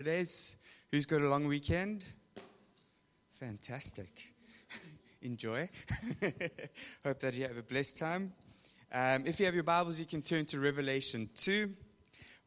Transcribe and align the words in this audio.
Holidays. 0.00 0.56
Who's 0.92 1.06
got 1.06 1.22
a 1.22 1.28
long 1.28 1.48
weekend? 1.48 2.04
Fantastic. 3.40 4.32
Enjoy. 5.22 5.68
Hope 7.04 7.18
that 7.18 7.34
you 7.34 7.42
have 7.42 7.56
a 7.56 7.64
blessed 7.64 7.98
time. 7.98 8.32
Um, 8.92 9.24
if 9.26 9.40
you 9.40 9.46
have 9.46 9.56
your 9.56 9.64
Bibles, 9.64 9.98
you 9.98 10.06
can 10.06 10.22
turn 10.22 10.44
to 10.46 10.60
Revelation 10.60 11.28
2. 11.34 11.72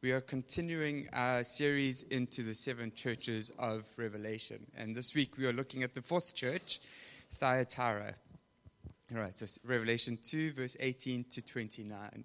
We 0.01 0.13
are 0.13 0.21
continuing 0.21 1.09
our 1.11 1.43
series 1.43 2.03
into 2.03 2.41
the 2.41 2.53
seven 2.53 2.93
churches 2.95 3.51
of 3.59 3.85
Revelation. 3.97 4.65
And 4.77 4.95
this 4.95 5.13
week 5.13 5.37
we 5.37 5.45
are 5.45 5.53
looking 5.53 5.83
at 5.83 5.93
the 5.93 6.01
fourth 6.01 6.33
church, 6.33 6.79
Thyatira. 7.33 8.15
All 9.13 9.21
right, 9.21 9.37
so 9.37 9.45
Revelation 9.65 10.17
2, 10.23 10.53
verse 10.53 10.77
18 10.79 11.25
to 11.31 11.41
29. 11.41 12.23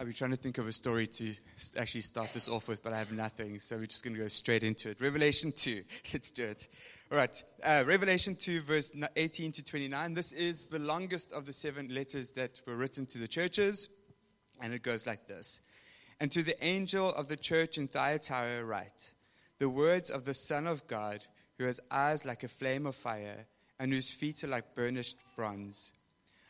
I've 0.00 0.06
been 0.06 0.14
trying 0.14 0.30
to 0.30 0.38
think 0.38 0.56
of 0.56 0.66
a 0.66 0.72
story 0.72 1.06
to 1.06 1.34
actually 1.76 2.00
start 2.00 2.32
this 2.32 2.48
off 2.48 2.68
with, 2.68 2.82
but 2.82 2.94
I 2.94 2.96
have 2.96 3.12
nothing, 3.12 3.58
so 3.60 3.76
we're 3.76 3.84
just 3.84 4.02
going 4.02 4.14
to 4.16 4.22
go 4.22 4.28
straight 4.28 4.64
into 4.64 4.88
it. 4.88 4.98
Revelation 4.98 5.52
2. 5.52 5.82
Let's 6.14 6.30
do 6.30 6.44
it. 6.44 6.68
All 7.12 7.18
right. 7.18 7.44
Uh, 7.62 7.84
Revelation 7.86 8.34
2, 8.34 8.62
verse 8.62 8.92
18 9.14 9.52
to 9.52 9.62
29. 9.62 10.14
This 10.14 10.32
is 10.32 10.68
the 10.68 10.78
longest 10.78 11.34
of 11.34 11.44
the 11.44 11.52
seven 11.52 11.94
letters 11.94 12.30
that 12.30 12.62
were 12.66 12.76
written 12.76 13.04
to 13.08 13.18
the 13.18 13.28
churches, 13.28 13.90
and 14.62 14.72
it 14.72 14.82
goes 14.82 15.06
like 15.06 15.28
this 15.28 15.60
And 16.18 16.32
to 16.32 16.42
the 16.42 16.56
angel 16.64 17.12
of 17.12 17.28
the 17.28 17.36
church 17.36 17.76
in 17.76 17.86
Thyatira, 17.86 18.64
write 18.64 19.12
the 19.58 19.68
words 19.68 20.08
of 20.08 20.24
the 20.24 20.32
Son 20.32 20.66
of 20.66 20.86
God, 20.86 21.26
who 21.58 21.66
has 21.66 21.78
eyes 21.90 22.24
like 22.24 22.42
a 22.42 22.48
flame 22.48 22.86
of 22.86 22.96
fire, 22.96 23.48
and 23.78 23.92
whose 23.92 24.08
feet 24.08 24.42
are 24.44 24.48
like 24.48 24.74
burnished 24.74 25.18
bronze. 25.36 25.92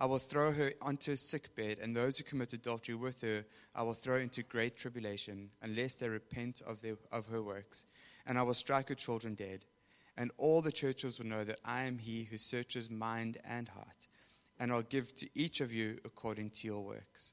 I 0.00 0.06
will 0.06 0.18
throw 0.18 0.52
her 0.52 0.72
onto 0.80 1.12
a 1.12 1.16
sick 1.16 1.54
bed, 1.54 1.76
and 1.82 1.94
those 1.94 2.16
who 2.16 2.24
commit 2.24 2.54
adultery 2.54 2.94
with 2.94 3.20
her 3.20 3.44
I 3.74 3.82
will 3.82 3.92
throw 3.92 4.16
into 4.16 4.42
great 4.42 4.74
tribulation, 4.74 5.50
unless 5.60 5.96
they 5.96 6.08
repent 6.08 6.62
of, 6.66 6.80
their, 6.80 6.96
of 7.12 7.26
her 7.26 7.42
works. 7.42 7.84
And 8.26 8.38
I 8.38 8.42
will 8.42 8.54
strike 8.54 8.88
her 8.88 8.94
children 8.94 9.34
dead. 9.34 9.66
And 10.16 10.30
all 10.38 10.62
the 10.62 10.72
churches 10.72 11.18
will 11.18 11.26
know 11.26 11.44
that 11.44 11.60
I 11.66 11.82
am 11.82 11.98
he 11.98 12.24
who 12.24 12.38
searches 12.38 12.88
mind 12.88 13.36
and 13.44 13.68
heart, 13.68 14.08
and 14.58 14.72
I'll 14.72 14.80
give 14.80 15.14
to 15.16 15.28
each 15.34 15.60
of 15.60 15.70
you 15.70 15.98
according 16.06 16.50
to 16.50 16.66
your 16.66 16.80
works. 16.80 17.32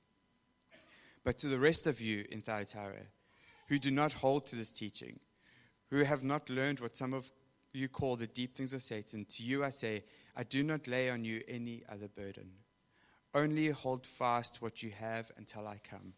But 1.24 1.38
to 1.40 1.48
the 1.48 1.60
rest 1.60 1.88
of 1.88 2.02
you 2.02 2.26
in 2.30 2.42
Thyatira, 2.42 3.08
who 3.70 3.80
do 3.80 3.92
not 3.92 4.12
hold 4.12 4.46
to 4.48 4.58
this 4.58 4.72
teaching, 4.72 5.22
who 5.90 6.04
have 6.04 6.24
not 6.24 6.50
learned 6.50 6.82
what 6.82 6.98
some 6.98 7.14
of 7.14 7.32
you 7.72 7.88
call 7.88 8.18
the 8.18 8.28
deep 8.28 8.56
things 8.56 8.74
of 8.74 8.84
Satan, 8.84 9.26
to 9.26 9.44
you 9.44 9.64
I 9.64 9.70
say, 9.70 10.04
I 10.38 10.44
do 10.44 10.62
not 10.62 10.88
lay 10.88 11.10
on 11.10 11.26
you 11.26 11.42
any 11.48 11.82
other 11.90 12.08
burden. 12.08 12.52
Only 13.34 13.70
hold 13.70 14.06
fast 14.06 14.62
what 14.62 14.84
you 14.84 14.92
have 14.92 15.32
until 15.36 15.68
I 15.68 15.80
come. 15.84 16.14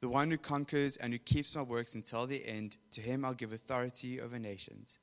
The 0.00 0.08
one 0.08 0.28
who 0.32 0.36
conquers 0.36 0.96
and 0.96 1.12
who 1.12 1.20
keeps 1.20 1.54
my 1.54 1.62
works 1.62 1.94
until 1.94 2.26
the 2.26 2.44
end, 2.44 2.76
to 2.90 3.00
him 3.00 3.24
I'll 3.24 3.32
give 3.32 3.52
authority 3.52 4.20
over 4.20 4.40
nations. 4.40 4.98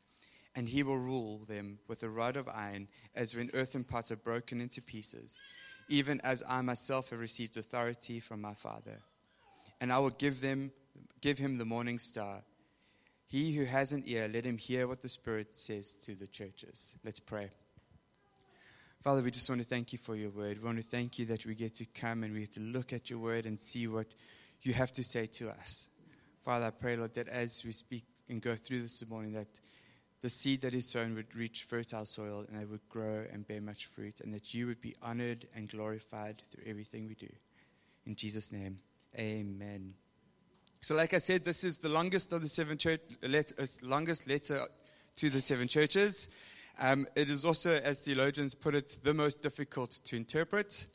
And 0.53 0.67
he 0.67 0.83
will 0.83 0.97
rule 0.97 1.45
them 1.47 1.79
with 1.87 2.03
a 2.03 2.09
rod 2.09 2.35
of 2.35 2.49
iron, 2.49 2.89
as 3.15 3.33
when 3.33 3.49
earthen 3.53 3.85
pots 3.85 4.11
are 4.11 4.17
broken 4.17 4.59
into 4.59 4.81
pieces, 4.81 5.39
even 5.87 6.19
as 6.25 6.43
I 6.45 6.59
myself 6.61 7.11
have 7.11 7.19
received 7.19 7.55
authority 7.55 8.19
from 8.19 8.41
my 8.41 8.53
Father. 8.53 8.99
And 9.79 9.93
I 9.93 9.99
will 9.99 10.09
give 10.09 10.41
them 10.41 10.73
give 11.21 11.37
him 11.37 11.57
the 11.57 11.65
morning 11.65 11.99
star. 11.99 12.43
He 13.31 13.53
who 13.53 13.63
has 13.63 13.93
an 13.93 14.03
ear, 14.07 14.29
let 14.31 14.43
him 14.43 14.57
hear 14.57 14.89
what 14.89 15.01
the 15.01 15.07
Spirit 15.07 15.55
says 15.55 15.93
to 16.03 16.15
the 16.15 16.27
churches. 16.27 16.95
Let's 17.01 17.21
pray. 17.21 17.49
Father, 19.01 19.21
we 19.21 19.31
just 19.31 19.47
want 19.47 19.61
to 19.61 19.67
thank 19.67 19.93
you 19.93 19.99
for 19.99 20.17
your 20.17 20.31
word. 20.31 20.57
We 20.57 20.65
want 20.65 20.79
to 20.79 20.83
thank 20.83 21.17
you 21.17 21.25
that 21.27 21.45
we 21.45 21.55
get 21.55 21.75
to 21.75 21.85
come 21.85 22.23
and 22.23 22.33
we 22.33 22.41
get 22.41 22.51
to 22.55 22.59
look 22.59 22.91
at 22.91 23.09
your 23.09 23.19
word 23.19 23.45
and 23.45 23.57
see 23.57 23.87
what 23.87 24.07
you 24.63 24.73
have 24.73 24.91
to 24.91 25.03
say 25.05 25.27
to 25.27 25.49
us. 25.49 25.87
Father, 26.43 26.65
I 26.65 26.69
pray, 26.71 26.97
Lord, 26.97 27.13
that 27.13 27.29
as 27.29 27.63
we 27.63 27.71
speak 27.71 28.03
and 28.27 28.41
go 28.41 28.53
through 28.53 28.81
this 28.81 29.01
morning, 29.07 29.31
that 29.31 29.61
the 30.21 30.29
seed 30.29 30.63
that 30.63 30.73
is 30.73 30.91
sown 30.91 31.15
would 31.15 31.33
reach 31.33 31.63
fertile 31.63 32.03
soil 32.03 32.43
and 32.51 32.61
it 32.61 32.69
would 32.69 32.89
grow 32.89 33.23
and 33.31 33.47
bear 33.47 33.61
much 33.61 33.85
fruit, 33.85 34.19
and 34.19 34.33
that 34.33 34.53
you 34.53 34.67
would 34.67 34.81
be 34.81 34.97
honored 35.01 35.47
and 35.55 35.69
glorified 35.69 36.41
through 36.51 36.65
everything 36.67 37.07
we 37.07 37.15
do. 37.15 37.31
In 38.05 38.17
Jesus' 38.17 38.51
name, 38.51 38.79
amen. 39.17 39.93
So, 40.83 40.95
like 40.95 41.13
I 41.13 41.19
said, 41.19 41.45
this 41.45 41.63
is 41.63 41.77
the 41.77 41.89
longest 41.89 42.33
of 42.33 42.41
the 42.41 42.47
seven 42.47 42.75
church, 42.75 43.01
letter, 43.21 43.53
longest 43.83 44.27
letter 44.27 44.65
to 45.17 45.29
the 45.29 45.39
seven 45.39 45.67
churches. 45.67 46.27
Um, 46.79 47.05
it 47.15 47.29
is 47.29 47.45
also, 47.45 47.75
as 47.75 47.99
theologians 47.99 48.55
put 48.55 48.73
it, 48.73 48.97
the 49.03 49.13
most 49.13 49.43
difficult 49.43 49.99
to 50.05 50.15
interpret. 50.15 50.87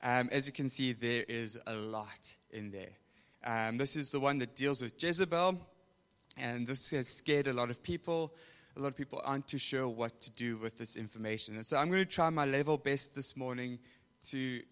Um, 0.00 0.28
as 0.30 0.46
you 0.46 0.52
can 0.52 0.68
see, 0.68 0.92
there 0.92 1.24
is 1.24 1.58
a 1.66 1.74
lot 1.74 2.32
in 2.52 2.70
there. 2.70 2.92
Um, 3.42 3.78
this 3.78 3.96
is 3.96 4.12
the 4.12 4.20
one 4.20 4.38
that 4.38 4.54
deals 4.54 4.80
with 4.80 5.02
Jezebel, 5.02 5.58
and 6.36 6.64
this 6.64 6.92
has 6.92 7.08
scared 7.08 7.48
a 7.48 7.52
lot 7.52 7.68
of 7.68 7.82
people. 7.82 8.36
A 8.76 8.80
lot 8.80 8.88
of 8.88 8.96
people 8.96 9.20
aren't 9.24 9.48
too 9.48 9.58
sure 9.58 9.88
what 9.88 10.20
to 10.20 10.30
do 10.30 10.56
with 10.56 10.78
this 10.78 10.94
information. 10.94 11.56
And 11.56 11.66
so 11.66 11.78
I'm 11.78 11.90
going 11.90 12.04
to 12.04 12.08
try 12.08 12.30
my 12.30 12.44
level 12.44 12.78
best 12.78 13.16
this 13.16 13.36
morning 13.36 13.80
to 14.28 14.62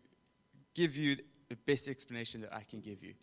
give 0.77 0.97
you 0.97 1.17
the 1.49 1.57
best 1.57 1.89
explanation 1.89 2.43
that 2.43 2.55
I 2.55 2.63
can 2.63 2.81
give 2.81 3.03
you. 3.03 3.15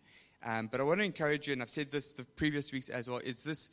Um, 0.44 0.68
but 0.70 0.80
I 0.80 0.84
want 0.84 1.00
to 1.00 1.04
encourage 1.04 1.48
you, 1.48 1.52
and 1.52 1.62
I've 1.62 1.70
said 1.70 1.90
this 1.90 2.12
the 2.12 2.24
previous 2.24 2.72
weeks 2.72 2.88
as 2.88 3.08
well, 3.10 3.18
is 3.18 3.42
this 3.42 3.70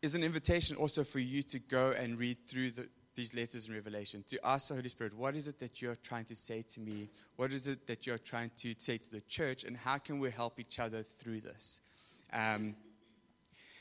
is 0.00 0.14
an 0.14 0.22
invitation 0.22 0.76
also 0.76 1.04
for 1.04 1.18
you 1.18 1.42
to 1.42 1.58
go 1.58 1.90
and 1.90 2.18
read 2.18 2.38
through 2.46 2.70
the, 2.70 2.88
these 3.14 3.34
letters 3.34 3.68
in 3.68 3.74
Revelation, 3.74 4.24
to 4.28 4.38
ask 4.46 4.68
the 4.68 4.74
Holy 4.74 4.88
Spirit, 4.88 5.12
what 5.14 5.34
is 5.34 5.48
it 5.48 5.58
that 5.58 5.82
you're 5.82 5.96
trying 5.96 6.24
to 6.26 6.36
say 6.36 6.62
to 6.62 6.80
me? 6.80 7.08
What 7.36 7.52
is 7.52 7.66
it 7.66 7.86
that 7.88 8.06
you're 8.06 8.18
trying 8.18 8.50
to 8.58 8.74
say 8.78 8.98
to 8.98 9.10
the 9.10 9.20
church? 9.22 9.64
And 9.64 9.76
how 9.76 9.98
can 9.98 10.20
we 10.20 10.30
help 10.30 10.60
each 10.60 10.78
other 10.78 11.02
through 11.02 11.40
this? 11.40 11.80
Um, 12.32 12.76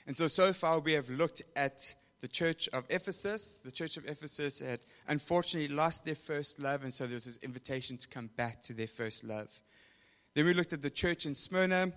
and 0.08 0.18
so, 0.18 0.28
so 0.28 0.54
far, 0.54 0.80
we 0.80 0.94
have 0.94 1.10
looked 1.10 1.44
at 1.56 1.94
the 2.22 2.28
church 2.28 2.68
of 2.74 2.86
Ephesus. 2.90 3.60
The 3.60 3.72
church 3.72 3.98
of 3.98 4.06
Ephesus 4.06 4.60
had 4.60 4.80
unfortunately 5.08 5.74
lost 5.74 6.06
their 6.06 6.16
first 6.16 6.60
love, 6.60 6.84
and 6.84 6.92
so 6.92 7.06
there 7.06 7.16
was 7.16 7.26
this 7.26 7.38
invitation 7.38 7.98
to 7.98 8.08
come 8.08 8.32
back 8.36 8.64
to 8.64 8.74
their 8.74 8.88
first 8.88 9.24
love. 9.24 9.50
Then 10.38 10.46
we 10.46 10.54
looked 10.54 10.72
at 10.72 10.84
the 10.84 10.92
church 10.92 11.26
in 11.26 11.34
Smyrna 11.34 11.92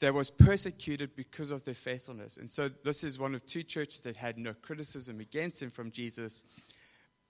that 0.00 0.12
was 0.12 0.32
persecuted 0.32 1.14
because 1.14 1.52
of 1.52 1.62
their 1.62 1.76
faithfulness. 1.76 2.36
And 2.36 2.50
so 2.50 2.68
this 2.68 3.04
is 3.04 3.20
one 3.20 3.36
of 3.36 3.46
two 3.46 3.62
churches 3.62 4.00
that 4.00 4.16
had 4.16 4.36
no 4.36 4.52
criticism 4.52 5.20
against 5.20 5.62
him 5.62 5.70
from 5.70 5.92
Jesus, 5.92 6.42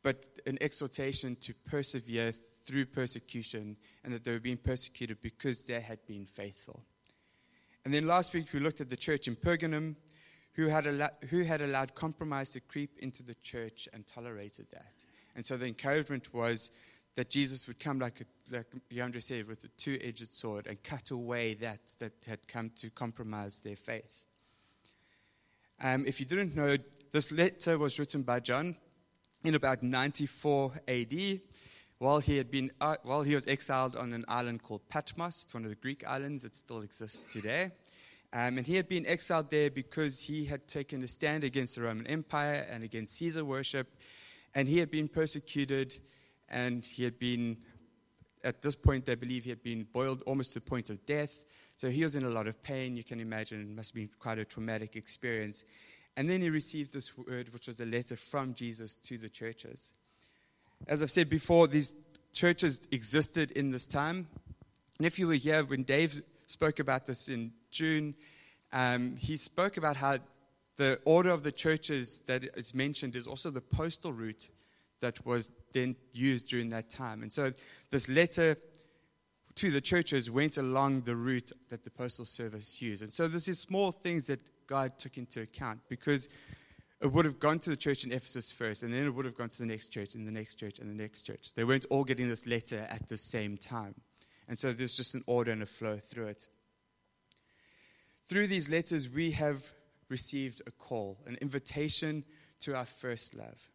but 0.03 0.25
an 0.47 0.56
exhortation 0.62 1.37
to 1.43 1.53
persevere 1.66 2.32
through 2.65 2.87
persecution 2.87 3.76
and 4.04 4.15
that 4.15 4.25
they 4.25 4.32
were 4.32 4.41
being 4.41 4.56
persecuted 4.56 5.20
because 5.20 5.66
they 5.66 5.78
had 5.78 5.98
been 6.06 6.25
faithful. 6.25 6.82
And 7.84 7.93
then 7.93 8.06
last 8.06 8.32
week 8.32 8.47
we 8.54 8.60
looked 8.60 8.81
at 8.81 8.88
the 8.88 8.97
church 8.97 9.28
in 9.28 9.37
Pergamum 9.37 9.97
who 10.54 10.69
had, 10.69 10.87
who 11.28 11.43
had 11.43 11.60
allowed 11.60 11.94
compromise 11.94 12.49
to 12.53 12.60
creep 12.60 12.99
into 13.00 13.22
the 13.22 13.34
church 13.43 13.87
and 13.93 14.06
tolerated 14.06 14.69
that. 14.72 15.04
And 15.37 15.44
so 15.44 15.59
the 15.59 15.66
encouragement 15.66 16.32
was 16.32 16.70
that 17.16 17.30
Jesus 17.30 17.66
would 17.66 17.78
come, 17.78 17.98
like, 17.98 18.20
a, 18.20 18.56
like 18.56 18.66
Yandra 18.90 19.22
said, 19.22 19.46
with 19.46 19.64
a 19.64 19.68
two 19.76 19.98
edged 20.02 20.32
sword 20.32 20.66
and 20.66 20.82
cut 20.82 21.10
away 21.10 21.54
that 21.54 21.80
that 21.98 22.12
had 22.26 22.48
come 22.48 22.70
to 22.76 22.90
compromise 22.90 23.60
their 23.60 23.76
faith. 23.76 24.24
Um, 25.81 26.06
if 26.06 26.20
you 26.20 26.26
didn't 26.26 26.54
know, 26.54 26.76
this 27.12 27.32
letter 27.32 27.76
was 27.76 27.98
written 27.98 28.22
by 28.22 28.40
John 28.40 28.76
in 29.44 29.54
about 29.54 29.82
94 29.82 30.81
AD 30.87 31.40
while 31.98 32.20
he, 32.20 32.37
had 32.37 32.50
been, 32.50 32.72
uh, 32.81 32.96
while 33.02 33.22
he 33.22 33.34
was 33.34 33.46
exiled 33.46 33.96
on 33.96 34.12
an 34.12 34.25
island 34.28 34.62
called 34.62 34.88
Patmos. 34.88 35.46
One 35.52 35.64
of 35.64 35.70
the 35.70 35.76
Greek 35.76 36.06
islands 36.06 36.42
that 36.42 36.54
still 36.54 36.81
exists 36.82 37.22
today. 37.32 37.70
Um, 38.32 38.58
and 38.58 38.66
he 38.66 38.76
had 38.76 38.88
been 38.88 39.06
exiled 39.06 39.50
there 39.50 39.70
because 39.70 40.22
he 40.22 40.46
had 40.46 40.66
taken 40.66 41.02
a 41.02 41.08
stand 41.08 41.44
against 41.44 41.75
the 41.75 41.82
Roman 41.82 42.06
Empire 42.06 42.66
and 42.70 42.82
against 42.82 43.16
Caesar 43.19 43.44
worship. 43.44 43.94
And 44.54 44.69
he 44.69 44.78
had 44.78 44.90
been 44.90 45.08
persecuted 45.08 45.98
and 46.52 46.84
he 46.84 47.02
had 47.02 47.19
been, 47.19 47.56
at 48.44 48.62
this 48.62 48.76
point, 48.76 49.06
they 49.06 49.14
believe 49.14 49.44
he 49.44 49.50
had 49.50 49.62
been 49.62 49.87
boiled 49.93 50.22
almost 50.26 50.52
to 50.52 50.60
the 50.60 50.70
point 50.70 50.90
of 50.90 51.04
death. 51.06 51.44
So 51.76 51.88
he 51.88 52.04
was 52.04 52.14
in 52.14 52.25
a 52.25 52.31
lot 52.31 52.46
of 52.46 52.62
pain, 52.62 52.96
you 52.96 53.02
can 53.02 53.19
imagine. 53.19 53.60
It 53.60 53.69
must 53.69 53.90
have 53.90 53.96
been 53.96 54.10
quite 54.19 54.38
a 54.38 54.44
traumatic 54.44 54.94
experience. 54.94 55.64
And 56.16 56.28
then 56.28 56.43
he 56.43 56.50
received 56.50 56.93
this 56.93 57.16
word, 57.16 57.52
which 57.52 57.66
was 57.66 57.81
a 57.81 57.87
letter 57.87 58.16
from 58.16 58.54
Jesus 58.54 58.96
to 58.96 59.16
the 59.16 59.28
churches. 59.28 59.93
As 60.87 61.02
I've 61.02 61.10
said 61.10 61.31
before, 61.31 61.66
these 61.66 61.94
churches 62.32 62.87
existed 62.90 63.50
in 63.52 63.70
this 63.70 63.87
time. 63.87 64.28
And 64.99 65.06
if 65.06 65.19
you 65.19 65.26
were 65.26 65.34
here 65.34 65.64
when 65.64 65.82
Dave 65.82 66.22
spoke 66.46 66.78
about 66.78 67.06
this 67.06 67.28
in 67.28 67.52
June, 67.70 68.14
um, 68.72 69.16
he 69.16 69.37
spoke 69.37 69.76
about 69.76 69.96
how 69.96 70.19
the 70.76 71.00
order 71.04 71.31
of 71.31 71.43
the 71.43 71.52
churches 71.52 72.22
that 72.26 72.44
is 72.56 72.75
mentioned 72.75 73.16
is 73.16 73.26
also 73.26 73.50
the 73.50 73.60
postal 73.60 74.12
route 74.12 74.49
that 75.02 75.25
was 75.26 75.52
then 75.72 75.94
used 76.12 76.49
during 76.49 76.70
that 76.70 76.88
time. 76.88 77.22
And 77.22 77.32
so 77.32 77.52
this 77.90 78.08
letter 78.08 78.56
to 79.56 79.70
the 79.70 79.81
churches 79.81 80.31
went 80.31 80.56
along 80.56 81.02
the 81.02 81.14
route 81.14 81.52
that 81.69 81.84
the 81.84 81.90
postal 81.90 82.25
service 82.25 82.81
used. 82.81 83.02
And 83.02 83.12
so 83.12 83.28
this 83.28 83.49
is 83.49 83.60
small 83.60 83.93
things 83.93 84.26
that 84.28 84.40
God 84.66 84.99
took 84.99 85.19
into 85.19 85.43
account 85.43 85.81
because 85.88 86.28
it 87.02 87.12
would 87.12 87.25
have 87.25 87.38
gone 87.38 87.58
to 87.58 87.70
the 87.70 87.76
church 87.76 88.04
in 88.04 88.12
Ephesus 88.12 88.52
first, 88.52 88.84
and 88.84 88.94
then 88.94 89.04
it 89.04 89.10
would 89.10 89.25
have 89.25 89.37
gone 89.37 89.49
to 89.49 89.58
the 89.58 89.66
next 89.66 89.88
church, 89.88 90.14
and 90.14 90.26
the 90.26 90.32
next 90.32 90.54
church, 90.54 90.78
and 90.78 90.88
the 90.88 91.02
next 91.02 91.25
church. 91.25 91.52
They 91.54 91.64
weren't 91.64 91.84
all 91.90 92.04
getting 92.04 92.28
this 92.28 92.46
letter 92.46 92.87
at 92.88 93.08
the 93.08 93.16
same 93.16 93.56
time. 93.56 93.96
And 94.49 94.56
so 94.56 94.72
there's 94.72 94.94
just 94.94 95.14
an 95.14 95.25
order 95.26 95.50
and 95.50 95.62
a 95.62 95.66
flow 95.66 95.99
through 95.99 96.28
it. 96.28 96.49
Through 98.28 98.46
these 98.46 98.70
letters, 98.70 99.08
we 99.08 99.32
have 99.32 99.69
received 100.08 100.62
a 100.66 100.70
call, 100.70 101.19
an 101.26 101.37
invitation 101.40 102.25
to 102.60 102.76
our 102.76 102.87
first 102.87 103.34
love. 103.34 103.71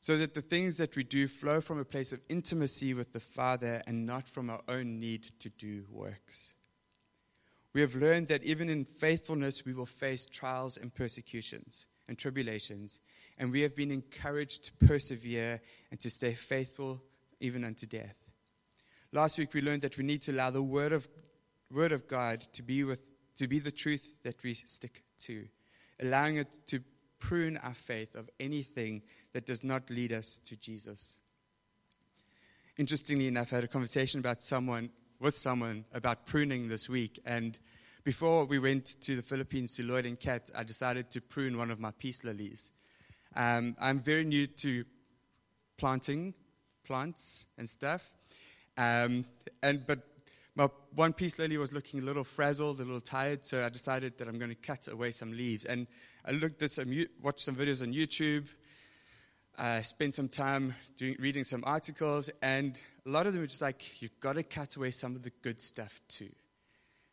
So 0.00 0.16
that 0.16 0.34
the 0.34 0.40
things 0.40 0.78
that 0.78 0.96
we 0.96 1.04
do 1.04 1.28
flow 1.28 1.60
from 1.60 1.78
a 1.78 1.84
place 1.84 2.12
of 2.12 2.22
intimacy 2.28 2.94
with 2.94 3.12
the 3.12 3.20
Father 3.20 3.82
and 3.86 4.06
not 4.06 4.28
from 4.28 4.48
our 4.48 4.62
own 4.66 4.98
need 4.98 5.24
to 5.40 5.50
do 5.50 5.84
works. 5.90 6.54
We 7.74 7.82
have 7.82 7.94
learned 7.94 8.28
that 8.28 8.42
even 8.42 8.68
in 8.68 8.84
faithfulness, 8.84 9.64
we 9.64 9.74
will 9.74 9.86
face 9.86 10.26
trials 10.26 10.76
and 10.76 10.92
persecutions 10.92 11.86
and 12.08 12.18
tribulations, 12.18 13.00
and 13.38 13.52
we 13.52 13.60
have 13.60 13.76
been 13.76 13.92
encouraged 13.92 14.64
to 14.64 14.86
persevere 14.86 15.60
and 15.90 16.00
to 16.00 16.10
stay 16.10 16.32
faithful 16.32 17.02
even 17.38 17.62
unto 17.62 17.86
death. 17.86 18.16
Last 19.12 19.38
week, 19.38 19.54
we 19.54 19.60
learned 19.60 19.82
that 19.82 19.98
we 19.98 20.04
need 20.04 20.22
to 20.22 20.32
allow 20.32 20.50
the 20.50 20.62
Word 20.62 20.92
of, 20.92 21.06
word 21.70 21.92
of 21.92 22.08
God 22.08 22.46
to 22.54 22.62
be, 22.62 22.84
with, 22.84 23.02
to 23.36 23.46
be 23.46 23.58
the 23.58 23.70
truth 23.70 24.16
that 24.24 24.42
we 24.42 24.54
stick 24.54 25.04
to, 25.24 25.46
allowing 26.00 26.36
it 26.36 26.58
to 26.68 26.80
prune 27.20 27.56
our 27.58 27.74
faith 27.74 28.16
of 28.16 28.28
anything 28.40 29.02
that 29.32 29.46
does 29.46 29.62
not 29.62 29.88
lead 29.90 30.12
us 30.12 30.38
to 30.46 30.56
Jesus. 30.56 31.18
Interestingly 32.76 33.28
enough, 33.28 33.52
I 33.52 33.56
had 33.56 33.64
a 33.64 33.68
conversation 33.68 34.20
about 34.20 34.42
someone 34.42 34.90
with 35.20 35.36
someone 35.36 35.84
about 35.92 36.26
pruning 36.26 36.68
this 36.68 36.88
week, 36.88 37.20
and 37.26 37.58
before 38.04 38.46
we 38.46 38.58
went 38.58 39.00
to 39.02 39.14
the 39.14 39.22
Philippines 39.22 39.76
to 39.76 39.82
Lloyd 39.82 40.06
and 40.06 40.18
Kat, 40.18 40.50
I 40.54 40.62
decided 40.62 41.10
to 41.10 41.20
prune 41.20 41.58
one 41.58 41.70
of 41.70 41.78
my 41.78 41.90
peace 41.90 42.24
lilies. 42.24 42.72
Um, 43.36 43.76
I'm 43.78 43.98
very 43.98 44.24
new 44.24 44.46
to 44.46 44.84
planting 45.76 46.32
plants 46.84 47.44
and 47.58 47.68
stuff, 47.68 48.10
um, 48.78 49.26
and 49.62 49.86
but 49.86 50.00
my 50.60 50.68
one 50.94 51.14
peace 51.14 51.38
lily 51.38 51.56
was 51.56 51.72
looking 51.72 52.00
a 52.00 52.02
little 52.02 52.22
frazzled, 52.22 52.80
a 52.80 52.84
little 52.84 53.00
tired, 53.00 53.46
so 53.46 53.64
I 53.64 53.70
decided 53.70 54.18
that 54.18 54.28
I'm 54.28 54.38
going 54.38 54.50
to 54.50 54.54
cut 54.54 54.88
away 54.88 55.10
some 55.10 55.32
leaves. 55.32 55.64
And 55.64 55.86
I 56.22 56.32
looked 56.32 56.62
at 56.62 56.70
some, 56.70 56.92
watched 57.22 57.40
some 57.40 57.56
videos 57.56 57.80
on 57.80 57.94
YouTube, 57.94 58.46
uh, 59.56 59.80
spent 59.80 60.14
some 60.14 60.28
time 60.28 60.74
doing, 60.98 61.16
reading 61.18 61.44
some 61.44 61.64
articles, 61.66 62.28
and 62.42 62.78
a 63.06 63.08
lot 63.08 63.26
of 63.26 63.32
them 63.32 63.40
were 63.40 63.46
just 63.46 63.62
like, 63.62 64.02
you've 64.02 64.20
got 64.20 64.34
to 64.34 64.42
cut 64.42 64.76
away 64.76 64.90
some 64.90 65.16
of 65.16 65.22
the 65.22 65.30
good 65.40 65.58
stuff 65.58 65.98
too. 66.08 66.28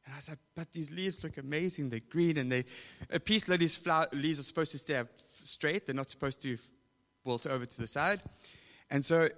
And 0.03 0.13
I 0.13 0.17
was 0.17 0.27
like, 0.27 0.39
but 0.53 0.73
these 0.73 0.91
leaves 0.91 1.23
look 1.23 1.37
amazing. 1.37 1.89
They're 1.89 2.01
green, 2.01 2.39
and 2.39 2.51
they, 2.51 2.65
a 3.09 3.19
peace 3.21 3.47
lily's 3.47 3.77
flower, 3.77 4.07
leaves 4.11 4.41
are 4.41 4.43
supposed 4.43 4.73
to 4.73 4.77
stay 4.77 4.97
up 4.97 5.07
straight. 5.43 5.85
They're 5.85 5.95
not 5.95 6.09
supposed 6.09 6.41
to 6.41 6.57
wilt 7.23 7.47
over 7.47 7.65
to 7.65 7.77
the 7.77 7.87
side. 7.87 8.19
And 8.89 9.05
so 9.05 9.29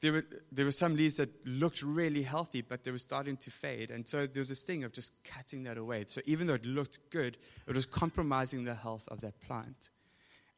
there 0.00 0.12
were, 0.12 0.24
there 0.52 0.64
were 0.64 0.72
some 0.72 0.96
leaves 0.96 1.16
that 1.16 1.30
looked 1.46 1.82
really 1.82 2.22
healthy, 2.22 2.60
but 2.60 2.84
they 2.84 2.90
were 2.90 2.98
starting 2.98 3.36
to 3.38 3.50
fade. 3.50 3.90
And 3.90 4.06
so 4.06 4.26
there 4.26 4.40
was 4.40 4.48
this 4.48 4.62
thing 4.62 4.84
of 4.84 4.92
just 4.92 5.12
cutting 5.24 5.64
that 5.64 5.78
away. 5.78 6.04
So 6.08 6.20
even 6.26 6.46
though 6.46 6.54
it 6.54 6.66
looked 6.66 6.98
good, 7.10 7.38
it 7.66 7.74
was 7.74 7.86
compromising 7.86 8.64
the 8.64 8.74
health 8.74 9.08
of 9.08 9.20
that 9.20 9.40
plant. 9.40 9.90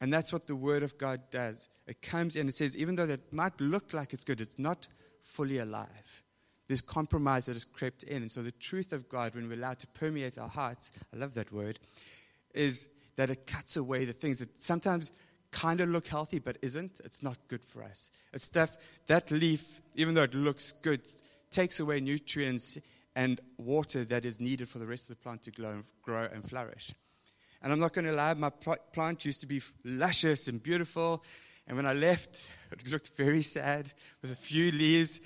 And 0.01 0.13
that's 0.13 0.33
what 0.33 0.47
the 0.47 0.57
Word 0.57 0.83
of 0.83 0.97
God 0.97 1.21
does. 1.31 1.69
It 1.87 2.03
comes 2.03 2.37
in 2.37 2.43
and 2.43 2.49
it 2.51 2.55
says, 2.55 2.77
even 2.77 2.95
though 2.95 3.07
that 3.07 3.33
might 3.33 3.61
look 3.61 3.93
like 3.93 4.13
it's 4.13 4.25
good, 4.25 4.41
it's 4.41 4.59
not 4.59 4.87
fully 5.23 5.59
alive. 5.59 6.23
There's 6.69 6.83
compromise 6.83 7.47
that 7.47 7.55
has 7.55 7.65
crept 7.65 8.03
in. 8.05 8.23
And 8.23 8.31
so 8.31 8.43
the 8.43 8.53
truth 8.53 8.93
of 8.93 9.09
God, 9.09 9.35
when 9.35 9.49
we're 9.49 9.55
allowed 9.55 9.81
to 9.81 9.87
permeate 9.89 10.39
our 10.39 10.49
hearts, 10.49 10.93
I 11.13 11.17
love 11.17 11.35
that 11.35 11.53
word, 11.53 11.79
is 12.55 12.89
that 13.17 13.31
it 13.31 13.47
cuts 13.47 13.77
away 13.77 14.05
the 14.05 14.13
things 14.13 14.39
that 14.39 14.63
sometimes 14.63 15.11
kind 15.51 15.81
of 15.81 15.89
look 15.89 16.07
healthy 16.07 16.39
but 16.39 16.59
isn't, 16.63 17.01
it's 17.05 17.23
not 17.23 17.37
good 17.49 17.65
for 17.65 17.83
us. 17.83 18.11
It's 18.33 18.45
stuff, 18.45 18.77
that 19.07 19.31
leaf, 19.31 19.81
even 19.95 20.15
though 20.15 20.25
it 20.25 20.35
looks 20.35 20.73
good, 20.83 21.03
takes 21.51 21.81
away 21.81 22.01
nutrients 22.01 22.79
and 23.17 23.41
water 23.57 24.05
that 24.05 24.25
is 24.25 24.41
needed 24.41 24.69
for 24.69 24.79
the 24.79 24.87
rest 24.87 25.11
of 25.11 25.17
the 25.17 25.23
plant 25.23 25.43
to 25.43 25.51
grow, 25.51 25.83
grow 26.03 26.29
and 26.33 26.49
flourish. 26.49 26.95
And 27.63 27.73
I'm 27.73 27.81
not 27.81 27.93
going 27.93 28.05
to 28.05 28.13
lie, 28.13 28.35
my 28.35 28.51
plant 28.51 29.25
used 29.25 29.41
to 29.41 29.47
be 29.47 29.61
luscious 29.85 30.47
and 30.47 30.63
beautiful. 30.63 31.25
And 31.67 31.77
when 31.77 31.87
I 31.87 31.93
left, 31.93 32.47
it 32.73 32.91
looked 32.91 33.17
very 33.17 33.43
sad 33.43 33.93
with 34.23 34.33
a 34.33 34.37
few 34.37 34.71
leaves. 34.71 35.21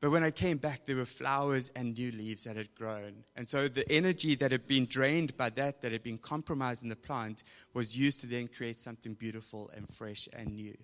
But 0.00 0.10
when 0.10 0.22
I 0.22 0.30
came 0.30 0.58
back, 0.58 0.84
there 0.84 0.96
were 0.96 1.06
flowers 1.06 1.70
and 1.74 1.96
new 1.96 2.12
leaves 2.12 2.44
that 2.44 2.56
had 2.56 2.74
grown. 2.74 3.24
And 3.34 3.48
so 3.48 3.66
the 3.66 3.90
energy 3.90 4.34
that 4.34 4.52
had 4.52 4.66
been 4.66 4.86
drained 4.86 5.36
by 5.36 5.48
that, 5.50 5.80
that 5.80 5.92
had 5.92 6.02
been 6.02 6.18
compromised 6.18 6.82
in 6.82 6.90
the 6.90 6.96
plant, 6.96 7.42
was 7.72 7.96
used 7.96 8.20
to 8.20 8.26
then 8.26 8.48
create 8.48 8.78
something 8.78 9.14
beautiful 9.14 9.70
and 9.74 9.88
fresh 9.88 10.28
and 10.34 10.54
new. 10.56 10.76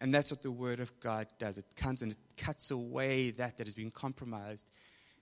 And 0.00 0.14
that's 0.14 0.30
what 0.30 0.42
the 0.42 0.50
Word 0.50 0.80
of 0.80 0.98
God 1.00 1.26
does. 1.38 1.58
It 1.58 1.66
comes 1.76 2.00
and 2.02 2.12
it 2.12 2.18
cuts 2.36 2.70
away 2.70 3.32
that 3.32 3.58
that 3.58 3.66
has 3.66 3.74
been 3.74 3.90
compromised. 3.90 4.66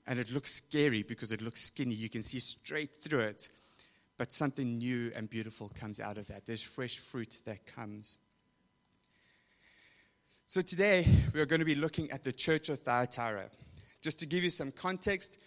And 0.07 0.21
it 0.21 0.31
looks 0.31 0.55
scary 0.55 1.03
because 1.03 1.33
it 1.33 1.43
looks 1.43 1.63
skinny. 1.63 1.95
You 1.95 2.09
can 2.09 2.23
see 2.23 2.39
straight 2.39 3.03
through 3.03 3.21
it. 3.21 3.49
But 4.19 4.33
something 4.33 4.79
new 4.79 5.11
and 5.17 5.29
beautiful 5.29 5.71
comes 5.75 5.99
out 5.99 6.17
of 6.17 6.29
that. 6.29 6.47
There's 6.47 6.63
fresh 6.63 6.99
fruit 6.99 7.39
that 7.45 7.67
comes. 7.67 8.17
So 10.49 10.63
today 10.63 11.05
we 11.35 11.41
are 11.41 11.47
going 11.47 11.59
to 11.59 11.67
be 11.67 11.75
looking 11.75 12.09
at 12.13 12.23
the 12.23 12.31
church 12.31 12.69
of 12.69 12.79
Thyatira. 12.79 13.51
Just 14.01 14.21
to 14.21 14.27
give 14.27 14.45
you 14.45 14.51
some 14.51 14.71
context, 14.71 15.39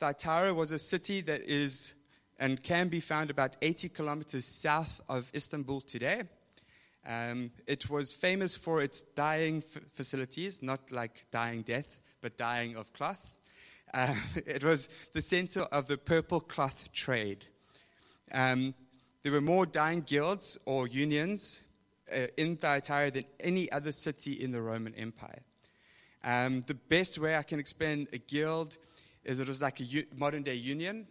Thyatira 0.00 0.52
was 0.52 0.72
a 0.72 0.80
city 0.80 1.20
that 1.20 1.42
is 1.42 1.92
and 2.40 2.60
can 2.60 2.88
be 2.88 2.98
found 2.98 3.30
about 3.30 3.56
80 3.62 3.90
kilometers 3.90 4.44
south 4.44 5.00
of 5.08 5.30
Istanbul 5.32 5.80
today. 5.82 6.22
Um, 7.06 7.52
it 7.68 7.88
was 7.88 8.12
famous 8.12 8.56
for 8.56 8.82
its 8.82 9.02
dyeing 9.02 9.58
f- 9.58 9.80
facilities, 9.92 10.60
not 10.60 10.90
like 10.90 11.26
dyeing 11.30 11.62
death, 11.62 12.00
but 12.20 12.36
dyeing 12.36 12.74
of 12.74 12.92
cloth. 12.92 13.38
Uh, 13.94 14.12
it 14.44 14.64
was 14.64 14.88
the 15.14 15.22
center 15.22 15.60
of 15.70 15.86
the 15.86 15.96
purple 15.96 16.40
cloth 16.40 16.92
trade. 16.92 17.46
Um, 18.32 18.74
there 19.22 19.30
were 19.30 19.40
more 19.40 19.66
dyeing 19.66 20.00
guilds 20.00 20.58
or 20.66 20.88
unions 20.88 21.60
in 22.36 22.56
Thyatira 22.56 23.10
than 23.10 23.24
any 23.40 23.70
other 23.70 23.92
city 23.92 24.32
in 24.32 24.50
the 24.50 24.62
Roman 24.62 24.94
Empire. 24.94 25.42
Um, 26.24 26.64
the 26.66 26.74
best 26.74 27.18
way 27.18 27.36
I 27.36 27.42
can 27.42 27.60
explain 27.60 28.08
a 28.12 28.18
guild 28.18 28.76
is 29.24 29.40
it 29.40 29.48
was 29.48 29.62
like 29.62 29.80
a 29.80 29.84
u- 29.84 30.06
modern 30.16 30.42
day 30.42 30.54
union. 30.54 31.06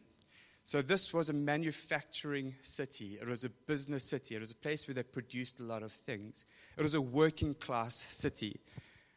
So 0.63 0.82
this 0.82 1.13
was 1.13 1.30
a 1.30 1.34
manufacturing 1.34 2.56
city. 2.62 3.18
It 3.22 3.27
was 3.27 3.46
a 3.46 3.50
business 3.50 4.10
city. 4.10 4.36
It 4.36 4.39
was 4.42 4.51
a 4.51 4.56
place 4.56 4.86
where 4.86 4.96
they 4.96 5.04
produced 5.04 5.62
a 5.62 5.63
lot 5.63 5.82
of 5.82 5.94
things. 5.94 6.44
It 6.77 6.82
was 6.82 6.94
a 6.94 7.00
working 7.01 7.54
class 7.54 8.06
city. 8.10 8.60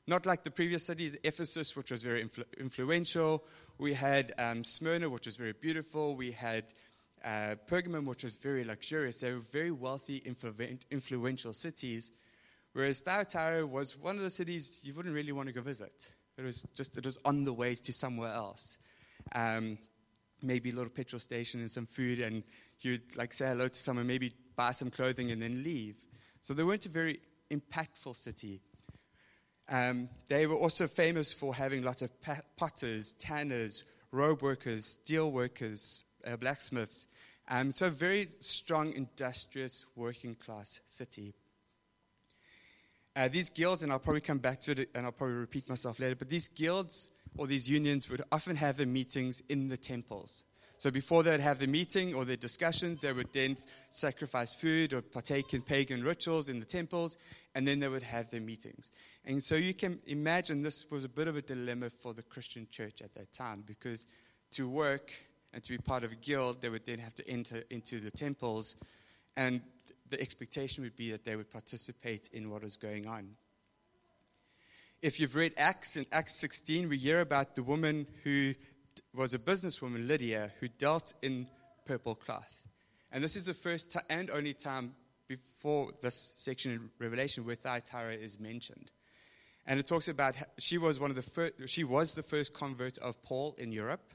Not 0.06 0.26
like 0.26 0.44
the 0.44 0.50
previous 0.50 0.86
cities, 0.86 1.16
Ephesus, 1.24 1.74
which 1.74 1.90
was 1.90 2.02
very 2.02 2.24
influ- 2.24 2.44
influential. 2.58 3.44
We 3.78 3.94
had 3.94 4.32
um, 4.38 4.62
Smyrna, 4.62 5.10
which 5.10 5.26
was 5.26 5.36
very 5.36 5.52
beautiful. 5.52 6.14
We 6.14 6.32
had 6.32 6.66
uh, 7.24 7.56
Pergamum, 7.66 8.06
which 8.06 8.24
was 8.24 8.32
very 8.32 8.64
luxurious, 8.64 9.20
they 9.20 9.32
were 9.32 9.40
very 9.40 9.70
wealthy, 9.70 10.20
influ- 10.20 10.78
influential 10.90 11.52
cities, 11.52 12.12
whereas 12.72 13.00
Thyatira 13.00 13.66
was 13.66 13.96
one 13.96 14.16
of 14.16 14.22
the 14.22 14.30
cities 14.30 14.80
you 14.82 14.94
wouldn't 14.94 15.14
really 15.14 15.32
want 15.32 15.48
to 15.48 15.52
go 15.52 15.60
visit. 15.60 16.10
It 16.38 16.44
was 16.44 16.66
just 16.74 16.96
it 16.96 17.04
was 17.04 17.18
on 17.24 17.44
the 17.44 17.52
way 17.52 17.74
to 17.74 17.92
somewhere 17.92 18.32
else. 18.32 18.78
Um, 19.34 19.78
maybe 20.42 20.70
a 20.70 20.74
little 20.74 20.90
petrol 20.90 21.20
station 21.20 21.60
and 21.60 21.70
some 21.70 21.86
food, 21.86 22.20
and 22.20 22.42
you'd 22.80 23.16
like 23.16 23.32
say 23.34 23.48
hello 23.48 23.68
to 23.68 23.78
someone, 23.78 24.06
maybe 24.06 24.32
buy 24.56 24.72
some 24.72 24.90
clothing 24.90 25.30
and 25.30 25.42
then 25.42 25.62
leave. 25.62 26.04
So 26.40 26.54
they 26.54 26.62
weren't 26.62 26.86
a 26.86 26.88
very 26.88 27.20
impactful 27.50 28.16
city. 28.16 28.62
Um, 29.68 30.08
they 30.28 30.46
were 30.46 30.56
also 30.56 30.88
famous 30.88 31.32
for 31.32 31.54
having 31.54 31.82
lots 31.84 32.02
of 32.02 32.10
potters, 32.56 33.12
tanners, 33.14 33.84
robe 34.10 34.42
workers, 34.42 34.86
steel 34.86 35.30
workers, 35.30 36.00
uh, 36.26 36.36
blacksmiths. 36.36 37.06
Um, 37.52 37.72
so, 37.72 37.88
a 37.88 37.90
very 37.90 38.28
strong, 38.38 38.92
industrious, 38.92 39.84
working 39.96 40.36
class 40.36 40.78
city. 40.86 41.34
Uh, 43.16 43.26
these 43.26 43.50
guilds, 43.50 43.82
and 43.82 43.90
I'll 43.90 43.98
probably 43.98 44.20
come 44.20 44.38
back 44.38 44.60
to 44.60 44.70
it 44.70 44.88
and 44.94 45.04
I'll 45.04 45.10
probably 45.10 45.34
repeat 45.34 45.68
myself 45.68 45.98
later, 45.98 46.14
but 46.14 46.30
these 46.30 46.46
guilds 46.46 47.10
or 47.36 47.48
these 47.48 47.68
unions 47.68 48.08
would 48.08 48.22
often 48.30 48.54
have 48.54 48.76
their 48.76 48.86
meetings 48.86 49.42
in 49.48 49.68
the 49.68 49.76
temples. 49.76 50.44
So 50.78 50.92
before 50.92 51.24
they'd 51.24 51.40
have 51.40 51.58
the 51.58 51.66
meeting 51.66 52.14
or 52.14 52.24
their 52.24 52.36
discussions, 52.36 53.00
they 53.00 53.12
would 53.12 53.32
then 53.32 53.58
sacrifice 53.90 54.54
food 54.54 54.92
or 54.92 55.02
partake 55.02 55.52
in 55.52 55.60
pagan 55.60 56.04
rituals 56.04 56.48
in 56.48 56.60
the 56.60 56.64
temples, 56.64 57.18
and 57.56 57.66
then 57.66 57.80
they 57.80 57.88
would 57.88 58.04
have 58.04 58.30
their 58.30 58.40
meetings. 58.40 58.92
And 59.24 59.42
so 59.42 59.56
you 59.56 59.74
can 59.74 59.98
imagine 60.06 60.62
this 60.62 60.88
was 60.88 61.04
a 61.04 61.08
bit 61.08 61.26
of 61.26 61.36
a 61.36 61.42
dilemma 61.42 61.90
for 61.90 62.14
the 62.14 62.22
Christian 62.22 62.68
church 62.70 63.02
at 63.02 63.12
that 63.16 63.32
time 63.32 63.64
because 63.66 64.06
to 64.52 64.68
work 64.68 65.12
And 65.52 65.62
to 65.64 65.70
be 65.70 65.78
part 65.78 66.04
of 66.04 66.12
a 66.12 66.16
guild, 66.16 66.62
they 66.62 66.68
would 66.68 66.86
then 66.86 66.98
have 66.98 67.14
to 67.16 67.28
enter 67.28 67.64
into 67.70 68.00
the 68.00 68.10
temples. 68.10 68.76
And 69.36 69.62
the 70.08 70.20
expectation 70.20 70.84
would 70.84 70.96
be 70.96 71.10
that 71.12 71.24
they 71.24 71.36
would 71.36 71.50
participate 71.50 72.30
in 72.32 72.50
what 72.50 72.62
was 72.62 72.76
going 72.76 73.06
on. 73.06 73.36
If 75.02 75.18
you've 75.18 75.34
read 75.34 75.54
Acts, 75.56 75.96
in 75.96 76.04
Acts 76.12 76.34
16, 76.36 76.88
we 76.88 76.98
hear 76.98 77.20
about 77.20 77.54
the 77.54 77.62
woman 77.62 78.06
who 78.22 78.54
was 79.14 79.32
a 79.34 79.38
businesswoman, 79.38 80.06
Lydia, 80.06 80.52
who 80.60 80.68
dealt 80.68 81.14
in 81.22 81.46
purple 81.86 82.14
cloth. 82.14 82.68
And 83.10 83.24
this 83.24 83.34
is 83.34 83.46
the 83.46 83.54
first 83.54 83.96
and 84.08 84.30
only 84.30 84.52
time 84.52 84.94
before 85.26 85.92
this 86.02 86.32
section 86.36 86.72
in 86.72 86.90
Revelation 86.98 87.44
where 87.44 87.56
Thyatira 87.56 88.14
is 88.14 88.38
mentioned. 88.38 88.90
And 89.66 89.80
it 89.80 89.86
talks 89.86 90.08
about 90.08 90.36
she 90.58 90.78
was 90.78 91.00
one 91.00 91.10
of 91.10 91.16
the 91.16 91.22
first, 91.22 91.54
she 91.66 91.84
was 91.84 92.14
the 92.14 92.22
first 92.22 92.52
convert 92.52 92.98
of 92.98 93.22
Paul 93.22 93.54
in 93.58 93.72
Europe, 93.72 94.12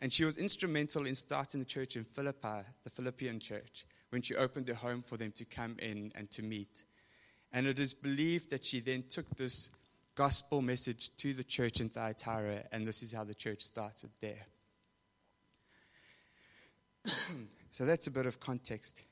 and 0.00 0.12
she 0.12 0.24
was 0.24 0.36
instrumental 0.36 1.06
in 1.06 1.14
starting 1.14 1.60
the 1.60 1.66
church 1.66 1.96
in 1.96 2.04
Philippi, 2.04 2.66
the 2.82 2.90
Philippian 2.90 3.40
church, 3.40 3.86
when 4.10 4.22
she 4.22 4.34
opened 4.34 4.68
her 4.68 4.74
home 4.74 5.02
for 5.02 5.16
them 5.16 5.32
to 5.32 5.44
come 5.44 5.76
in 5.78 6.12
and 6.14 6.30
to 6.32 6.42
meet. 6.42 6.84
And 7.52 7.66
it 7.66 7.78
is 7.78 7.94
believed 7.94 8.50
that 8.50 8.64
she 8.64 8.80
then 8.80 9.04
took 9.08 9.28
this 9.36 9.70
gospel 10.14 10.62
message 10.62 11.14
to 11.16 11.32
the 11.32 11.44
church 11.44 11.80
in 11.80 11.88
Thyatira, 11.88 12.64
and 12.72 12.86
this 12.86 13.02
is 13.02 13.12
how 13.12 13.24
the 13.24 13.34
church 13.34 13.62
started 13.62 14.10
there. 14.20 14.46
so 17.70 17.84
that's 17.84 18.06
a 18.06 18.10
bit 18.10 18.26
of 18.26 18.40
context 18.40 19.02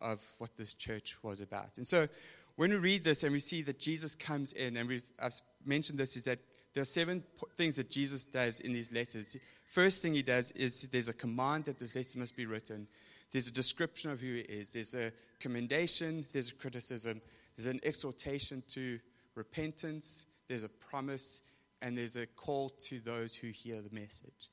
of 0.00 0.22
what 0.38 0.56
this 0.56 0.74
church 0.74 1.16
was 1.22 1.40
about. 1.40 1.76
And 1.76 1.86
so 1.86 2.08
when 2.56 2.70
we 2.70 2.76
read 2.76 3.04
this 3.04 3.22
and 3.24 3.32
we 3.32 3.40
see 3.40 3.62
that 3.62 3.78
Jesus 3.78 4.14
comes 4.14 4.52
in, 4.52 4.76
and 4.76 4.88
we've, 4.88 5.02
I've 5.18 5.40
mentioned 5.64 5.98
this, 5.98 6.16
is 6.16 6.24
that 6.24 6.38
there 6.72 6.82
are 6.82 6.86
seven 6.86 7.22
things 7.56 7.76
that 7.76 7.90
Jesus 7.90 8.24
does 8.24 8.60
in 8.60 8.72
these 8.72 8.92
letters. 8.92 9.36
First 9.74 10.02
thing 10.02 10.14
he 10.14 10.22
does 10.22 10.52
is 10.52 10.82
there's 10.82 11.08
a 11.08 11.12
command 11.12 11.64
that 11.64 11.80
this 11.80 11.96
letter 11.96 12.16
must 12.20 12.36
be 12.36 12.46
written. 12.46 12.86
There's 13.32 13.48
a 13.48 13.52
description 13.52 14.12
of 14.12 14.20
who 14.20 14.34
he 14.34 14.42
is. 14.42 14.72
There's 14.72 14.94
a 14.94 15.10
commendation. 15.40 16.24
There's 16.32 16.50
a 16.50 16.54
criticism. 16.54 17.20
There's 17.56 17.66
an 17.66 17.80
exhortation 17.82 18.62
to 18.68 19.00
repentance. 19.34 20.26
There's 20.46 20.62
a 20.62 20.68
promise. 20.68 21.42
And 21.82 21.98
there's 21.98 22.14
a 22.14 22.24
call 22.24 22.68
to 22.84 23.00
those 23.00 23.34
who 23.34 23.48
hear 23.48 23.82
the 23.82 23.92
message. 23.92 24.48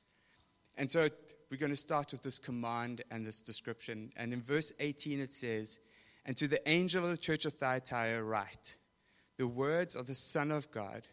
And 0.76 0.90
so 0.90 1.08
we're 1.52 1.56
going 1.56 1.70
to 1.70 1.76
start 1.76 2.10
with 2.10 2.22
this 2.22 2.40
command 2.40 3.02
and 3.12 3.24
this 3.24 3.40
description. 3.40 4.10
And 4.16 4.32
in 4.32 4.42
verse 4.42 4.72
18 4.80 5.20
it 5.20 5.32
says, 5.32 5.78
And 6.26 6.36
to 6.36 6.48
the 6.48 6.68
angel 6.68 7.04
of 7.04 7.12
the 7.12 7.16
church 7.16 7.44
of 7.44 7.52
Thyatira 7.52 8.24
write, 8.24 8.74
The 9.36 9.46
words 9.46 9.94
of 9.94 10.06
the 10.06 10.16
Son 10.16 10.50
of 10.50 10.72
God, 10.72 11.06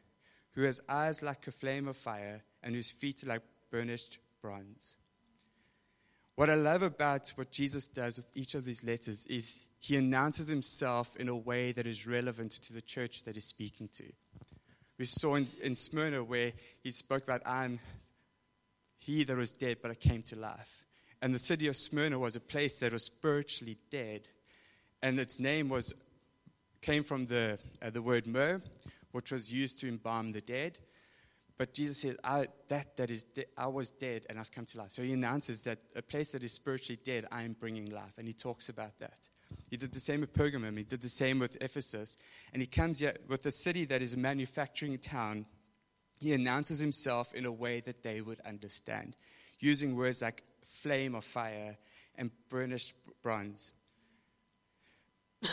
who 0.54 0.64
has 0.64 0.82
eyes 0.90 1.22
like 1.22 1.46
a 1.46 1.52
flame 1.52 1.88
of 1.88 1.96
fire 1.96 2.42
and 2.64 2.74
whose 2.74 2.90
feet 2.90 3.24
are 3.24 3.28
like 3.28 3.44
burnished 3.72 4.20
bronze. 4.42 4.98
What 6.36 6.50
I 6.50 6.56
love 6.56 6.84
about 6.84 7.30
what 7.36 7.52
Jesus 7.52 7.88
does 7.88 8.18
with 8.18 8.30
each 8.36 8.56
of 8.56 8.64
these 8.64 8.84
letters 8.84 9.26
is 9.26 9.60
he 9.80 9.98
announces 9.98 10.48
himself 10.48 11.16
in 11.18 11.30
a 11.30 11.36
way 11.36 11.72
that 11.74 11.88
is 11.88 12.08
relevant 12.08 12.52
to 12.52 12.74
the 12.74 12.82
church 12.82 13.24
that 13.24 13.36
he's 13.36 13.46
speaking 13.46 13.90
to. 13.98 14.06
We 14.98 15.06
saw 15.06 15.36
in, 15.36 15.48
in 15.62 15.76
Smyrna 15.76 16.24
where 16.24 16.52
he 16.82 16.92
spoke 16.92 17.24
about, 17.24 17.42
I'm 17.46 17.80
he 18.98 19.24
that 19.24 19.36
was 19.36 19.54
dead, 19.54 19.78
but 19.82 19.92
I 19.92 19.96
came 19.96 20.22
to 20.24 20.36
life. 20.36 20.86
And 21.22 21.34
the 21.34 21.40
city 21.40 21.68
of 21.68 21.76
Smyrna 21.76 22.20
was 22.20 22.36
a 22.36 22.42
place 22.42 22.80
that 22.80 22.94
was 22.94 23.04
spiritually 23.04 23.78
dead. 23.90 24.28
And 25.02 25.20
its 25.20 25.40
name 25.40 25.70
was, 25.70 25.94
came 26.82 27.04
from 27.04 27.26
the, 27.26 27.60
uh, 27.82 27.90
the 27.90 28.02
word 28.02 28.28
myrrh, 28.28 28.62
which 29.12 29.32
was 29.32 29.52
used 29.52 29.80
to 29.80 29.88
embalm 29.88 30.30
the 30.30 30.42
dead. 30.42 30.78
But 31.60 31.76
Jesus 31.76 32.02
says, 32.02 32.18
I, 32.24 32.48
that, 32.70 32.98
that 32.98 33.12
is 33.12 33.26
de- 33.26 33.46
I 33.56 33.68
was 33.68 33.92
dead 33.92 34.26
and 34.30 34.40
I've 34.40 34.52
come 34.52 34.66
to 34.66 34.78
life. 34.80 34.92
So 34.92 35.04
he 35.04 35.14
announces 35.14 35.62
that 35.64 35.78
a 35.96 36.02
place 36.02 36.32
that 36.32 36.44
is 36.44 36.54
spiritually 36.54 37.00
dead, 37.04 37.28
I 37.32 37.44
am 37.44 37.56
bringing 37.60 37.92
life. 37.92 38.14
And 38.18 38.26
he 38.26 38.34
talks 38.34 38.70
about 38.70 38.98
that. 39.00 39.30
He 39.70 39.78
did 39.78 39.92
the 39.92 40.00
same 40.00 40.22
with 40.22 40.34
Pergamum. 40.34 40.78
He 40.78 40.84
did 40.84 41.02
the 41.02 41.10
same 41.10 41.38
with 41.38 41.58
Ephesus. 41.62 42.18
And 42.54 42.62
he 42.62 42.68
comes 42.68 43.00
here 43.00 43.14
with 43.28 43.46
a 43.46 43.52
city 43.52 43.86
that 43.86 44.02
is 44.02 44.16
a 44.16 44.18
manufacturing 44.18 44.98
town 44.98 45.46
he 46.20 46.34
announces 46.34 46.80
himself 46.80 47.34
in 47.34 47.46
a 47.46 47.52
way 47.52 47.80
that 47.82 48.04
they 48.04 48.22
would 48.22 48.42
understand, 48.42 49.16
using 49.60 49.96
words 49.96 50.22
like 50.22 50.44
flame 50.66 51.16
of 51.16 51.24
fire 51.24 51.78
and 52.16 52.30
burnished 52.50 52.94
bronze. 53.24 53.72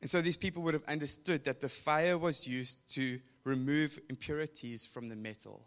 and 0.00 0.10
so 0.10 0.20
these 0.20 0.36
people 0.36 0.62
would 0.64 0.74
have 0.74 0.84
understood 0.88 1.44
that 1.44 1.60
the 1.60 1.68
fire 1.68 2.18
was 2.18 2.48
used 2.48 2.78
to 2.94 3.20
remove 3.48 3.98
impurities 4.10 4.86
from 4.86 5.08
the 5.08 5.16
metal. 5.16 5.66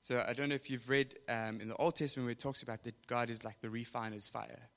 So 0.00 0.24
I 0.26 0.32
don't 0.32 0.48
know 0.48 0.54
if 0.54 0.68
you've 0.68 0.88
read 0.88 1.16
um, 1.28 1.60
in 1.60 1.68
the 1.68 1.76
Old 1.76 1.96
Testament 1.96 2.26
where 2.26 2.32
it 2.32 2.38
talks 2.38 2.62
about 2.62 2.82
that 2.84 3.06
God 3.06 3.30
is 3.30 3.44
like 3.44 3.60
the 3.60 3.70
refiner's 3.70 4.28
fire. 4.28 4.68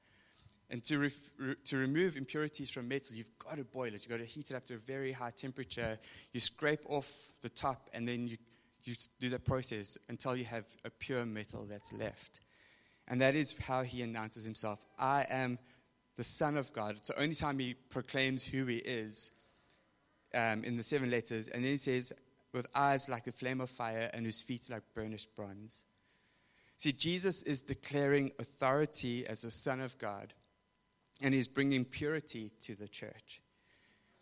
And 0.69 0.83
to, 0.85 0.99
ref, 0.99 1.13
re, 1.37 1.55
to 1.65 1.77
remove 1.77 2.15
impurities 2.15 2.69
from 2.69 2.87
metal, 2.87 3.15
you've 3.15 3.37
got 3.37 3.57
to 3.57 3.65
boil 3.65 3.87
it. 3.87 3.93
You've 3.93 4.09
got 4.09 4.19
to 4.19 4.25
heat 4.25 4.51
it 4.51 4.55
up 4.55 4.65
to 4.67 4.75
a 4.75 4.77
very 4.77 5.11
high 5.11 5.31
temperature. 5.31 5.99
You 6.31 6.39
scrape 6.39 6.81
off 6.87 7.11
the 7.41 7.49
top, 7.49 7.89
and 7.93 8.07
then 8.07 8.27
you, 8.27 8.37
you 8.83 8.95
do 9.19 9.29
the 9.29 9.39
process 9.39 9.97
until 10.07 10.35
you 10.35 10.45
have 10.45 10.65
a 10.85 10.89
pure 10.89 11.25
metal 11.25 11.65
that's 11.69 11.91
left. 11.91 12.39
And 13.07 13.19
that 13.19 13.35
is 13.35 13.53
how 13.59 13.83
he 13.83 14.01
announces 14.01 14.45
himself 14.45 14.79
I 14.97 15.25
am 15.29 15.59
the 16.15 16.23
Son 16.23 16.55
of 16.55 16.71
God. 16.71 16.95
It's 16.97 17.09
the 17.09 17.21
only 17.21 17.35
time 17.35 17.59
he 17.59 17.73
proclaims 17.73 18.43
who 18.43 18.65
he 18.65 18.77
is 18.77 19.31
um, 20.33 20.63
in 20.63 20.77
the 20.77 20.83
seven 20.83 21.09
letters. 21.09 21.47
And 21.47 21.63
then 21.63 21.71
he 21.71 21.77
says, 21.77 22.13
with 22.53 22.67
eyes 22.75 23.07
like 23.07 23.27
a 23.27 23.31
flame 23.31 23.61
of 23.61 23.69
fire 23.69 24.09
and 24.13 24.25
whose 24.25 24.41
feet 24.41 24.69
like 24.69 24.83
burnished 24.93 25.35
bronze. 25.35 25.85
See, 26.77 26.91
Jesus 26.91 27.43
is 27.43 27.61
declaring 27.61 28.31
authority 28.39 29.25
as 29.27 29.41
the 29.41 29.51
Son 29.51 29.79
of 29.79 29.97
God 29.97 30.33
and 31.21 31.33
he's 31.33 31.47
bringing 31.47 31.85
purity 31.85 32.51
to 32.61 32.75
the 32.75 32.87
church. 32.87 33.41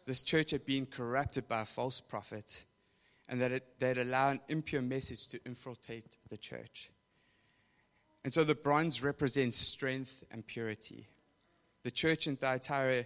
This 0.05 0.21
church 0.21 0.51
had 0.51 0.65
been 0.65 0.85
corrupted 0.85 1.47
by 1.47 1.61
a 1.61 1.65
false 1.65 2.01
prophet, 2.01 2.65
and 3.27 3.39
that 3.41 3.51
it, 3.51 3.79
they'd 3.79 3.97
allow 3.97 4.31
an 4.31 4.41
impure 4.49 4.81
message 4.81 5.27
to 5.27 5.39
infiltrate 5.45 6.17
the 6.29 6.37
church. 6.37 6.89
And 8.23 8.33
so 8.33 8.43
the 8.43 8.55
bronze 8.55 9.01
represents 9.01 9.57
strength 9.57 10.23
and 10.31 10.45
purity. 10.45 11.07
The 11.83 11.91
church 11.91 12.27
in 12.27 12.35
Thyatira 12.35 13.05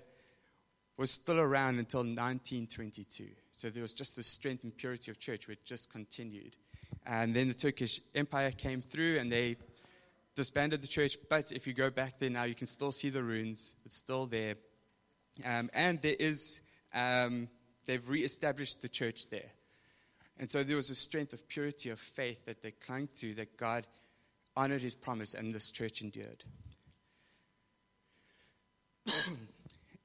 was 0.98 1.12
still 1.12 1.40
around 1.40 1.80
until 1.80 2.02
1922. 2.02 3.28
So 3.52 3.70
there 3.70 3.82
was 3.82 3.94
just 3.94 4.16
the 4.16 4.24
strength 4.24 4.64
and 4.64 4.76
purity 4.76 5.12
of 5.12 5.20
church, 5.20 5.48
which 5.48 5.64
just 5.64 5.92
continued. 5.92 6.56
And 7.06 7.36
then 7.36 7.48
the 7.48 7.54
Turkish 7.54 8.00
Empire 8.14 8.52
came 8.52 8.82
through 8.82 9.18
and 9.18 9.32
they 9.32 9.58
disbanded 10.36 10.82
the 10.82 10.88
church, 10.88 11.18
but 11.30 11.52
if 11.52 11.68
you 11.68 11.74
go 11.74 11.90
back 11.90 12.20
there 12.20 12.30
now, 12.30 12.44
you 12.44 12.56
can 12.56 12.68
still 12.68 12.92
see 12.92 13.10
the 13.10 13.24
ruins. 13.24 13.76
It's 13.86 13.96
still 13.96 14.26
there. 14.26 14.56
Um, 15.46 15.70
and 15.74 16.02
there 16.02 16.16
is, 16.20 16.62
um, 16.94 17.50
they've 17.86 18.08
reestablished 18.08 18.82
the 18.82 18.90
church 18.90 19.30
there. 19.30 19.52
And 20.40 20.50
so 20.50 20.64
there 20.64 20.76
was 20.76 20.90
a 20.90 20.96
strength 20.96 21.34
of 21.34 21.48
purity 21.48 21.90
of 21.90 22.00
faith 22.00 22.46
that 22.46 22.62
they 22.64 22.72
clung 22.72 23.08
to, 23.20 23.34
that 23.36 23.58
God 23.58 23.86
honored 24.56 24.82
his 24.82 24.96
promise, 24.96 25.34
and 25.34 25.54
this 25.54 25.72
church 25.72 26.02
endured. 26.02 26.44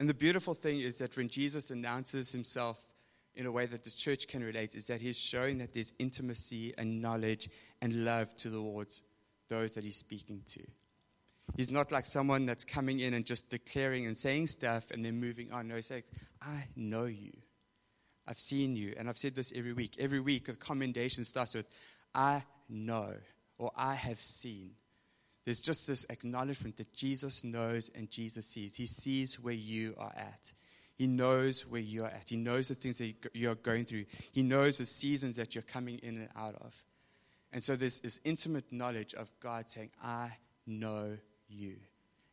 And 0.01 0.09
the 0.09 0.15
beautiful 0.15 0.55
thing 0.55 0.81
is 0.81 0.99
that 0.99 1.17
when 1.17 1.29
Jesus 1.29 1.71
announces 1.71 2.31
himself 2.31 2.87
in 3.35 3.47
a 3.47 3.53
way 3.53 3.67
that 3.67 3.85
the 3.85 3.91
church 3.91 4.27
can 4.29 4.43
relate, 4.43 4.75
is 4.75 4.87
that 4.87 5.01
he's 5.01 5.19
showing 5.19 5.59
that 5.59 5.73
there's 5.73 5.93
intimacy 5.99 6.75
and 6.77 7.01
knowledge 7.01 7.49
and 7.81 8.05
love 8.05 8.35
towards 8.37 9.03
those 9.49 9.75
that 9.75 9.85
he's 9.85 9.97
speaking 9.97 10.43
to. 10.47 10.63
He's 11.57 11.71
not 11.71 11.91
like 11.91 12.05
someone 12.05 12.47
that's 12.47 12.65
coming 12.65 13.01
in 13.01 13.15
and 13.15 13.25
just 13.25 13.49
declaring 13.49 14.07
and 14.07 14.17
saying 14.17 14.49
stuff 14.49 14.91
and 14.91 15.05
then 15.05 15.19
moving 15.19 15.53
on. 15.53 15.69
No, 15.69 15.77
he's 15.77 15.91
like, 15.91 16.07
I 16.43 16.67
know 16.77 17.05
you. 17.05 17.33
I've 18.27 18.39
seen 18.39 18.77
you. 18.77 18.95
And 18.99 19.09
I've 19.09 19.17
said 19.17 19.35
this 19.35 19.53
every 19.55 19.73
week. 19.73 19.97
Every 19.99 20.21
week, 20.21 20.47
the 20.47 20.55
commendation 20.55 21.25
starts 21.25 21.55
with, 21.55 21.67
I 22.15 22.43
know 22.69 23.15
or 23.57 23.71
I 23.77 23.95
have 23.95 24.21
seen. 24.21 24.73
There's 25.49 25.63
just 25.63 25.87
this 25.87 26.05
acknowledgement 26.11 26.77
that 26.77 26.93
Jesus 26.93 27.43
knows 27.43 27.91
and 27.95 28.11
Jesus 28.11 28.45
sees. 28.45 28.77
He 28.77 28.85
sees 28.85 29.41
where 29.41 29.55
you 29.55 29.95
are 29.97 30.13
at. 30.15 30.53
He 30.95 31.07
knows 31.07 31.67
where 31.67 31.81
you 31.81 32.05
are 32.05 32.11
at. 32.11 32.29
He 32.29 32.37
knows 32.37 32.69
the 32.69 32.75
things 32.75 32.99
that 32.99 33.15
you 33.33 33.51
are 33.51 33.55
going 33.55 33.87
through. 33.87 34.05
He 34.31 34.43
knows 34.43 34.77
the 34.77 34.85
seasons 34.85 35.37
that 35.37 35.55
you're 35.55 35.63
coming 35.63 36.01
in 36.01 36.19
and 36.19 36.29
out 36.37 36.55
of. 36.57 36.75
And 37.51 37.63
so 37.63 37.77
there's 37.77 37.99
this 38.01 38.21
intimate 38.25 38.71
knowledge 38.71 39.15
of 39.15 39.31
God 39.41 39.71
saying, 39.71 39.89
I 40.05 40.33
know 40.67 41.17
you. 41.49 41.77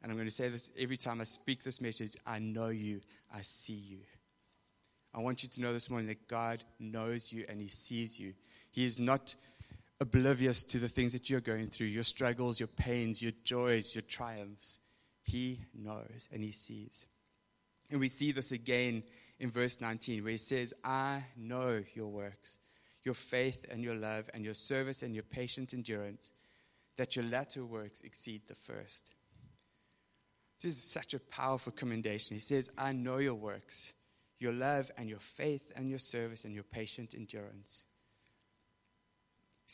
And 0.03 0.11
I'm 0.11 0.17
going 0.17 0.27
to 0.27 0.35
say 0.35 0.49
this 0.49 0.69
every 0.77 0.97
time 0.97 1.21
I 1.21 1.23
speak 1.23 1.63
this 1.63 1.79
message 1.79 2.17
I 2.27 2.39
know 2.39 2.67
you, 2.67 2.99
I 3.33 3.43
see 3.43 3.81
you. 3.81 3.99
I 5.13 5.21
want 5.21 5.41
you 5.41 5.47
to 5.47 5.61
know 5.61 5.71
this 5.71 5.89
morning 5.89 6.09
that 6.09 6.27
God 6.27 6.65
knows 6.79 7.31
you 7.31 7.45
and 7.47 7.61
He 7.61 7.69
sees 7.69 8.19
you. 8.19 8.33
He 8.71 8.83
is 8.83 8.99
not 8.99 9.35
oblivious 9.99 10.63
to 10.63 10.79
the 10.79 10.89
things 10.89 11.13
that 11.13 11.29
you're 11.29 11.41
going 11.41 11.67
through 11.67 11.87
your 11.87 12.03
struggles, 12.03 12.59
your 12.59 12.67
pains, 12.67 13.21
your 13.21 13.33
joys, 13.43 13.95
your 13.95 14.01
triumphs. 14.03 14.79
He 15.23 15.61
knows 15.73 16.27
and 16.31 16.43
He 16.43 16.51
sees. 16.51 17.07
And 17.89 17.99
we 17.99 18.09
see 18.09 18.31
this 18.31 18.51
again 18.51 19.03
in 19.39 19.51
verse 19.51 19.79
19 19.81 20.23
where 20.23 20.31
He 20.31 20.37
says, 20.37 20.73
I 20.83 21.23
know 21.37 21.83
your 21.93 22.07
works 22.07 22.59
your 23.05 23.13
faith 23.13 23.65
and 23.69 23.83
your 23.83 23.95
love 23.95 24.29
and 24.33 24.43
your 24.43 24.55
service 24.55 25.03
and 25.03 25.13
your 25.13 25.23
patient 25.23 25.73
endurance, 25.73 26.33
that 26.97 27.15
your 27.15 27.23
latter 27.25 27.63
works 27.63 28.01
exceed 28.01 28.41
the 28.47 28.55
first. 28.55 29.11
This 30.61 30.75
is 30.75 30.91
such 30.91 31.13
a 31.13 31.19
powerful 31.19 31.71
commendation. 31.71 32.35
He 32.35 32.41
says, 32.41 32.69
I 32.77 32.93
know 32.93 33.17
your 33.17 33.35
works, 33.35 33.93
your 34.39 34.53
love 34.53 34.89
and 34.97 35.07
your 35.07 35.19
faith 35.19 35.71
and 35.75 35.89
your 35.89 35.99
service 35.99 36.45
and 36.45 36.53
your 36.53 36.63
patient 36.63 37.13
endurance. 37.15 37.85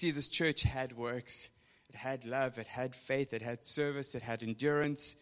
See, 0.01 0.09
this 0.09 0.29
church 0.29 0.63
had 0.63 0.97
works. 0.97 1.51
It 1.87 1.93
had 1.93 2.25
love, 2.25 2.57
it 2.57 2.65
had 2.65 2.95
faith, 2.95 3.33
it 3.33 3.43
had 3.43 3.67
service, 3.67 4.15
it 4.15 4.23
had 4.23 4.41
endurance. 4.41 5.15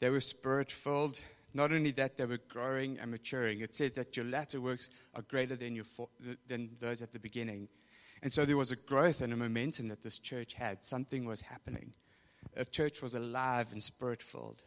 They 0.00 0.10
were 0.10 0.20
spirit 0.20 0.72
filled. 0.72 1.20
Not 1.54 1.70
only 1.70 1.92
that, 1.92 2.16
they 2.16 2.24
were 2.24 2.40
growing 2.48 2.98
and 2.98 3.12
maturing. 3.12 3.60
It 3.60 3.72
says 3.72 3.92
that 3.92 4.16
your 4.16 4.26
latter 4.26 4.60
works 4.60 4.90
are 5.14 5.22
greater 5.22 5.54
than, 5.54 5.76
your 5.76 5.84
than 6.48 6.70
those 6.80 7.02
at 7.02 7.12
the 7.12 7.20
beginning. 7.20 7.68
And 8.20 8.32
so 8.32 8.44
there 8.44 8.56
was 8.56 8.72
a 8.72 8.74
growth 8.74 9.20
and 9.20 9.32
a 9.32 9.36
momentum 9.36 9.86
that 9.90 10.02
this 10.02 10.18
church 10.18 10.54
had. 10.54 10.84
Something 10.84 11.24
was 11.24 11.42
happening. 11.42 11.92
A 12.56 12.64
church 12.64 13.02
was 13.02 13.14
alive 13.14 13.68
and 13.70 13.80
spirit 13.80 14.24
filled. 14.24 14.60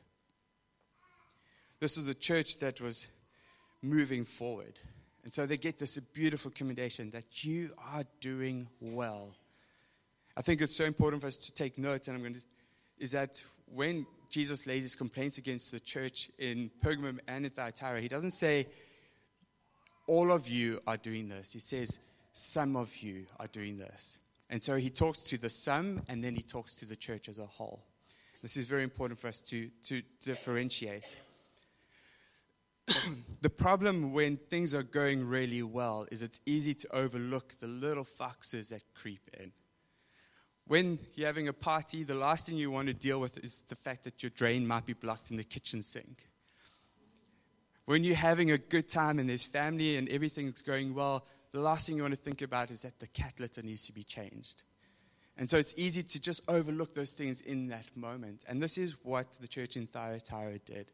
This 1.82 1.98
was 1.98 2.08
a 2.08 2.14
church 2.14 2.60
that 2.60 2.80
was 2.80 3.08
moving 3.82 4.24
forward. 4.24 4.80
And 5.26 5.34
so 5.34 5.46
they 5.46 5.58
get 5.58 5.80
this 5.80 6.00
beautiful 6.00 6.50
commendation 6.50 7.12
that 7.12 7.44
you 7.44 7.72
are 7.94 8.06
doing 8.22 8.70
well. 8.80 9.36
I 10.38 10.42
think 10.42 10.62
it's 10.62 10.76
so 10.76 10.86
important 10.86 11.22
for 11.22 11.28
us 11.28 11.38
to 11.38 11.54
take 11.54 11.78
note, 11.78 12.08
and 12.08 12.16
I'm 12.16 12.22
going 12.22 12.36
to, 12.36 12.42
is 12.98 13.12
that 13.12 13.44
when 13.66 14.06
Jesus 14.30 14.68
lays 14.68 14.84
his 14.84 14.96
complaints 14.96 15.38
against 15.38 15.72
the 15.72 15.80
church 15.80 16.30
in 16.38 16.72
Pergamum 16.84 17.20
and 17.28 17.46
in 17.46 17.52
Thyatira, 17.52 18.00
he 18.00 18.08
doesn't 18.08 18.32
say, 18.32 18.68
all 20.08 20.32
of 20.32 20.48
you 20.48 20.82
are 20.88 20.98
doing 20.98 21.30
this. 21.30 21.54
He 21.54 21.60
says, 21.60 22.00
some 22.34 22.76
of 22.76 22.96
you 22.98 23.26
are 23.40 23.48
doing 23.48 23.78
this. 23.78 24.20
And 24.50 24.64
so 24.64 24.78
he 24.78 24.90
talks 24.90 25.22
to 25.22 25.38
the 25.38 25.50
some, 25.50 26.02
and 26.08 26.24
then 26.24 26.36
he 26.36 26.42
talks 26.42 26.76
to 26.78 26.86
the 26.86 26.96
church 26.96 27.30
as 27.30 27.38
a 27.38 27.46
whole. 27.46 27.84
This 28.42 28.58
is 28.58 28.66
very 28.66 28.84
important 28.84 29.20
for 29.20 29.28
us 29.28 29.42
to, 29.42 29.70
to 29.84 30.02
differentiate. 30.24 31.16
the 33.42 33.50
problem 33.50 34.14
when 34.14 34.38
things 34.38 34.74
are 34.74 34.84
going 34.84 35.28
really 35.28 35.62
well 35.62 36.08
is 36.12 36.24
it's 36.24 36.40
easy 36.46 36.74
to 36.74 36.96
overlook 36.96 37.54
the 37.60 37.68
little 37.68 38.04
foxes 38.04 38.70
that 38.70 38.82
creep 38.96 39.22
in. 39.40 39.52
When 40.70 41.00
you're 41.16 41.26
having 41.26 41.48
a 41.48 41.54
party, 41.54 42.04
the 42.04 42.14
last 42.14 42.46
thing 42.46 42.56
you 42.56 42.70
want 42.70 42.90
to 42.90 42.94
deal 42.94 43.20
with 43.20 43.44
is 43.44 43.64
the 43.70 43.76
fact 43.76 44.04
that 44.04 44.22
your 44.22 44.30
drain 44.30 44.68
might 44.68 44.86
be 44.86 44.94
blocked 44.94 45.32
in 45.32 45.38
the 45.38 45.44
kitchen 45.44 45.82
sink. 45.82 46.30
When 47.86 48.04
you're 48.04 48.16
having 48.16 48.52
a 48.52 48.60
good 48.60 48.88
time 48.88 49.18
and 49.18 49.28
there's 49.28 49.44
family 49.44 49.98
and 49.98 50.08
everything's 50.10 50.62
going 50.62 50.94
well, 50.94 51.26
the 51.54 51.60
last 51.60 51.88
thing 51.88 51.96
you 51.96 52.04
want 52.04 52.14
to 52.14 52.20
think 52.20 52.44
about 52.44 52.70
is 52.70 52.84
that 52.84 53.00
the 53.00 53.08
cat 53.08 53.34
litter 53.40 53.64
needs 53.64 53.88
to 53.88 53.94
be 53.94 54.04
changed. 54.04 54.62
And 55.40 55.50
so 55.50 55.58
it's 55.58 55.74
easy 55.76 56.04
to 56.04 56.22
just 56.22 56.44
overlook 56.48 56.94
those 56.94 57.14
things 57.14 57.42
in 57.42 57.70
that 57.70 57.88
moment. 57.96 58.44
And 58.48 58.62
this 58.62 58.78
is 58.78 58.96
what 59.02 59.34
the 59.42 59.48
church 59.48 59.76
in 59.76 59.88
Thyatira 59.88 60.60
did. 60.60 60.92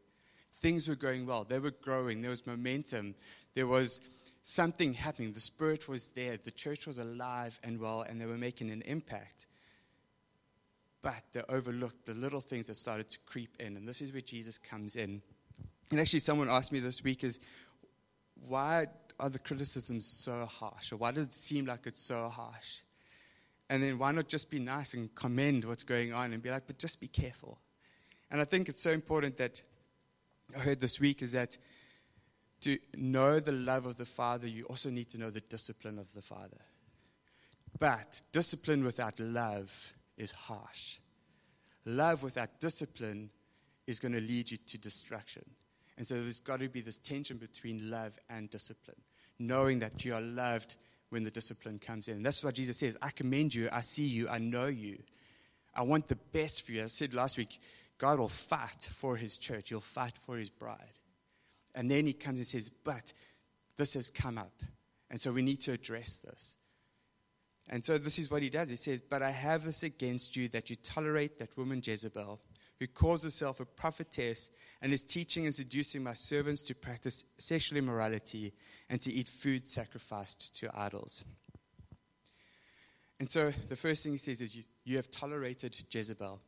Things 0.54 0.88
were 0.88 0.96
going 0.96 1.26
well, 1.26 1.44
they 1.44 1.58
were 1.58 1.74
growing, 1.82 2.22
there 2.22 2.30
was 2.30 2.46
momentum, 2.46 3.14
there 3.54 3.66
was 3.66 4.00
something 4.42 4.94
happening. 4.94 5.32
The 5.32 5.40
Spirit 5.40 5.86
was 5.86 6.08
there, 6.14 6.38
the 6.38 6.50
church 6.50 6.86
was 6.86 6.96
alive 6.96 7.60
and 7.62 7.78
well, 7.78 8.06
and 8.08 8.18
they 8.18 8.24
were 8.24 8.38
making 8.38 8.70
an 8.70 8.80
impact. 8.80 9.44
But 11.02 11.22
they 11.32 11.42
overlooked 11.48 12.06
the 12.06 12.14
little 12.14 12.40
things 12.40 12.66
that 12.66 12.76
started 12.76 13.08
to 13.10 13.18
creep 13.26 13.56
in. 13.60 13.76
And 13.76 13.86
this 13.86 14.02
is 14.02 14.12
where 14.12 14.20
Jesus 14.20 14.58
comes 14.58 14.96
in. 14.96 15.22
And 15.90 16.00
actually, 16.00 16.20
someone 16.20 16.48
asked 16.48 16.72
me 16.72 16.80
this 16.80 17.04
week 17.04 17.22
is 17.22 17.38
why 18.46 18.86
are 19.18 19.30
the 19.30 19.38
criticisms 19.38 20.06
so 20.06 20.46
harsh? 20.46 20.92
Or 20.92 20.96
why 20.96 21.12
does 21.12 21.26
it 21.26 21.32
seem 21.32 21.66
like 21.66 21.86
it's 21.86 22.00
so 22.00 22.28
harsh? 22.28 22.80
And 23.68 23.82
then 23.82 23.98
why 23.98 24.12
not 24.12 24.28
just 24.28 24.50
be 24.50 24.58
nice 24.58 24.94
and 24.94 25.12
commend 25.14 25.64
what's 25.64 25.82
going 25.82 26.12
on 26.12 26.32
and 26.32 26.42
be 26.42 26.50
like, 26.50 26.66
but 26.66 26.78
just 26.78 27.00
be 27.00 27.08
careful. 27.08 27.58
And 28.30 28.40
I 28.40 28.44
think 28.44 28.68
it's 28.68 28.82
so 28.82 28.90
important 28.90 29.36
that 29.38 29.62
I 30.56 30.60
heard 30.60 30.80
this 30.80 31.00
week 31.00 31.22
is 31.22 31.32
that 31.32 31.56
to 32.60 32.78
know 32.96 33.40
the 33.40 33.52
love 33.52 33.86
of 33.86 33.96
the 33.96 34.04
Father, 34.04 34.46
you 34.46 34.64
also 34.64 34.90
need 34.90 35.08
to 35.10 35.18
know 35.18 35.30
the 35.30 35.40
discipline 35.40 35.98
of 35.98 36.12
the 36.14 36.22
Father. 36.22 36.60
But 37.78 38.22
discipline 38.32 38.84
without 38.84 39.18
love 39.20 39.92
is 40.16 40.32
harsh. 40.32 40.98
Love 41.84 42.22
without 42.22 42.60
discipline 42.60 43.30
is 43.86 44.00
going 44.00 44.12
to 44.12 44.20
lead 44.20 44.50
you 44.50 44.56
to 44.56 44.78
destruction. 44.78 45.44
And 45.96 46.06
so 46.06 46.14
there's 46.14 46.40
got 46.40 46.60
to 46.60 46.68
be 46.68 46.80
this 46.80 46.98
tension 46.98 47.36
between 47.38 47.90
love 47.90 48.18
and 48.28 48.50
discipline, 48.50 49.00
knowing 49.38 49.78
that 49.78 50.04
you 50.04 50.14
are 50.14 50.20
loved 50.20 50.76
when 51.10 51.22
the 51.22 51.30
discipline 51.30 51.78
comes 51.78 52.08
in. 52.08 52.22
That's 52.22 52.42
what 52.42 52.54
Jesus 52.54 52.78
says 52.78 52.96
I 53.00 53.10
commend 53.10 53.54
you, 53.54 53.68
I 53.72 53.80
see 53.80 54.04
you, 54.04 54.28
I 54.28 54.38
know 54.38 54.66
you. 54.66 54.98
I 55.74 55.82
want 55.82 56.08
the 56.08 56.16
best 56.16 56.64
for 56.64 56.72
you. 56.72 56.82
I 56.82 56.86
said 56.86 57.14
last 57.14 57.36
week, 57.36 57.58
God 57.98 58.18
will 58.18 58.28
fight 58.28 58.88
for 58.92 59.16
his 59.16 59.38
church, 59.38 59.68
he'll 59.68 59.80
fight 59.80 60.18
for 60.24 60.36
his 60.36 60.50
bride. 60.50 60.98
And 61.74 61.90
then 61.90 62.06
he 62.06 62.14
comes 62.14 62.38
and 62.38 62.46
says, 62.46 62.70
But 62.70 63.12
this 63.76 63.94
has 63.94 64.10
come 64.10 64.38
up. 64.38 64.62
And 65.10 65.20
so 65.20 65.32
we 65.32 65.42
need 65.42 65.60
to 65.62 65.72
address 65.72 66.18
this. 66.18 66.56
And 67.68 67.84
so 67.84 67.98
this 67.98 68.18
is 68.18 68.30
what 68.30 68.42
he 68.42 68.50
does. 68.50 68.68
He 68.68 68.76
says, 68.76 69.00
But 69.00 69.22
I 69.22 69.30
have 69.30 69.64
this 69.64 69.82
against 69.82 70.36
you 70.36 70.48
that 70.48 70.70
you 70.70 70.76
tolerate 70.76 71.38
that 71.38 71.56
woman 71.56 71.82
Jezebel, 71.84 72.40
who 72.78 72.86
calls 72.86 73.24
herself 73.24 73.58
a 73.58 73.64
prophetess 73.64 74.50
and 74.80 74.92
is 74.92 75.02
teaching 75.02 75.46
and 75.46 75.54
seducing 75.54 76.02
my 76.02 76.12
servants 76.12 76.62
to 76.62 76.74
practice 76.74 77.24
sexual 77.38 77.78
immorality 77.78 78.52
and 78.88 79.00
to 79.00 79.12
eat 79.12 79.28
food 79.28 79.66
sacrificed 79.66 80.54
to 80.60 80.70
idols. 80.74 81.24
And 83.18 83.30
so 83.30 83.52
the 83.68 83.76
first 83.76 84.02
thing 84.02 84.12
he 84.12 84.18
says 84.18 84.40
is, 84.40 84.54
You, 84.54 84.62
you 84.84 84.96
have 84.96 85.10
tolerated 85.10 85.76
Jezebel. 85.90 86.40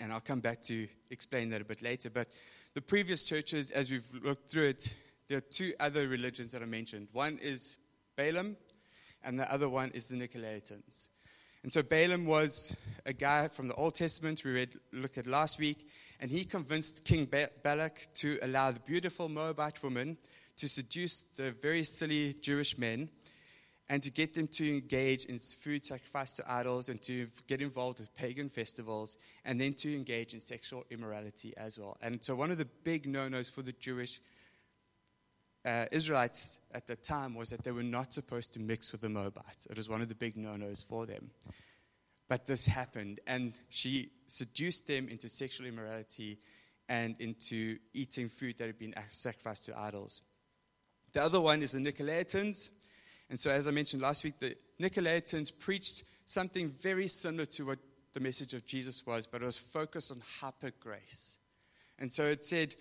And 0.00 0.12
I'll 0.12 0.20
come 0.20 0.40
back 0.40 0.62
to 0.64 0.88
explain 1.10 1.50
that 1.50 1.60
a 1.60 1.64
bit 1.64 1.82
later. 1.82 2.10
But 2.10 2.28
the 2.74 2.82
previous 2.82 3.24
churches, 3.24 3.70
as 3.70 3.90
we've 3.90 4.08
looked 4.22 4.50
through 4.50 4.68
it, 4.68 4.94
there 5.28 5.38
are 5.38 5.42
two 5.42 5.72
other 5.80 6.08
religions 6.08 6.52
that 6.52 6.62
are 6.62 6.66
mentioned. 6.66 7.08
One 7.12 7.38
is 7.38 7.76
Balaam, 8.16 8.56
and 9.22 9.38
the 9.38 9.52
other 9.52 9.68
one 9.68 9.90
is 9.92 10.08
the 10.08 10.16
Nicolaitans. 10.16 11.08
And 11.62 11.72
so 11.72 11.82
Balaam 11.82 12.26
was 12.26 12.76
a 13.06 13.12
guy 13.12 13.48
from 13.48 13.66
the 13.66 13.74
Old 13.74 13.96
Testament 13.96 14.42
we 14.44 14.52
read, 14.52 14.78
looked 14.92 15.18
at 15.18 15.26
last 15.26 15.58
week, 15.58 15.88
and 16.20 16.30
he 16.30 16.44
convinced 16.44 17.04
King 17.04 17.28
Balak 17.64 18.06
to 18.14 18.38
allow 18.42 18.70
the 18.70 18.80
beautiful 18.80 19.28
Moabite 19.28 19.82
woman 19.82 20.16
to 20.58 20.68
seduce 20.68 21.22
the 21.36 21.50
very 21.50 21.82
silly 21.82 22.34
Jewish 22.40 22.78
men 22.78 23.08
and 23.88 24.02
to 24.02 24.10
get 24.10 24.34
them 24.34 24.48
to 24.48 24.76
engage 24.76 25.24
in 25.26 25.38
food 25.38 25.84
sacrifice 25.84 26.32
to 26.32 26.52
idols 26.52 26.88
and 26.88 27.00
to 27.02 27.28
get 27.46 27.60
involved 27.60 28.00
with 28.00 28.14
pagan 28.14 28.48
festivals 28.48 29.16
and 29.44 29.60
then 29.60 29.74
to 29.74 29.94
engage 29.94 30.34
in 30.34 30.40
sexual 30.40 30.84
immorality 30.90 31.52
as 31.56 31.78
well. 31.78 31.96
And 32.02 32.24
so, 32.24 32.34
one 32.34 32.50
of 32.50 32.58
the 32.58 32.68
big 32.84 33.06
no 33.06 33.28
nos 33.28 33.48
for 33.48 33.62
the 33.62 33.72
Jewish 33.72 34.20
uh, 35.66 35.86
Israelites 35.90 36.60
at 36.72 36.86
the 36.86 36.96
time 36.96 37.34
was 37.34 37.50
that 37.50 37.64
they 37.64 37.72
were 37.72 37.82
not 37.82 38.12
supposed 38.12 38.52
to 38.52 38.60
mix 38.60 38.92
with 38.92 39.00
the 39.00 39.08
Moabites. 39.08 39.66
It 39.68 39.76
was 39.76 39.88
one 39.88 40.00
of 40.00 40.08
the 40.08 40.14
big 40.14 40.36
no 40.36 40.56
nos 40.56 40.82
for 40.82 41.06
them. 41.06 41.30
But 42.28 42.46
this 42.46 42.66
happened, 42.66 43.20
and 43.26 43.58
she 43.68 44.10
seduced 44.26 44.86
them 44.86 45.08
into 45.08 45.28
sexual 45.28 45.66
immorality 45.66 46.38
and 46.88 47.16
into 47.18 47.78
eating 47.94 48.28
food 48.28 48.58
that 48.58 48.66
had 48.66 48.78
been 48.78 48.94
sacrificed 49.08 49.66
to 49.66 49.78
idols. 49.78 50.22
The 51.12 51.22
other 51.22 51.40
one 51.40 51.62
is 51.62 51.72
the 51.72 51.80
Nicolaitans. 51.80 52.70
And 53.28 53.38
so, 53.38 53.50
as 53.50 53.66
I 53.66 53.72
mentioned 53.72 54.02
last 54.02 54.22
week, 54.22 54.38
the 54.38 54.56
Nicolaitans 54.80 55.56
preached 55.58 56.04
something 56.26 56.70
very 56.80 57.08
similar 57.08 57.46
to 57.46 57.66
what 57.66 57.78
the 58.14 58.20
message 58.20 58.54
of 58.54 58.64
Jesus 58.66 59.04
was, 59.04 59.26
but 59.26 59.42
it 59.42 59.46
was 59.46 59.58
focused 59.58 60.12
on 60.12 60.22
hyper 60.40 60.70
grace. 60.80 61.38
And 61.98 62.12
so 62.12 62.24
it 62.24 62.44
said, 62.44 62.74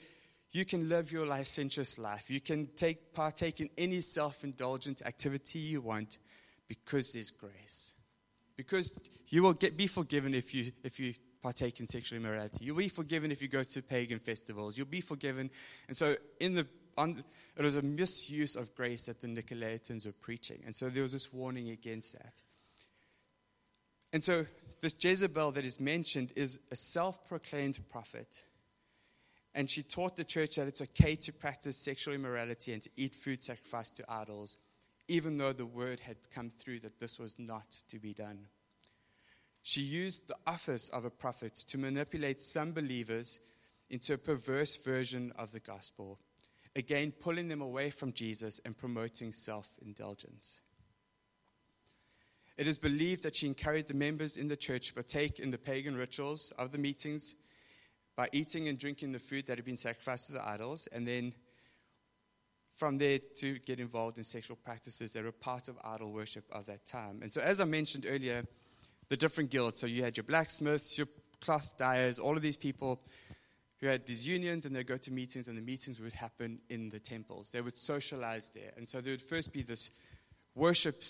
you 0.56 0.64
can 0.64 0.88
live 0.88 1.12
your 1.12 1.26
licentious 1.26 1.98
life. 1.98 2.30
You 2.30 2.40
can 2.40 2.68
take, 2.78 3.14
partake 3.14 3.60
in 3.60 3.70
any 3.78 4.00
self 4.00 4.44
indulgent 4.44 5.02
activity 5.06 5.60
you 5.60 5.82
want 5.82 6.18
because 6.68 7.12
there's 7.12 7.30
grace. 7.30 7.94
Because 8.56 8.94
you 9.28 9.44
will 9.44 9.54
get, 9.54 9.76
be 9.76 9.88
forgiven 9.88 10.34
if 10.34 10.56
you, 10.56 10.72
if 10.84 10.98
you 10.98 11.14
partake 11.44 11.82
in 11.82 11.86
sexual 11.86 12.18
immorality. 12.18 12.64
You'll 12.64 12.78
be 12.78 12.88
forgiven 12.88 13.32
if 13.32 13.42
you 13.42 13.50
go 13.50 13.64
to 13.64 13.82
pagan 13.82 14.20
festivals. 14.20 14.78
You'll 14.78 14.88
be 14.88 15.02
forgiven. 15.02 15.50
And 15.90 15.98
so, 15.98 16.16
in 16.40 16.56
the 16.56 16.66
on, 16.98 17.22
it 17.58 17.62
was 17.62 17.76
a 17.76 17.82
misuse 17.82 18.56
of 18.56 18.74
grace 18.76 19.08
that 19.08 19.20
the 19.20 19.28
Nicolaitans 19.28 20.06
were 20.06 20.14
preaching. 20.14 20.62
And 20.66 20.74
so 20.74 20.88
there 20.88 21.04
was 21.04 21.12
this 21.12 21.34
warning 21.34 21.70
against 21.70 22.14
that. 22.14 22.42
And 24.14 24.24
so 24.24 24.46
this 24.80 24.96
Jezebel 24.98 25.52
that 25.52 25.66
is 25.66 25.82
mentioned 25.82 26.32
is 26.38 26.62
a 26.72 26.76
self 26.78 27.28
proclaimed 27.28 27.78
prophet. 27.90 28.44
And 29.56 29.68
she 29.70 29.82
taught 29.82 30.16
the 30.16 30.24
church 30.24 30.58
that 30.58 30.68
it's 30.68 30.82
okay 30.82 31.16
to 31.16 31.34
practice 31.34 31.78
sexual 31.78 32.14
immorality 32.14 32.74
and 32.74 32.84
to 32.84 32.90
eat 32.96 33.16
food 33.16 33.42
sacrificed 33.42 33.98
to 33.98 34.06
idols, 34.08 34.58
even 35.08 35.38
though 35.38 35.54
the 35.54 35.66
word 35.66 36.02
had 36.02 36.18
come 36.34 36.52
through 36.52 36.82
that 36.82 37.00
this 37.00 37.18
was 37.18 37.40
not 37.40 37.78
to 37.90 37.98
be 37.98 38.14
done. 38.14 38.48
She 39.64 39.82
used 39.82 40.28
the 40.28 40.36
office 40.46 40.90
of 40.90 41.06
a 41.06 41.10
prophet 41.10 41.56
to 41.70 41.80
manipulate 41.80 42.42
some 42.42 42.74
believers 42.74 43.40
into 43.90 44.14
a 44.14 44.18
perverse 44.20 44.78
version 44.78 45.34
of 45.38 45.52
the 45.52 45.60
gospel 45.60 46.20
again 46.76 47.14
pulling 47.20 47.48
them 47.48 47.62
away 47.62 47.90
from 47.90 48.14
Jesus 48.14 48.60
and 48.66 48.78
promoting 48.78 49.32
self 49.32 49.70
indulgence. 49.84 50.62
It 52.58 52.68
is 52.68 52.78
believed 52.78 53.24
that 53.24 53.36
she 53.36 53.48
encouraged 53.48 53.88
the 53.88 53.94
members 53.94 54.38
in 54.38 54.48
the 54.48 54.56
church 54.56 54.88
to 54.88 54.94
partake 54.94 55.40
in 55.40 55.52
the 55.52 55.58
pagan 55.58 55.96
rituals 55.96 56.54
of 56.58 56.72
the 56.72 56.78
meetings 56.78 57.36
by 58.16 58.30
eating 58.32 58.68
and 58.68 58.78
drinking 58.78 59.12
the 59.12 59.20
food 59.20 59.48
that 59.48 59.58
had 59.58 59.66
been 59.66 59.78
sacrificed 59.78 60.28
to 60.28 60.34
the 60.34 60.48
idols, 60.48 60.88
and 60.92 61.08
then 61.08 61.34
from 62.78 62.98
there 62.98 63.20
to 63.36 63.58
get 63.60 63.80
involved 63.80 64.18
in 64.18 64.24
sexual 64.24 64.58
practices 64.58 65.14
that 65.14 65.24
were 65.24 65.32
part 65.32 65.68
of 65.68 65.78
idol 65.84 66.12
worship 66.12 66.44
of 66.52 66.66
that 66.66 66.86
time. 66.86 67.20
And 67.22 67.32
so, 67.32 67.42
as 67.42 67.62
I 67.62 67.66
mentioned 67.66 68.06
earlier, 68.08 68.44
the 69.10 69.18
different 69.18 69.50
guilds. 69.50 69.80
So, 69.80 69.88
you 69.88 70.04
had 70.04 70.18
your 70.18 70.24
blacksmiths, 70.24 70.98
your 70.98 71.08
cloth 71.42 71.74
dyers, 71.78 72.20
all 72.20 72.36
of 72.36 72.42
these 72.42 72.58
people 72.58 73.02
who 73.80 73.88
had 73.88 74.06
these 74.06 74.26
unions, 74.26 74.66
and 74.66 74.76
they'd 74.76 74.88
go 74.88 74.98
to 74.98 75.12
meetings, 75.12 75.48
and 75.48 75.58
the 75.58 75.62
meetings 75.62 76.00
would 76.00 76.14
happen 76.14 76.60
in 76.70 76.90
the 76.90 77.00
temples. 77.00 77.52
They 77.52 77.62
would 77.62 77.78
socialize 77.78 78.52
there. 78.52 78.72
And 78.78 78.88
so, 78.88 79.00
there 79.02 79.14
would 79.14 79.22
first 79.22 79.54
be 79.54 79.62
this 79.62 79.92
worship 80.54 81.02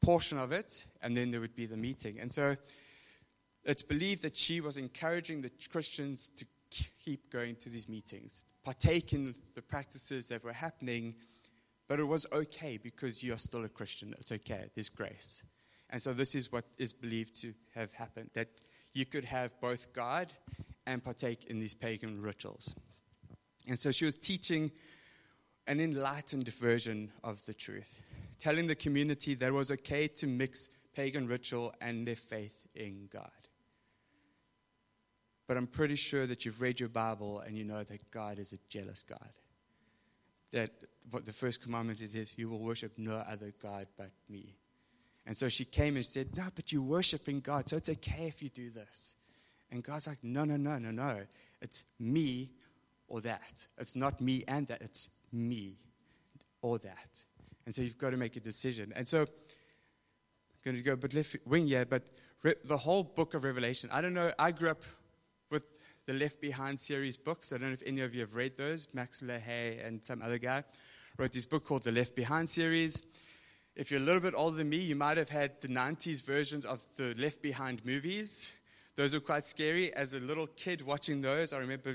portion 0.00 0.38
of 0.38 0.52
it, 0.52 0.86
and 1.02 1.16
then 1.16 1.30
there 1.30 1.40
would 1.40 1.54
be 1.54 1.66
the 1.66 1.76
meeting. 1.76 2.18
And 2.20 2.32
so 2.32 2.56
it's 3.64 3.82
believed 3.82 4.22
that 4.22 4.36
she 4.36 4.60
was 4.60 4.76
encouraging 4.76 5.42
the 5.42 5.50
Christians 5.70 6.30
to 6.36 6.44
keep 7.04 7.30
going 7.30 7.56
to 7.56 7.68
these 7.68 7.88
meetings, 7.88 8.44
partake 8.64 9.12
in 9.12 9.34
the 9.54 9.62
practices 9.62 10.28
that 10.28 10.44
were 10.44 10.52
happening, 10.52 11.14
but 11.88 11.98
it 11.98 12.04
was 12.04 12.26
okay 12.32 12.76
because 12.76 13.22
you 13.22 13.34
are 13.34 13.38
still 13.38 13.64
a 13.64 13.68
Christian. 13.68 14.14
It's 14.18 14.30
okay, 14.30 14.70
there's 14.74 14.88
grace. 14.88 15.42
And 15.90 16.00
so 16.00 16.12
this 16.12 16.34
is 16.34 16.52
what 16.52 16.64
is 16.78 16.92
believed 16.92 17.40
to 17.40 17.52
have 17.74 17.92
happened 17.92 18.30
that 18.34 18.48
you 18.94 19.04
could 19.04 19.24
have 19.24 19.60
both 19.60 19.92
God 19.92 20.32
and 20.86 21.02
partake 21.02 21.46
in 21.46 21.58
these 21.58 21.74
pagan 21.74 22.20
rituals. 22.22 22.74
And 23.68 23.78
so 23.78 23.90
she 23.90 24.04
was 24.04 24.14
teaching 24.14 24.70
an 25.66 25.80
enlightened 25.80 26.48
version 26.48 27.10
of 27.22 27.44
the 27.46 27.54
truth 27.54 28.00
telling 28.40 28.66
the 28.66 28.74
community 28.74 29.34
that 29.34 29.48
it 29.48 29.52
was 29.52 29.70
okay 29.70 30.08
to 30.08 30.26
mix 30.26 30.70
pagan 30.94 31.28
ritual 31.28 31.72
and 31.80 32.08
their 32.08 32.16
faith 32.16 32.66
in 32.74 33.08
God. 33.12 33.30
But 35.50 35.56
I'm 35.56 35.66
pretty 35.66 35.96
sure 35.96 36.28
that 36.28 36.44
you've 36.44 36.60
read 36.60 36.78
your 36.78 36.88
Bible 36.88 37.40
and 37.40 37.58
you 37.58 37.64
know 37.64 37.82
that 37.82 38.10
God 38.12 38.38
is 38.38 38.52
a 38.52 38.58
jealous 38.68 39.02
God. 39.02 39.32
That 40.52 40.70
what 41.10 41.24
the 41.24 41.32
first 41.32 41.60
commandment 41.60 42.00
is, 42.00 42.14
is 42.14 42.38
you 42.38 42.48
will 42.48 42.60
worship 42.60 42.92
no 42.96 43.16
other 43.16 43.52
God 43.60 43.88
but 43.98 44.12
me. 44.28 44.54
And 45.26 45.36
so 45.36 45.48
she 45.48 45.64
came 45.64 45.96
and 45.96 46.06
said, 46.06 46.36
No, 46.36 46.44
but 46.54 46.70
you're 46.70 46.82
worshiping 46.82 47.40
God, 47.40 47.68
so 47.68 47.76
it's 47.76 47.88
okay 47.88 48.28
if 48.28 48.44
you 48.44 48.48
do 48.48 48.70
this. 48.70 49.16
And 49.72 49.82
God's 49.82 50.06
like, 50.06 50.18
No, 50.22 50.44
no, 50.44 50.56
no, 50.56 50.78
no, 50.78 50.92
no. 50.92 51.22
It's 51.60 51.82
me 51.98 52.52
or 53.08 53.20
that. 53.22 53.66
It's 53.76 53.96
not 53.96 54.20
me 54.20 54.44
and 54.46 54.68
that. 54.68 54.80
It's 54.82 55.08
me 55.32 55.78
or 56.62 56.78
that. 56.78 57.24
And 57.66 57.74
so 57.74 57.82
you've 57.82 57.98
got 57.98 58.10
to 58.10 58.16
make 58.16 58.36
a 58.36 58.40
decision. 58.40 58.92
And 58.94 59.08
so, 59.08 59.22
I'm 59.22 59.26
going 60.64 60.76
to 60.76 60.82
go 60.84 60.94
but 60.94 61.12
left 61.12 61.38
wing 61.44 61.66
here, 61.66 61.86
but 61.86 62.04
the 62.64 62.76
whole 62.76 63.02
book 63.02 63.34
of 63.34 63.42
Revelation, 63.42 63.90
I 63.92 64.00
don't 64.00 64.14
know, 64.14 64.32
I 64.38 64.52
grew 64.52 64.70
up 64.70 64.84
with 65.50 65.64
the 66.06 66.12
Left 66.12 66.40
Behind 66.40 66.78
series 66.78 67.16
books. 67.16 67.52
I 67.52 67.58
don't 67.58 67.68
know 67.68 67.74
if 67.74 67.82
any 67.84 68.00
of 68.00 68.14
you 68.14 68.20
have 68.20 68.34
read 68.34 68.56
those. 68.56 68.88
Max 68.94 69.22
LaHaye 69.22 69.84
and 69.84 70.04
some 70.04 70.22
other 70.22 70.38
guy 70.38 70.64
wrote 71.18 71.32
this 71.32 71.46
book 71.46 71.64
called 71.64 71.82
the 71.82 71.92
Left 71.92 72.14
Behind 72.14 72.48
series. 72.48 73.02
If 73.76 73.90
you're 73.90 74.00
a 74.00 74.04
little 74.04 74.20
bit 74.20 74.34
older 74.36 74.56
than 74.56 74.68
me, 74.68 74.78
you 74.78 74.96
might 74.96 75.16
have 75.16 75.28
had 75.28 75.60
the 75.60 75.68
90s 75.68 76.24
versions 76.24 76.64
of 76.64 76.84
the 76.96 77.14
Left 77.18 77.42
Behind 77.42 77.84
movies. 77.84 78.52
Those 78.96 79.14
were 79.14 79.20
quite 79.20 79.44
scary. 79.44 79.92
As 79.94 80.14
a 80.14 80.20
little 80.20 80.46
kid 80.46 80.82
watching 80.82 81.20
those, 81.20 81.52
I 81.52 81.58
remember 81.58 81.94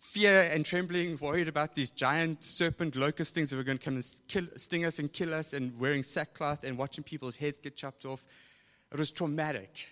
fear 0.00 0.50
and 0.52 0.64
trembling, 0.64 1.18
worried 1.18 1.48
about 1.48 1.74
these 1.74 1.90
giant 1.90 2.42
serpent 2.42 2.96
locust 2.96 3.34
things 3.34 3.50
that 3.50 3.56
were 3.56 3.62
going 3.62 3.78
to 3.78 3.84
come 3.84 3.94
and 3.94 4.04
kill, 4.28 4.46
sting 4.56 4.84
us 4.84 4.98
and 4.98 5.12
kill 5.12 5.34
us, 5.34 5.52
and 5.52 5.78
wearing 5.78 6.02
sackcloth 6.02 6.64
and 6.64 6.76
watching 6.76 7.04
people's 7.04 7.36
heads 7.36 7.58
get 7.58 7.76
chopped 7.76 8.04
off. 8.04 8.24
It 8.92 8.98
was 8.98 9.12
traumatic. 9.12 9.86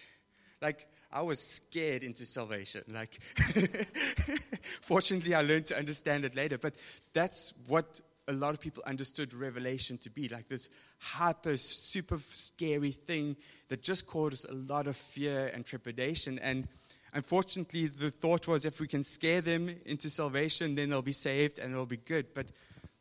Like, 0.60 0.88
I 1.10 1.22
was 1.22 1.40
scared 1.40 2.02
into 2.02 2.26
salvation. 2.26 2.84
Like, 2.88 3.18
fortunately, 4.82 5.34
I 5.34 5.42
learned 5.42 5.66
to 5.66 5.78
understand 5.78 6.24
it 6.24 6.34
later. 6.34 6.58
But 6.58 6.74
that's 7.12 7.54
what 7.66 8.00
a 8.26 8.32
lot 8.32 8.52
of 8.52 8.60
people 8.60 8.82
understood 8.86 9.32
Revelation 9.32 9.96
to 9.98 10.10
be 10.10 10.28
like 10.28 10.48
this 10.48 10.68
hyper, 10.98 11.56
super 11.56 12.18
scary 12.30 12.92
thing 12.92 13.36
that 13.68 13.82
just 13.82 14.06
caused 14.06 14.48
a 14.48 14.54
lot 14.54 14.86
of 14.86 14.96
fear 14.96 15.50
and 15.54 15.64
trepidation. 15.64 16.38
And 16.38 16.68
Unfortunately, 17.14 17.86
the 17.86 18.10
thought 18.10 18.46
was 18.46 18.66
if 18.66 18.80
we 18.80 18.86
can 18.86 19.02
scare 19.02 19.40
them 19.40 19.70
into 19.86 20.10
salvation, 20.10 20.74
then 20.74 20.90
they'll 20.90 21.00
be 21.00 21.12
saved 21.12 21.58
and 21.58 21.72
it'll 21.72 21.86
be 21.86 21.96
good. 21.96 22.34
But 22.34 22.50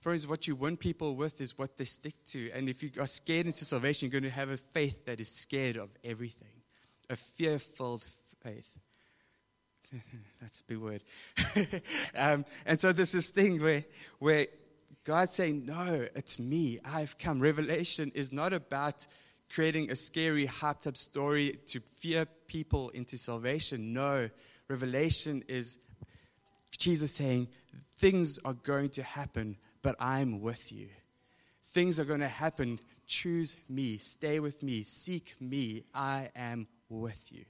is 0.05 0.27
what 0.27 0.47
you 0.47 0.55
win 0.55 0.77
people 0.77 1.15
with 1.15 1.41
is 1.41 1.57
what 1.57 1.77
they 1.77 1.83
stick 1.83 2.13
to. 2.27 2.49
And 2.51 2.69
if 2.69 2.81
you 2.81 2.91
are 2.99 3.07
scared 3.07 3.45
into 3.45 3.65
salvation, 3.65 4.05
you're 4.09 4.21
going 4.21 4.31
to 4.31 4.35
have 4.35 4.49
a 4.49 4.57
faith 4.57 5.05
that 5.05 5.19
is 5.19 5.29
scared 5.29 5.75
of 5.75 5.89
everything, 6.03 6.56
a 7.09 7.15
fearful 7.15 8.01
faith. 8.41 8.79
That's 10.41 10.59
a 10.59 10.63
big 10.63 10.77
word. 10.77 11.03
um, 12.15 12.45
and 12.65 12.79
so 12.79 12.91
there's 12.91 13.11
this 13.11 13.29
thing 13.29 13.61
where, 13.61 13.85
where 14.19 14.47
God's 15.03 15.35
saying, 15.35 15.65
No, 15.65 16.07
it's 16.15 16.39
me. 16.39 16.79
I've 16.83 17.17
come. 17.17 17.39
Revelation 17.39 18.11
is 18.13 18.33
not 18.33 18.53
about 18.53 19.07
creating 19.49 19.89
a 19.89 19.95
scary, 19.95 20.47
hyped 20.47 20.87
up 20.87 20.97
story 20.97 21.59
to 21.67 21.79
fear 21.79 22.25
people 22.47 22.89
into 22.89 23.17
salvation. 23.17 23.93
No, 23.93 24.29
Revelation 24.67 25.43
is 25.47 25.77
Jesus 26.77 27.15
saying, 27.15 27.47
Things 27.97 28.39
are 28.43 28.53
going 28.53 28.89
to 28.91 29.03
happen, 29.03 29.57
but 29.81 29.95
I'm 29.99 30.41
with 30.41 30.71
you. 30.71 30.89
Things 31.69 31.99
are 31.99 32.05
going 32.05 32.19
to 32.19 32.27
happen. 32.27 32.79
Choose 33.05 33.55
me. 33.69 33.97
Stay 33.97 34.39
with 34.39 34.61
me. 34.61 34.83
Seek 34.83 35.35
me. 35.39 35.83
I 35.93 36.29
am 36.35 36.67
with 36.89 37.31
you. 37.31 37.45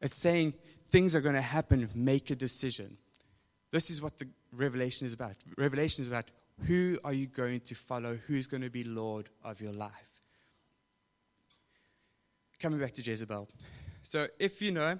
It's 0.00 0.16
saying 0.16 0.54
things 0.90 1.14
are 1.14 1.20
going 1.20 1.34
to 1.34 1.40
happen. 1.40 1.88
Make 1.94 2.30
a 2.30 2.36
decision. 2.36 2.96
This 3.70 3.90
is 3.90 4.00
what 4.00 4.18
the 4.18 4.28
revelation 4.52 5.06
is 5.06 5.12
about. 5.12 5.36
Revelation 5.56 6.02
is 6.02 6.08
about 6.08 6.26
who 6.66 6.98
are 7.04 7.12
you 7.12 7.26
going 7.26 7.60
to 7.60 7.74
follow? 7.74 8.18
Who's 8.26 8.46
going 8.46 8.62
to 8.62 8.70
be 8.70 8.84
Lord 8.84 9.28
of 9.44 9.60
your 9.60 9.72
life? 9.72 9.92
coming 12.58 12.80
back 12.80 12.92
to 12.92 13.02
Jezebel. 13.02 13.48
So, 14.02 14.26
if 14.38 14.60
you 14.60 14.72
know, 14.72 14.98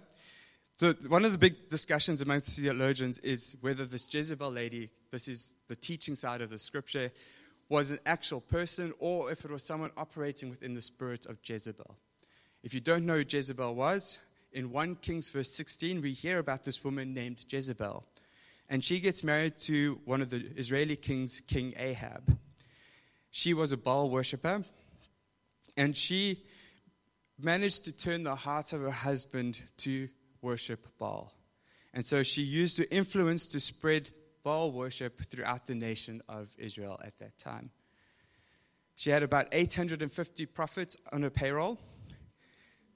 so 0.77 0.93
one 1.09 1.25
of 1.25 1.33
the 1.33 1.39
big 1.39 1.69
discussions 1.69 2.21
amongst 2.21 2.57
theologians 2.57 3.19
is 3.19 3.57
whether 3.61 3.85
this 3.85 4.13
Jezebel 4.13 4.51
lady, 4.51 4.91
this 5.11 5.27
is 5.27 5.55
the 5.67 5.75
teaching 5.75 6.15
side 6.15 6.41
of 6.41 6.51
the 6.51 6.59
scripture, 6.59 7.11
was 7.69 7.91
an 7.91 7.99
actual 8.07 8.41
person 8.41 8.93
or 8.99 9.31
if 9.31 9.45
it 9.45 9.51
was 9.51 9.65
someone 9.65 9.91
operating 9.97 10.49
within 10.51 10.75
the 10.75 10.83
spirit 10.83 11.27
of 11.27 11.39
Jezebel. 11.45 11.97
If 12.63 12.75
you 12.75 12.81
don't 12.81 13.07
know 13.07 13.19
who 13.19 13.25
Jezebel 13.29 13.75
was, 13.75 14.19
in 14.53 14.71
1 14.71 14.97
Kings 14.97 15.31
verse 15.31 15.51
16, 15.53 16.03
we 16.03 16.13
hear 16.13 16.39
about 16.39 16.65
this 16.65 16.83
woman 16.83 17.15
named 17.15 17.45
Jezebel. 17.49 18.05
And 18.69 18.85
she 18.85 19.01
gets 19.01 19.23
married 19.23 19.59
to 19.59 20.01
one 20.05 20.21
of 20.21 20.31
the 20.31 20.45
Israeli 20.57 20.97
kings, 20.97 21.41
King 21.47 21.75
Ahab. 21.77 22.37
She 23.31 23.55
was 23.55 23.73
a 23.73 23.77
Baal 23.77 24.11
worshiper, 24.11 24.65
and 25.77 25.97
she 25.97 26.43
managed 27.39 27.85
to 27.85 27.93
turn 27.93 28.25
the 28.25 28.35
heart 28.35 28.73
of 28.73 28.81
her 28.81 28.91
husband 28.91 29.63
to 29.79 30.09
worship 30.43 30.87
Baal. 30.99 31.33
And 31.95 32.05
so 32.05 32.23
she 32.23 32.43
used 32.43 32.79
her 32.79 32.87
influence 32.91 33.47
to 33.47 33.61
spread 33.61 34.11
Baal 34.43 34.73
worship 34.73 35.21
throughout 35.23 35.67
the 35.67 35.75
nation 35.75 36.23
of 36.29 36.55
Israel 36.59 36.99
at 37.05 37.19
that 37.19 37.39
time. 37.39 37.71
She 38.97 39.11
had 39.11 39.23
about 39.23 39.47
850 39.53 40.47
prophets 40.47 40.97
on 41.13 41.23
her 41.23 41.31
payroll. 41.31 41.79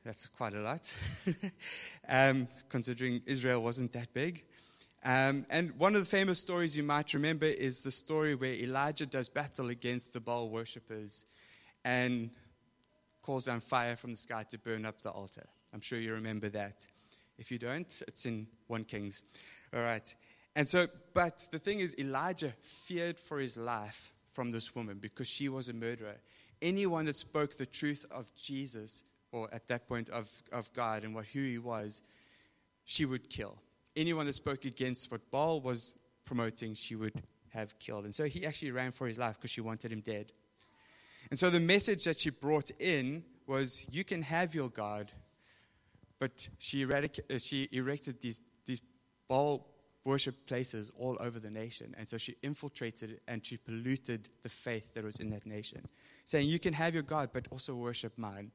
That's 0.04 0.26
quite 0.26 0.54
a 0.54 0.60
lot, 0.60 0.92
um, 2.08 2.48
considering 2.68 3.22
Israel 3.26 3.62
wasn't 3.62 3.92
that 3.92 4.12
big. 4.12 4.44
Um, 5.04 5.46
and 5.50 5.72
one 5.78 5.94
of 5.94 6.00
the 6.00 6.06
famous 6.06 6.38
stories 6.38 6.76
you 6.76 6.82
might 6.82 7.14
remember 7.14 7.46
is 7.46 7.82
the 7.82 7.90
story 7.90 8.34
where 8.34 8.54
Elijah 8.54 9.06
does 9.06 9.28
battle 9.28 9.68
against 9.70 10.12
the 10.12 10.20
Baal 10.20 10.48
worshippers. 10.48 11.24
And 11.84 12.30
calls 13.22 13.46
down 13.46 13.60
fire 13.60 13.96
from 13.96 14.10
the 14.10 14.16
sky 14.16 14.44
to 14.50 14.58
burn 14.58 14.84
up 14.84 15.00
the 15.00 15.10
altar. 15.10 15.46
I'm 15.72 15.80
sure 15.80 15.98
you 15.98 16.12
remember 16.12 16.48
that. 16.50 16.86
If 17.38 17.50
you 17.50 17.58
don't, 17.58 18.02
it's 18.06 18.26
in 18.26 18.46
1 18.66 18.84
Kings. 18.84 19.22
All 19.72 19.80
right. 19.80 20.14
And 20.54 20.68
so, 20.68 20.88
but 21.14 21.48
the 21.50 21.58
thing 21.58 21.80
is, 21.80 21.96
Elijah 21.98 22.52
feared 22.60 23.18
for 23.18 23.38
his 23.38 23.56
life 23.56 24.12
from 24.32 24.50
this 24.50 24.74
woman 24.74 24.98
because 25.00 25.28
she 25.28 25.48
was 25.48 25.68
a 25.68 25.72
murderer. 25.72 26.16
Anyone 26.60 27.06
that 27.06 27.16
spoke 27.16 27.56
the 27.56 27.66
truth 27.66 28.04
of 28.10 28.30
Jesus, 28.34 29.04
or 29.32 29.48
at 29.52 29.66
that 29.68 29.88
point 29.88 30.08
of, 30.10 30.28
of 30.52 30.72
God 30.72 31.04
and 31.04 31.14
what, 31.14 31.24
who 31.26 31.40
he 31.40 31.58
was, 31.58 32.02
she 32.84 33.04
would 33.04 33.28
kill. 33.30 33.58
Anyone 33.96 34.26
that 34.26 34.34
spoke 34.34 34.64
against 34.64 35.10
what 35.10 35.30
Baal 35.30 35.60
was 35.60 35.94
promoting, 36.24 36.74
she 36.74 36.94
would 36.94 37.22
have 37.48 37.78
killed. 37.78 38.04
And 38.04 38.14
so 38.14 38.24
he 38.24 38.46
actually 38.46 38.70
ran 38.70 38.92
for 38.92 39.06
his 39.06 39.18
life 39.18 39.36
because 39.36 39.50
she 39.50 39.60
wanted 39.60 39.92
him 39.92 40.00
dead. 40.00 40.32
And 41.30 41.38
so 41.38 41.50
the 41.50 41.60
message 41.60 42.04
that 42.04 42.18
she 42.18 42.30
brought 42.30 42.70
in 42.78 43.24
was 43.46 43.86
you 43.90 44.04
can 44.04 44.22
have 44.22 44.54
your 44.54 44.68
God, 44.68 45.10
but 46.18 46.48
she, 46.58 46.84
uh, 46.84 47.08
she 47.38 47.68
erected 47.72 48.20
these, 48.20 48.40
these 48.66 48.80
Baal 49.28 49.66
worship 50.04 50.46
places 50.46 50.90
all 50.98 51.16
over 51.20 51.38
the 51.38 51.50
nation. 51.50 51.94
And 51.98 52.08
so 52.08 52.18
she 52.18 52.36
infiltrated 52.42 53.20
and 53.28 53.44
she 53.44 53.56
polluted 53.56 54.28
the 54.42 54.48
faith 54.48 54.94
that 54.94 55.04
was 55.04 55.16
in 55.16 55.30
that 55.30 55.46
nation, 55.46 55.86
saying, 56.24 56.48
You 56.48 56.58
can 56.58 56.74
have 56.74 56.94
your 56.94 57.02
God, 57.02 57.30
but 57.32 57.46
also 57.50 57.74
worship 57.74 58.16
mine. 58.16 58.50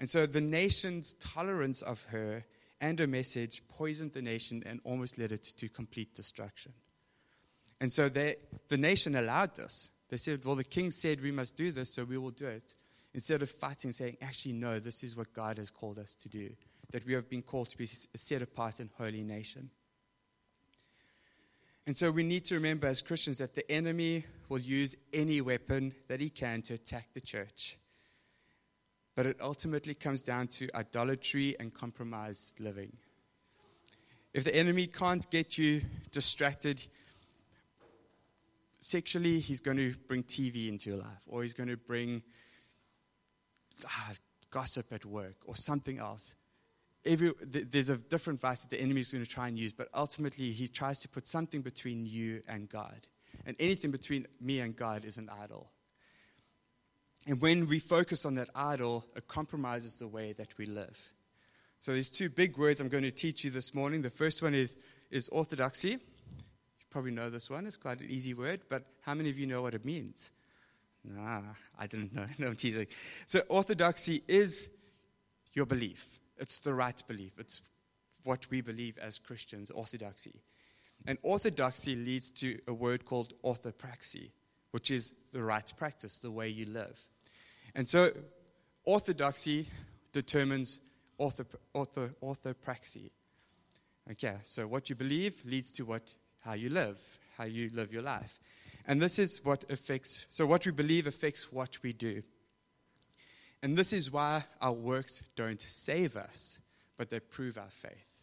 And 0.00 0.08
so 0.08 0.24
the 0.24 0.40
nation's 0.40 1.12
tolerance 1.14 1.82
of 1.82 2.02
her 2.04 2.44
and 2.80 2.98
her 2.98 3.06
message 3.06 3.62
poisoned 3.68 4.14
the 4.14 4.22
nation 4.22 4.62
and 4.64 4.80
almost 4.82 5.18
led 5.18 5.30
it 5.30 5.44
to 5.58 5.68
complete 5.68 6.14
destruction. 6.14 6.72
And 7.82 7.92
so 7.92 8.08
they, 8.08 8.36
the 8.68 8.78
nation 8.78 9.14
allowed 9.14 9.54
this. 9.56 9.90
They 10.08 10.16
said, 10.16 10.42
Well, 10.44 10.56
the 10.56 10.64
king 10.64 10.90
said 10.90 11.20
we 11.20 11.30
must 11.30 11.54
do 11.54 11.70
this, 11.70 11.94
so 11.94 12.04
we 12.04 12.16
will 12.16 12.30
do 12.30 12.46
it. 12.46 12.74
Instead 13.12 13.42
of 13.42 13.50
fighting, 13.50 13.92
saying, 13.92 14.16
Actually, 14.22 14.54
no, 14.54 14.78
this 14.78 15.04
is 15.04 15.16
what 15.16 15.34
God 15.34 15.58
has 15.58 15.70
called 15.70 15.98
us 15.98 16.14
to 16.16 16.30
do, 16.30 16.50
that 16.92 17.06
we 17.06 17.12
have 17.12 17.28
been 17.28 17.42
called 17.42 17.68
to 17.68 17.76
be 17.76 17.84
a 17.84 18.18
set 18.18 18.40
apart 18.40 18.80
and 18.80 18.88
holy 18.96 19.22
nation. 19.22 19.68
And 21.86 21.96
so 21.96 22.10
we 22.10 22.22
need 22.22 22.46
to 22.46 22.54
remember 22.54 22.86
as 22.86 23.02
Christians 23.02 23.38
that 23.38 23.54
the 23.54 23.70
enemy 23.70 24.24
will 24.48 24.60
use 24.60 24.96
any 25.12 25.42
weapon 25.42 25.94
that 26.08 26.20
he 26.20 26.30
can 26.30 26.62
to 26.62 26.74
attack 26.74 27.08
the 27.12 27.20
church. 27.20 27.76
But 29.20 29.26
it 29.26 29.36
ultimately 29.42 29.92
comes 29.92 30.22
down 30.22 30.48
to 30.48 30.74
idolatry 30.74 31.54
and 31.60 31.74
compromised 31.74 32.58
living. 32.58 32.96
If 34.32 34.44
the 34.44 34.56
enemy 34.56 34.86
can't 34.86 35.30
get 35.30 35.58
you 35.58 35.82
distracted 36.10 36.82
sexually, 38.78 39.38
he's 39.38 39.60
going 39.60 39.76
to 39.76 39.94
bring 40.08 40.22
TV 40.22 40.70
into 40.70 40.88
your 40.88 41.00
life, 41.00 41.20
or 41.26 41.42
he's 41.42 41.52
going 41.52 41.68
to 41.68 41.76
bring 41.76 42.22
ah, 43.84 44.12
gossip 44.48 44.90
at 44.90 45.04
work, 45.04 45.36
or 45.44 45.54
something 45.54 45.98
else. 45.98 46.34
Every, 47.04 47.34
there's 47.42 47.90
a 47.90 47.98
different 47.98 48.40
vice 48.40 48.62
that 48.62 48.70
the 48.70 48.80
enemy 48.80 49.02
is 49.02 49.12
going 49.12 49.22
to 49.22 49.30
try 49.30 49.48
and 49.48 49.58
use, 49.58 49.74
but 49.74 49.90
ultimately 49.92 50.50
he 50.50 50.66
tries 50.66 50.98
to 51.00 51.10
put 51.10 51.28
something 51.28 51.60
between 51.60 52.06
you 52.06 52.42
and 52.48 52.70
God. 52.70 53.06
And 53.44 53.54
anything 53.60 53.90
between 53.90 54.26
me 54.40 54.60
and 54.60 54.74
God 54.74 55.04
is 55.04 55.18
an 55.18 55.28
idol. 55.42 55.72
And 57.26 57.40
when 57.40 57.68
we 57.68 57.78
focus 57.78 58.24
on 58.24 58.34
that 58.34 58.48
idol, 58.54 59.04
it 59.14 59.28
compromises 59.28 59.98
the 59.98 60.08
way 60.08 60.32
that 60.32 60.56
we 60.58 60.66
live. 60.66 61.12
So 61.78 61.92
there's 61.92 62.08
two 62.08 62.28
big 62.28 62.58
words 62.58 62.80
I'm 62.80 62.88
going 62.88 63.04
to 63.04 63.10
teach 63.10 63.44
you 63.44 63.50
this 63.50 63.74
morning. 63.74 64.02
The 64.02 64.10
first 64.10 64.42
one 64.42 64.54
is, 64.54 64.74
is 65.10 65.28
orthodoxy. 65.30 65.92
You 65.92 65.98
probably 66.90 67.10
know 67.10 67.30
this 67.30 67.50
one. 67.50 67.66
It's 67.66 67.76
quite 67.76 68.00
an 68.00 68.06
easy 68.10 68.34
word, 68.34 68.60
but 68.68 68.84
how 69.00 69.14
many 69.14 69.30
of 69.30 69.38
you 69.38 69.46
know 69.46 69.62
what 69.62 69.74
it 69.74 69.84
means? 69.84 70.30
Nah, 71.04 71.40
I 71.78 71.86
didn't 71.86 72.14
know. 72.14 72.26
No, 72.38 72.48
I'm 72.48 72.56
teasing. 72.56 72.86
So 73.26 73.40
orthodoxy 73.48 74.22
is 74.28 74.68
your 75.54 75.66
belief. 75.66 76.18
It's 76.36 76.58
the 76.58 76.74
right 76.74 77.02
belief. 77.06 77.32
It's 77.38 77.62
what 78.24 78.50
we 78.50 78.60
believe 78.60 78.98
as 78.98 79.18
Christians, 79.18 79.70
orthodoxy. 79.70 80.42
And 81.06 81.18
orthodoxy 81.22 81.96
leads 81.96 82.30
to 82.32 82.58
a 82.68 82.74
word 82.74 83.04
called 83.04 83.32
orthopraxy, 83.42 84.30
which 84.70 84.90
is 84.90 85.12
the 85.32 85.42
right 85.42 85.72
practice, 85.76 86.18
the 86.18 86.30
way 86.30 86.48
you 86.48 86.66
live. 86.66 87.04
And 87.74 87.88
so, 87.88 88.12
orthodoxy 88.84 89.66
determines 90.12 90.78
ortho, 91.18 91.46
ortho, 91.74 92.14
orthopraxy. 92.22 93.10
Okay, 94.10 94.36
so 94.44 94.66
what 94.66 94.90
you 94.90 94.96
believe 94.96 95.42
leads 95.44 95.70
to 95.72 95.84
what, 95.84 96.14
how 96.40 96.54
you 96.54 96.68
live, 96.68 97.00
how 97.36 97.44
you 97.44 97.70
live 97.72 97.92
your 97.92 98.02
life. 98.02 98.40
And 98.86 99.00
this 99.00 99.18
is 99.18 99.44
what 99.44 99.64
affects, 99.70 100.26
so 100.30 100.46
what 100.46 100.66
we 100.66 100.72
believe 100.72 101.06
affects 101.06 101.52
what 101.52 101.82
we 101.82 101.92
do. 101.92 102.22
And 103.62 103.76
this 103.76 103.92
is 103.92 104.10
why 104.10 104.44
our 104.60 104.72
works 104.72 105.22
don't 105.36 105.60
save 105.60 106.16
us, 106.16 106.58
but 106.96 107.10
they 107.10 107.20
prove 107.20 107.58
our 107.58 107.70
faith. 107.70 108.22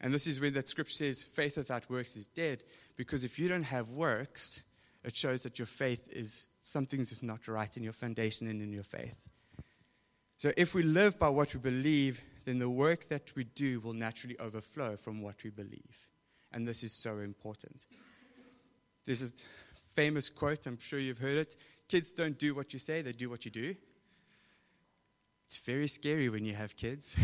And 0.00 0.14
this 0.14 0.26
is 0.26 0.40
where 0.40 0.50
that 0.50 0.68
scripture 0.68 0.94
says 0.94 1.22
faith 1.22 1.58
without 1.58 1.88
works 1.90 2.16
is 2.16 2.26
dead, 2.26 2.64
because 2.96 3.22
if 3.22 3.38
you 3.38 3.48
don't 3.48 3.64
have 3.64 3.90
works, 3.90 4.62
it 5.04 5.16
shows 5.16 5.42
that 5.42 5.58
your 5.58 5.66
faith 5.66 6.08
is 6.10 6.46
something's 6.62 7.22
not 7.22 7.48
right 7.48 7.76
in 7.76 7.82
your 7.82 7.92
foundation 7.92 8.48
and 8.48 8.60
in 8.60 8.72
your 8.72 8.82
faith. 8.82 9.28
So 10.36 10.52
if 10.56 10.74
we 10.74 10.82
live 10.82 11.18
by 11.18 11.28
what 11.28 11.52
we 11.54 11.60
believe, 11.60 12.22
then 12.44 12.58
the 12.58 12.70
work 12.70 13.08
that 13.08 13.34
we 13.36 13.44
do 13.44 13.80
will 13.80 13.92
naturally 13.92 14.38
overflow 14.38 14.96
from 14.96 15.20
what 15.20 15.42
we 15.44 15.50
believe. 15.50 16.08
And 16.52 16.66
this 16.66 16.82
is 16.82 16.92
so 16.92 17.18
important. 17.18 17.86
This 19.06 19.20
is 19.20 19.30
a 19.30 19.78
famous 19.94 20.30
quote, 20.30 20.66
I'm 20.66 20.78
sure 20.78 20.98
you've 20.98 21.18
heard 21.18 21.38
it. 21.38 21.56
Kids 21.88 22.12
don't 22.12 22.38
do 22.38 22.54
what 22.54 22.72
you 22.72 22.78
say, 22.78 23.02
they 23.02 23.12
do 23.12 23.28
what 23.28 23.44
you 23.44 23.50
do. 23.50 23.74
It's 25.46 25.58
very 25.58 25.88
scary 25.88 26.28
when 26.28 26.44
you 26.44 26.54
have 26.54 26.76
kids 26.76 27.16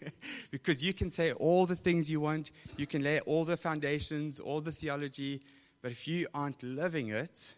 because 0.50 0.82
you 0.82 0.94
can 0.94 1.10
say 1.10 1.32
all 1.32 1.66
the 1.66 1.76
things 1.76 2.10
you 2.10 2.20
want, 2.20 2.50
you 2.78 2.86
can 2.86 3.02
lay 3.02 3.20
all 3.20 3.44
the 3.44 3.56
foundations, 3.56 4.40
all 4.40 4.62
the 4.62 4.72
theology, 4.72 5.42
but 5.86 5.92
if 5.92 6.08
you 6.08 6.26
aren't 6.34 6.60
living 6.64 7.10
it, 7.10 7.54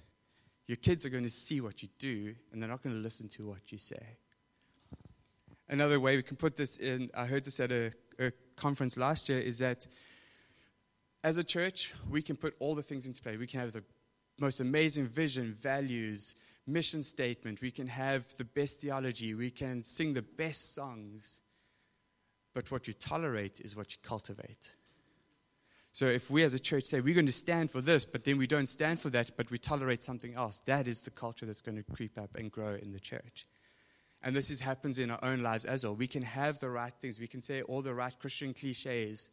your 0.67 0.77
kids 0.77 1.07
are 1.07 1.09
going 1.09 1.25
to 1.25 1.31
see 1.31 1.62
what 1.62 1.83
you 1.83 1.88
do 1.99 2.35
and 2.53 2.61
they're 2.61 2.69
not 2.69 2.83
going 2.83 2.95
to 2.95 3.01
listen 3.01 3.27
to 3.27 3.47
what 3.47 3.73
you 3.73 3.79
say. 3.79 4.19
Another 5.67 5.99
way 5.99 6.14
we 6.14 6.23
can 6.23 6.37
put 6.37 6.55
this 6.55 6.77
in, 6.77 7.09
I 7.14 7.25
heard 7.25 7.47
this 7.47 7.59
at 7.59 7.73
a, 7.73 7.91
a 8.19 8.33
conference 8.55 8.99
last 8.99 9.31
year, 9.31 9.38
is 9.38 9.61
that 9.61 9.87
as 11.25 11.38
a 11.38 11.43
church, 11.43 11.95
we 12.11 12.21
can 12.21 12.37
put 12.37 12.55
all 12.59 12.75
the 12.75 12.83
things 12.83 13.07
into 13.07 13.23
play. 13.23 13.38
We 13.38 13.47
can 13.47 13.61
have 13.61 13.73
the 13.73 13.83
most 14.38 14.61
amazing 14.61 15.07
vision, 15.07 15.55
values, 15.55 16.35
mission 16.67 17.03
statement. 17.03 17.62
We 17.62 17.71
can 17.71 17.87
have 17.87 18.29
the 18.37 18.45
best 18.45 18.83
theology. 18.83 19.33
We 19.33 19.51
can 19.51 19.83
sing 19.83 20.12
the 20.12 20.21
best 20.21 20.75
songs. 20.75 21.41
But 22.53 22.71
what 22.71 22.87
you 22.88 22.93
tolerate 22.93 23.61
is 23.61 23.75
what 23.75 23.93
you 23.93 23.99
cultivate. 24.03 24.75
So 25.92 26.07
if 26.07 26.31
we 26.31 26.42
as 26.44 26.55
a 26.55 26.59
church 26.59 26.85
say 26.85 27.01
we're 27.01 27.14
going 27.14 27.27
to 27.27 27.33
stand 27.33 27.70
for 27.70 27.81
this, 27.81 28.05
but 28.05 28.24
then 28.24 28.38
we 28.38 28.46
don't 28.46 28.68
stand 28.68 29.01
for 29.01 29.11
that, 29.11 29.31
but 29.37 29.51
we 29.51 29.59
tolerate 29.59 30.03
something 30.03 30.35
else, 30.35 30.61
that 30.66 30.87
is 30.87 31.03
the 31.03 31.11
culture 31.11 31.46
that's 31.46 31.62
going 31.62 31.77
to 31.77 31.83
creep 31.83 32.18
up 32.18 32.37
and 32.37 32.53
grow 32.53 32.74
in 32.74 32.92
the 32.92 33.01
church. 33.01 33.46
And 34.22 34.35
this 34.35 34.51
is, 34.51 34.61
happens 34.61 34.98
in 34.98 35.11
our 35.11 35.22
own 35.22 35.42
lives 35.42 35.64
as 35.64 35.85
well. 35.85 35.94
We 35.94 36.09
can 36.09 36.22
have 36.22 36.61
the 36.61 36.70
right 36.70 36.92
things, 37.01 37.18
we 37.18 37.27
can 37.27 37.40
say 37.40 37.62
all 37.62 37.83
the 37.83 37.94
right 37.94 38.16
Christian 38.18 38.53
cliches, 38.53 39.29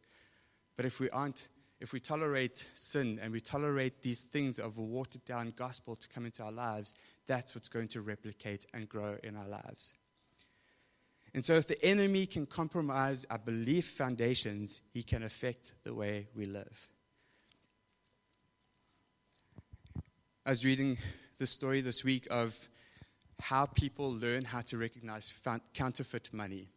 but 0.76 0.86
if 0.86 1.00
we 1.00 1.10
aren't 1.10 1.48
if 1.82 1.92
we 1.92 2.00
tolerate 2.00 2.70
sin 2.74 3.20
and 3.22 3.34
we 3.34 3.42
tolerate 3.42 4.02
these 4.02 4.24
things 4.24 4.60
of 4.60 4.78
a 4.78 4.82
watered 4.82 5.26
down 5.26 5.54
gospel 5.58 5.96
to 5.96 6.08
come 6.08 6.26
into 6.26 6.42
our 6.42 6.52
lives, 6.52 6.94
that's 7.28 7.54
what's 7.54 7.68
going 7.68 7.90
to 7.90 8.02
replicate 8.02 8.66
and 8.74 8.88
grow 8.88 9.18
in 9.24 9.36
our 9.36 9.48
lives. 9.48 9.92
And 11.36 11.44
so, 11.44 11.56
if 11.56 11.68
the 11.68 11.84
enemy 11.84 12.26
can 12.28 12.46
compromise 12.46 13.26
our 13.30 13.38
belief 13.38 13.88
foundations, 13.90 14.82
he 14.94 15.04
can 15.04 15.22
affect 15.22 15.74
the 15.84 15.94
way 15.94 16.30
we 16.34 16.46
live. 16.46 16.90
I 20.46 20.52
was 20.52 20.64
reading 20.64 20.98
the 21.38 21.46
story 21.46 21.82
this 21.82 22.06
week 22.06 22.26
of 22.32 22.58
how 23.42 23.66
people 23.66 24.14
learn 24.14 24.46
how 24.46 24.62
to 24.62 24.78
recognize 24.78 25.34
counterfeit 25.74 26.30
money. 26.32 26.70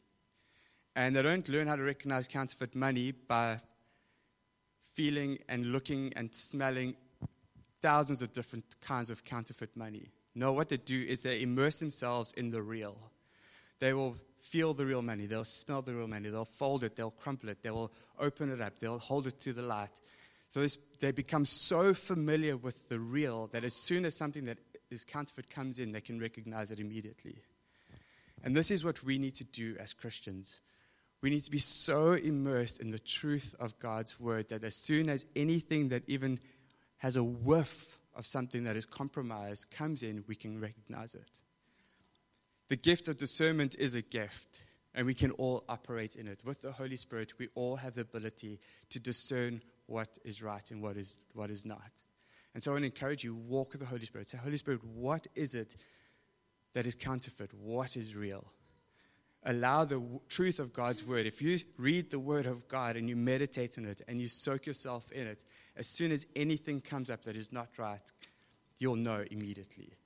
And 0.96 1.14
they 1.14 1.22
don't 1.22 1.48
learn 1.48 1.68
how 1.68 1.76
to 1.76 1.84
recognize 1.84 2.26
counterfeit 2.26 2.74
money 2.74 3.12
by 3.12 3.60
feeling 4.92 5.38
and 5.48 5.66
looking 5.66 6.12
and 6.16 6.34
smelling 6.34 6.96
thousands 7.80 8.22
of 8.22 8.32
different 8.32 8.64
kinds 8.80 9.08
of 9.08 9.22
counterfeit 9.22 9.76
money. 9.76 10.08
No, 10.34 10.52
what 10.52 10.68
they 10.68 10.78
do 10.78 11.00
is 11.00 11.22
they 11.22 11.42
immerse 11.42 11.78
themselves 11.78 12.32
in 12.36 12.50
the 12.50 12.60
real. 12.60 12.98
They 13.78 13.92
will 13.92 14.16
feel 14.40 14.74
the 14.74 14.86
real 14.86 15.02
money, 15.02 15.26
they'll 15.26 15.44
smell 15.44 15.82
the 15.82 15.94
real 15.94 16.08
money, 16.08 16.28
they'll 16.28 16.44
fold 16.44 16.84
it, 16.84 16.96
they'll 16.96 17.10
crumple 17.10 17.48
it, 17.48 17.62
they 17.62 17.70
will 17.70 17.92
open 18.18 18.52
it 18.52 18.60
up, 18.60 18.78
they'll 18.78 18.98
hold 18.98 19.26
it 19.26 19.40
to 19.40 19.52
the 19.52 19.62
light. 19.62 20.00
So 20.48 20.66
they 21.00 21.12
become 21.12 21.44
so 21.44 21.92
familiar 21.92 22.56
with 22.56 22.88
the 22.88 22.98
real 22.98 23.48
that 23.48 23.64
as 23.64 23.74
soon 23.74 24.04
as 24.04 24.16
something 24.16 24.44
that 24.44 24.58
is 24.90 25.04
counterfeit 25.04 25.50
comes 25.50 25.78
in, 25.78 25.92
they 25.92 26.00
can 26.00 26.18
recognize 26.18 26.70
it 26.70 26.80
immediately. 26.80 27.42
And 28.42 28.56
this 28.56 28.70
is 28.70 28.84
what 28.84 29.02
we 29.04 29.18
need 29.18 29.34
to 29.36 29.44
do 29.44 29.76
as 29.78 29.92
Christians. 29.92 30.60
We 31.20 31.30
need 31.30 31.44
to 31.44 31.50
be 31.50 31.58
so 31.58 32.12
immersed 32.12 32.80
in 32.80 32.92
the 32.92 32.98
truth 32.98 33.54
of 33.58 33.78
God's 33.78 34.18
word 34.20 34.48
that 34.48 34.64
as 34.64 34.76
soon 34.76 35.10
as 35.10 35.26
anything 35.34 35.88
that 35.88 36.04
even 36.06 36.38
has 36.98 37.16
a 37.16 37.24
whiff 37.24 37.98
of 38.14 38.26
something 38.26 38.64
that 38.64 38.76
is 38.76 38.86
compromised 38.86 39.70
comes 39.70 40.02
in, 40.02 40.24
we 40.26 40.34
can 40.34 40.60
recognize 40.60 41.14
it. 41.14 41.28
The 42.68 42.76
gift 42.76 43.08
of 43.08 43.16
discernment 43.16 43.76
is 43.78 43.94
a 43.94 44.02
gift, 44.02 44.64
and 44.94 45.06
we 45.06 45.14
can 45.14 45.30
all 45.32 45.64
operate 45.68 46.16
in 46.16 46.26
it. 46.28 46.42
With 46.44 46.60
the 46.60 46.72
Holy 46.72 46.96
Spirit, 46.96 47.32
we 47.38 47.48
all 47.54 47.76
have 47.76 47.94
the 47.94 48.02
ability 48.02 48.60
to 48.90 49.00
discern 49.00 49.62
what 49.86 50.18
is 50.24 50.42
right 50.42 50.70
and 50.70 50.82
what 50.82 50.96
is, 50.96 51.18
what 51.32 51.50
is 51.50 51.64
not. 51.64 51.90
And 52.54 52.62
so 52.62 52.70
I 52.70 52.74
want 52.74 52.82
to 52.82 52.86
encourage 52.86 53.24
you 53.24 53.34
walk 53.34 53.72
with 53.72 53.80
the 53.80 53.86
Holy 53.86 54.04
Spirit. 54.04 54.28
Say, 54.28 54.38
Holy 54.38 54.56
Spirit, 54.56 54.84
what 54.84 55.26
is 55.34 55.54
it 55.54 55.76
that 56.74 56.86
is 56.86 56.94
counterfeit? 56.94 57.54
What 57.54 57.96
is 57.96 58.14
real? 58.14 58.44
allow 59.44 59.84
the 59.84 59.96
w- 59.96 60.20
truth 60.28 60.58
of 60.58 60.72
God's 60.72 61.04
word, 61.04 61.26
if 61.26 61.40
you 61.42 61.58
read 61.76 62.10
the 62.10 62.18
word 62.18 62.46
of 62.46 62.68
God 62.68 62.96
and 62.96 63.08
you 63.08 63.16
meditate 63.16 63.78
on 63.78 63.84
it 63.84 64.02
and 64.08 64.20
you 64.20 64.28
soak 64.28 64.66
yourself 64.66 65.10
in 65.12 65.26
it, 65.26 65.44
as 65.76 65.86
soon 65.86 66.12
as 66.12 66.26
anything 66.36 66.80
comes 66.80 67.10
up 67.10 67.22
that 67.24 67.36
is 67.36 67.52
not 67.52 67.68
right, 67.78 68.12
you'll 68.78 68.96
know 68.96 69.24
immediately. 69.30 69.97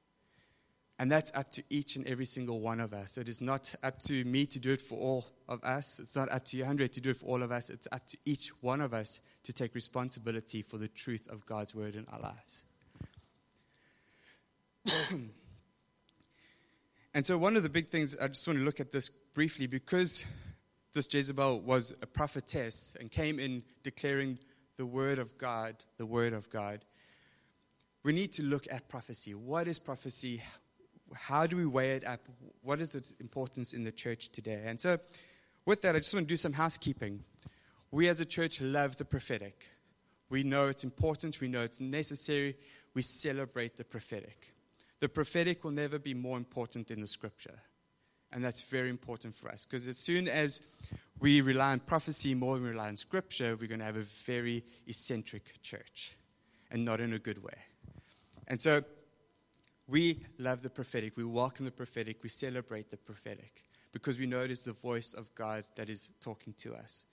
And 0.98 1.10
that's 1.10 1.32
up 1.34 1.50
to 1.52 1.62
each 1.70 1.96
and 1.96 2.06
every 2.06 2.26
single 2.26 2.60
one 2.60 2.78
of 2.78 2.92
us. 2.92 3.18
It 3.18 3.28
is 3.28 3.40
not 3.40 3.74
up 3.82 3.98
to 4.02 4.24
me 4.24 4.46
to 4.46 4.58
do 4.58 4.72
it 4.72 4.82
for 4.82 4.98
all 4.98 5.26
of 5.48 5.64
us. 5.64 5.98
It's 5.98 6.14
not 6.14 6.30
up 6.30 6.44
to 6.46 6.56
you, 6.56 6.64
Andre, 6.64 6.86
to 6.88 7.00
do 7.00 7.10
it 7.10 7.16
for 7.16 7.26
all 7.26 7.42
of 7.42 7.50
us. 7.50 7.70
It's 7.70 7.88
up 7.90 8.06
to 8.08 8.16
each 8.24 8.50
one 8.62 8.80
of 8.80 8.94
us 8.94 9.20
to 9.44 9.52
take 9.52 9.74
responsibility 9.74 10.62
for 10.62 10.78
the 10.78 10.88
truth 10.88 11.26
of 11.28 11.44
God's 11.46 11.74
word 11.74 11.96
in 11.96 12.06
our 12.12 12.20
lives. 12.20 12.64
and 17.14 17.24
so, 17.24 17.38
one 17.38 17.56
of 17.56 17.62
the 17.62 17.68
big 17.68 17.88
things, 17.88 18.16
I 18.20 18.28
just 18.28 18.46
want 18.46 18.58
to 18.58 18.64
look 18.64 18.80
at 18.80 18.92
this 18.92 19.10
briefly 19.32 19.66
because 19.66 20.24
this 20.92 21.08
Jezebel 21.12 21.60
was 21.60 21.94
a 22.02 22.06
prophetess 22.06 22.96
and 23.00 23.10
came 23.10 23.38
in 23.38 23.62
declaring 23.82 24.38
the 24.76 24.86
word 24.86 25.18
of 25.18 25.38
God, 25.38 25.76
the 25.96 26.06
word 26.06 26.32
of 26.32 26.50
God. 26.50 26.84
We 28.02 28.12
need 28.12 28.32
to 28.32 28.42
look 28.42 28.66
at 28.70 28.88
prophecy. 28.88 29.34
What 29.34 29.68
is 29.68 29.78
prophecy? 29.78 30.42
How 31.14 31.46
do 31.46 31.56
we 31.56 31.66
weigh 31.66 31.92
it 31.96 32.06
up? 32.06 32.20
What 32.62 32.80
is 32.80 32.94
its 32.94 33.12
importance 33.20 33.72
in 33.72 33.84
the 33.84 33.92
church 33.92 34.30
today? 34.30 34.62
And 34.64 34.80
so, 34.80 34.98
with 35.64 35.82
that, 35.82 35.94
I 35.94 35.98
just 35.98 36.12
want 36.12 36.26
to 36.26 36.32
do 36.32 36.36
some 36.36 36.52
housekeeping. 36.52 37.24
We 37.90 38.08
as 38.08 38.20
a 38.20 38.24
church 38.24 38.60
love 38.60 38.96
the 38.96 39.04
prophetic. 39.04 39.66
We 40.30 40.42
know 40.42 40.68
it's 40.68 40.82
important, 40.82 41.40
we 41.40 41.48
know 41.48 41.60
it's 41.60 41.78
necessary, 41.78 42.56
we 42.94 43.02
celebrate 43.02 43.76
the 43.76 43.84
prophetic. 43.84 44.54
The 44.98 45.08
prophetic 45.08 45.62
will 45.62 45.72
never 45.72 45.98
be 45.98 46.14
more 46.14 46.38
important 46.38 46.88
than 46.88 47.02
the 47.02 47.06
scripture. 47.06 47.58
And 48.32 48.42
that's 48.42 48.62
very 48.62 48.88
important 48.88 49.36
for 49.36 49.50
us 49.50 49.66
because 49.66 49.86
as 49.88 49.98
soon 49.98 50.26
as 50.26 50.62
we 51.20 51.42
rely 51.42 51.72
on 51.72 51.80
prophecy 51.80 52.34
more 52.34 52.54
than 52.54 52.64
we 52.64 52.70
rely 52.70 52.88
on 52.88 52.96
scripture, 52.96 53.56
we're 53.60 53.68
going 53.68 53.80
to 53.80 53.84
have 53.84 53.96
a 53.96 54.04
very 54.24 54.64
eccentric 54.86 55.60
church 55.62 56.16
and 56.70 56.82
not 56.82 56.98
in 56.98 57.12
a 57.12 57.18
good 57.18 57.42
way. 57.42 57.58
And 58.48 58.58
so 58.58 58.84
we 59.92 60.20
love 60.38 60.62
the 60.62 60.70
prophetic. 60.70 61.18
We 61.18 61.24
welcome 61.24 61.66
the 61.66 61.70
prophetic. 61.70 62.22
We 62.22 62.30
celebrate 62.30 62.90
the 62.90 62.96
prophetic 62.96 63.62
because 63.92 64.18
we 64.18 64.26
know 64.26 64.40
it 64.40 64.50
is 64.50 64.62
the 64.62 64.72
voice 64.72 65.12
of 65.12 65.32
God 65.34 65.64
that 65.76 65.90
is 65.90 66.10
talking 66.22 66.54
to 66.60 66.74
us. 66.74 67.04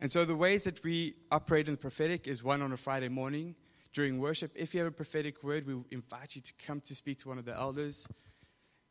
And 0.00 0.10
so 0.10 0.24
the 0.24 0.36
ways 0.36 0.62
that 0.62 0.84
we 0.84 1.14
operate 1.32 1.66
in 1.66 1.74
the 1.74 1.78
prophetic 1.78 2.28
is 2.28 2.44
one 2.44 2.62
on 2.62 2.72
a 2.72 2.76
Friday 2.76 3.08
morning 3.08 3.56
during 3.92 4.20
worship. 4.20 4.52
If 4.54 4.74
you 4.74 4.80
have 4.80 4.86
a 4.86 4.94
prophetic 4.94 5.42
word, 5.42 5.66
we 5.66 5.74
invite 5.90 6.36
you 6.36 6.42
to 6.42 6.52
come 6.64 6.80
to 6.82 6.94
speak 6.94 7.18
to 7.18 7.28
one 7.28 7.38
of 7.38 7.44
the 7.44 7.56
elders. 7.56 8.06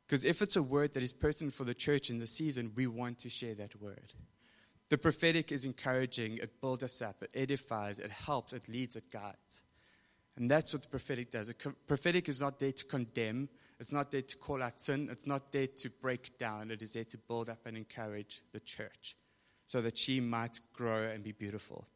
Because 0.06 0.26
if 0.26 0.42
it's 0.42 0.58
a 0.58 0.64
word 0.64 0.94
that 0.94 1.04
is 1.04 1.14
pertinent 1.14 1.54
for 1.54 1.64
the 1.64 1.74
church 1.74 2.10
in 2.10 2.18
the 2.20 2.28
season, 2.28 2.74
we 2.76 2.88
want 2.88 3.20
to 3.20 3.30
share 3.30 3.54
that 3.56 3.82
word. 3.82 4.14
The 4.90 4.98
prophetic 4.98 5.54
is 5.54 5.64
encouraging, 5.64 6.40
it 6.40 6.60
builds 6.60 6.84
us 6.84 7.02
up, 7.02 7.24
it 7.24 7.30
edifies, 7.34 8.00
it 8.00 8.12
helps, 8.12 8.52
it 8.52 8.68
leads, 8.68 8.98
it 8.98 9.10
guides. 9.12 9.64
And 10.38 10.50
that's 10.50 10.72
what 10.74 10.84
the 10.84 10.88
prophetic 10.88 11.32
does. 11.32 11.48
The 11.48 11.74
prophetic 11.88 12.30
is 12.30 12.42
not 12.42 12.60
there 12.60 12.72
to 12.72 12.86
condemn, 12.86 13.50
it's 13.80 13.92
not 13.92 14.12
there 14.12 14.22
to 14.22 14.38
call 14.38 14.64
out 14.64 14.80
sin, 14.80 15.10
it's 15.12 15.28
not 15.28 15.52
there 15.52 15.68
to 15.68 15.90
break 15.90 16.38
down, 16.38 16.72
it 16.72 16.82
is 16.82 16.94
there 16.94 17.04
to 17.06 17.18
build 17.18 17.50
up 17.50 17.66
and 17.66 17.76
encourage 17.76 18.42
the 18.54 18.60
church 18.60 19.16
so 19.66 19.82
that 19.82 19.98
she 19.98 20.20
might 20.20 20.60
grow 20.74 21.04
and 21.04 21.24
be 21.24 21.32
beautiful. 21.32 21.88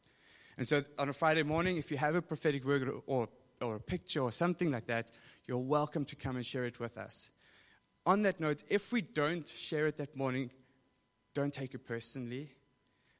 And 0.57 0.67
so 0.67 0.83
on 0.99 1.09
a 1.09 1.13
Friday 1.13 1.43
morning, 1.43 1.77
if 1.77 1.91
you 1.91 1.97
have 1.97 2.15
a 2.15 2.21
prophetic 2.21 2.65
word 2.65 2.91
or, 3.07 3.29
or, 3.61 3.75
a 3.75 3.79
picture 3.79 4.21
or 4.21 4.31
something 4.31 4.71
like 4.71 4.87
that, 4.87 5.11
you're 5.45 5.57
welcome 5.57 6.03
to 6.05 6.15
come 6.15 6.35
and 6.35 6.45
share 6.45 6.65
it 6.65 6.79
with 6.79 6.97
us 6.97 7.31
on 8.05 8.23
that 8.23 8.39
note, 8.39 8.63
if 8.69 8.91
we 8.91 9.01
don't 9.01 9.47
share 9.47 9.87
it 9.87 9.97
that 9.97 10.15
morning, 10.15 10.49
don't 11.33 11.53
take 11.53 11.73
it 11.73 11.85
personally. 11.85 12.51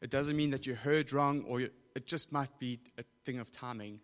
It 0.02 0.10
doesn't 0.10 0.36
mean 0.36 0.52
that 0.52 0.66
you 0.66 0.76
heard 0.76 1.14
wrong 1.14 1.44
or 1.48 1.62
it 1.62 2.08
just 2.08 2.32
might 2.32 2.58
be 2.60 2.80
a 2.98 3.04
thing 3.26 3.40
of 3.40 3.52
timing. 3.52 4.00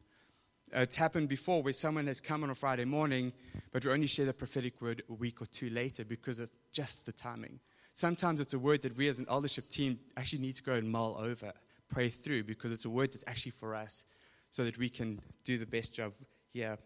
Uh, 0.76 0.82
it's 0.82 0.96
happened 0.96 1.30
before 1.30 1.64
where 1.64 1.72
someone 1.74 2.08
has 2.08 2.20
come 2.20 2.44
on 2.44 2.50
a 2.50 2.56
Friday 2.56 2.84
morning, 2.84 3.32
but 3.72 3.86
we 3.86 3.92
only 3.92 4.08
share 4.08 4.26
the 4.26 4.34
prophetic 4.34 4.82
word 4.82 5.02
a 5.10 5.14
week 5.14 5.42
or 5.42 5.46
two 5.46 5.70
later 5.70 6.04
because 6.04 6.40
of 6.40 6.50
just 6.74 7.06
the 7.06 7.12
timing. 7.12 7.60
Sometimes 7.94 8.42
it's 8.42 8.54
a 8.54 8.60
word 8.60 8.82
that 8.82 8.96
we 8.98 9.08
as 9.08 9.20
an 9.20 9.26
eldership 9.30 9.70
team 9.70 9.98
actually 10.18 10.40
need 10.40 10.56
to 10.56 10.64
go 10.64 10.74
and 10.74 10.90
mull 10.90 11.16
over, 11.18 11.54
pray 11.90 12.10
through, 12.10 12.44
because 12.44 12.72
it's 12.72 12.86
a 12.86 12.90
word 12.90 13.12
that's 13.12 13.24
actually 13.28 13.54
for 13.54 13.74
us 13.74 14.04
so 14.50 14.66
that 14.66 14.78
we 14.78 14.90
can 14.90 15.22
do 15.46 15.58
the 15.58 15.66
best 15.66 15.94
job 15.94 16.14
here. 16.52 16.78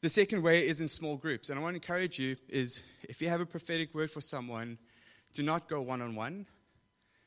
The 0.00 0.08
second 0.08 0.42
way 0.42 0.66
is 0.66 0.80
in 0.80 0.88
small 0.88 1.16
groups. 1.16 1.50
And 1.50 1.58
I 1.58 1.62
want 1.62 1.74
to 1.74 1.76
encourage 1.76 2.18
you 2.18 2.36
is 2.48 2.82
if 3.02 3.20
you 3.20 3.28
have 3.28 3.40
a 3.40 3.46
prophetic 3.46 3.94
word 3.94 4.10
for 4.10 4.20
someone, 4.20 4.78
do 5.34 5.42
not 5.42 5.68
go 5.68 5.80
one 5.82 6.00
on 6.00 6.14
one. 6.14 6.46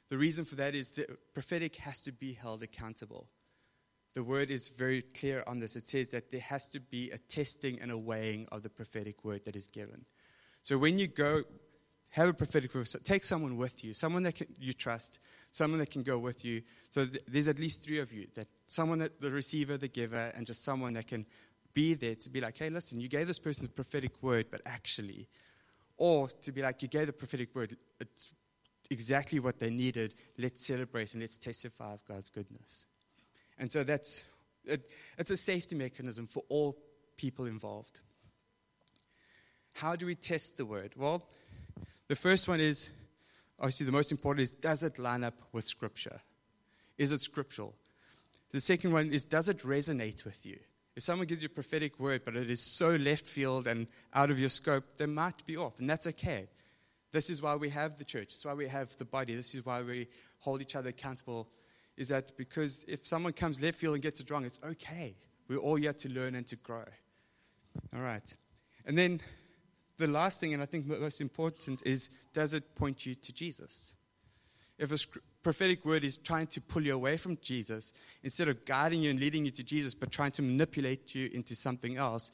The 0.09 0.17
reason 0.17 0.43
for 0.43 0.55
that 0.55 0.73
is 0.73 0.91
the 0.91 1.05
prophetic 1.33 1.75
has 1.77 2.01
to 2.01 2.11
be 2.11 2.33
held 2.33 2.63
accountable. 2.63 3.27
The 4.17 4.23
word 4.23 4.49
is 4.49 4.69
very 4.69 5.03
clear 5.03 5.43
on 5.45 5.59
this. 5.59 5.75
It 5.75 5.87
says 5.87 6.09
that 6.09 6.31
there 6.31 6.41
has 6.41 6.65
to 6.69 6.79
be 6.79 7.11
a 7.11 7.19
testing 7.19 7.79
and 7.79 7.91
a 7.91 7.97
weighing 7.99 8.47
of 8.51 8.63
the 8.63 8.69
prophetic 8.69 9.23
word 9.23 9.45
that 9.45 9.55
is 9.55 9.67
given. 9.67 10.05
So 10.63 10.75
when 10.75 10.97
you 10.97 11.05
go 11.05 11.43
have 12.09 12.27
a 12.27 12.33
prophetic 12.33 12.73
word, 12.73 12.89
take 13.03 13.23
someone 13.23 13.57
with 13.57 13.83
you, 13.83 13.93
someone 13.93 14.23
that 14.23 14.33
can, 14.33 14.47
you 14.59 14.73
trust, 14.73 15.19
someone 15.51 15.77
that 15.81 15.91
can 15.91 16.01
go 16.01 16.17
with 16.17 16.43
you. 16.43 16.63
So 16.89 17.05
th- 17.05 17.21
there's 17.27 17.47
at 17.47 17.59
least 17.59 17.83
three 17.83 17.99
of 17.99 18.11
you 18.11 18.25
that 18.33 18.47
someone 18.65 18.97
that 18.97 19.21
the 19.21 19.29
receiver, 19.29 19.77
the 19.77 19.87
giver, 19.87 20.31
and 20.35 20.47
just 20.47 20.63
someone 20.63 20.93
that 20.93 21.05
can 21.05 21.23
be 21.75 21.93
there 21.93 22.15
to 22.15 22.29
be 22.31 22.41
like, 22.41 22.57
hey, 22.57 22.71
listen, 22.71 22.99
you 22.99 23.09
gave 23.09 23.27
this 23.27 23.37
person 23.37 23.65
the 23.65 23.69
prophetic 23.69 24.23
word, 24.23 24.47
but 24.49 24.61
actually, 24.65 25.27
or 25.95 26.27
to 26.41 26.51
be 26.51 26.63
like, 26.63 26.81
you 26.81 26.87
gave 26.87 27.05
the 27.05 27.13
prophetic 27.13 27.53
word, 27.53 27.77
it's 27.99 28.31
exactly 28.89 29.39
what 29.39 29.59
they 29.59 29.69
needed. 29.69 30.15
Let's 30.39 30.65
celebrate 30.65 31.13
and 31.13 31.21
let's 31.21 31.37
testify 31.37 31.93
of 31.93 32.03
God's 32.03 32.31
goodness. 32.31 32.87
And 33.57 33.71
so 33.71 33.83
that's 33.83 34.23
it, 34.65 34.89
it's 35.17 35.31
a 35.31 35.37
safety 35.37 35.75
mechanism 35.75 36.27
for 36.27 36.43
all 36.49 36.77
people 37.17 37.45
involved. 37.45 37.99
How 39.73 39.95
do 39.95 40.05
we 40.05 40.15
test 40.15 40.57
the 40.57 40.65
word? 40.65 40.93
Well, 40.95 41.23
the 42.07 42.15
first 42.15 42.47
one 42.47 42.59
is 42.59 42.89
obviously 43.59 43.85
the 43.85 43.91
most 43.91 44.11
important 44.11 44.43
is 44.43 44.51
does 44.51 44.83
it 44.83 44.99
line 44.99 45.23
up 45.23 45.35
with 45.51 45.65
Scripture? 45.65 46.21
Is 46.97 47.11
it 47.11 47.21
scriptural? 47.21 47.75
The 48.51 48.59
second 48.59 48.91
one 48.91 49.11
is 49.11 49.23
does 49.23 49.49
it 49.49 49.59
resonate 49.59 50.25
with 50.25 50.45
you? 50.45 50.57
If 50.95 51.03
someone 51.03 51.27
gives 51.27 51.43
you 51.43 51.47
a 51.47 51.49
prophetic 51.53 51.99
word, 51.99 52.23
but 52.25 52.35
it 52.35 52.49
is 52.49 52.59
so 52.59 52.95
left 52.95 53.27
field 53.27 53.67
and 53.67 53.85
out 54.13 54.31
of 54.31 54.39
your 54.39 54.49
scope, 54.49 54.83
they 54.97 55.05
might 55.05 55.45
be 55.45 55.55
off, 55.55 55.79
and 55.79 55.87
that's 55.87 56.07
okay. 56.07 56.47
This 57.11 57.29
is 57.29 57.41
why 57.41 57.55
we 57.55 57.69
have 57.69 57.97
the 57.97 58.03
church. 58.03 58.33
It's 58.33 58.45
why 58.45 58.53
we 58.53 58.67
have 58.67 58.95
the 58.97 59.05
body. 59.05 59.35
This 59.35 59.53
is 59.53 59.65
why 59.65 59.81
we 59.81 60.07
hold 60.39 60.61
each 60.61 60.75
other 60.75 60.89
accountable. 60.89 61.47
Is 61.97 62.09
that 62.09 62.37
because 62.37 62.85
if 62.87 63.05
someone 63.07 63.33
comes 63.33 63.61
left 63.61 63.79
field 63.79 63.95
and 63.95 64.03
gets 64.03 64.19
it 64.19 64.29
wrong, 64.29 64.45
it's 64.45 64.59
okay. 64.63 65.15
We're 65.47 65.57
all 65.57 65.75
here 65.75 65.93
to 65.93 66.09
learn 66.09 66.35
and 66.35 66.45
to 66.47 66.55
grow. 66.57 66.85
All 67.95 68.01
right. 68.01 68.33
And 68.85 68.97
then 68.97 69.21
the 69.97 70.07
last 70.07 70.39
thing, 70.39 70.53
and 70.53 70.61
I 70.61 70.65
think 70.65 70.85
most 70.85 71.21
important, 71.21 71.81
is 71.85 72.09
does 72.33 72.53
it 72.53 72.75
point 72.75 73.05
you 73.05 73.15
to 73.15 73.33
Jesus? 73.33 73.95
If 74.77 74.91
a 74.91 75.19
prophetic 75.41 75.85
word 75.85 76.03
is 76.03 76.17
trying 76.17 76.47
to 76.47 76.61
pull 76.61 76.83
you 76.83 76.93
away 76.93 77.17
from 77.17 77.37
Jesus, 77.41 77.93
instead 78.21 78.47
of 78.47 78.63
guiding 78.63 79.01
you 79.01 79.09
and 79.09 79.19
leading 79.19 79.43
you 79.43 79.51
to 79.51 79.63
Jesus, 79.63 79.95
but 79.95 80.11
trying 80.11 80.31
to 80.31 80.43
manipulate 80.43 81.15
you 81.15 81.31
into 81.33 81.55
something 81.55 81.97
else, 81.97 82.29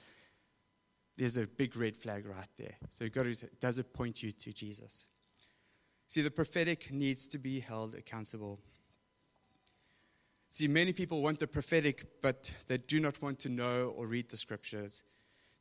there's 1.15 1.37
a 1.37 1.47
big 1.47 1.77
red 1.77 1.95
flag 1.95 2.25
right 2.25 2.49
there. 2.57 2.75
So 2.91 3.05
you've 3.05 3.13
got 3.13 3.23
to, 3.23 3.35
does 3.61 3.79
it 3.79 3.93
point 3.93 4.21
you 4.23 4.31
to 4.31 4.51
Jesus? 4.51 5.07
See, 6.07 6.21
the 6.21 6.31
prophetic 6.31 6.91
needs 6.91 7.27
to 7.27 7.37
be 7.37 7.59
held 7.59 7.95
accountable. 7.95 8.59
See, 10.53 10.67
many 10.67 10.93
people 10.93 11.23
want 11.23 11.39
the 11.39 11.47
prophetic, 11.47 12.21
but 12.21 12.53
they 12.67 12.77
do 12.77 12.99
not 12.99 13.19
want 13.23 13.39
to 13.39 13.49
know 13.49 13.91
or 13.97 14.05
read 14.05 14.29
the 14.29 14.37
scriptures. 14.37 15.01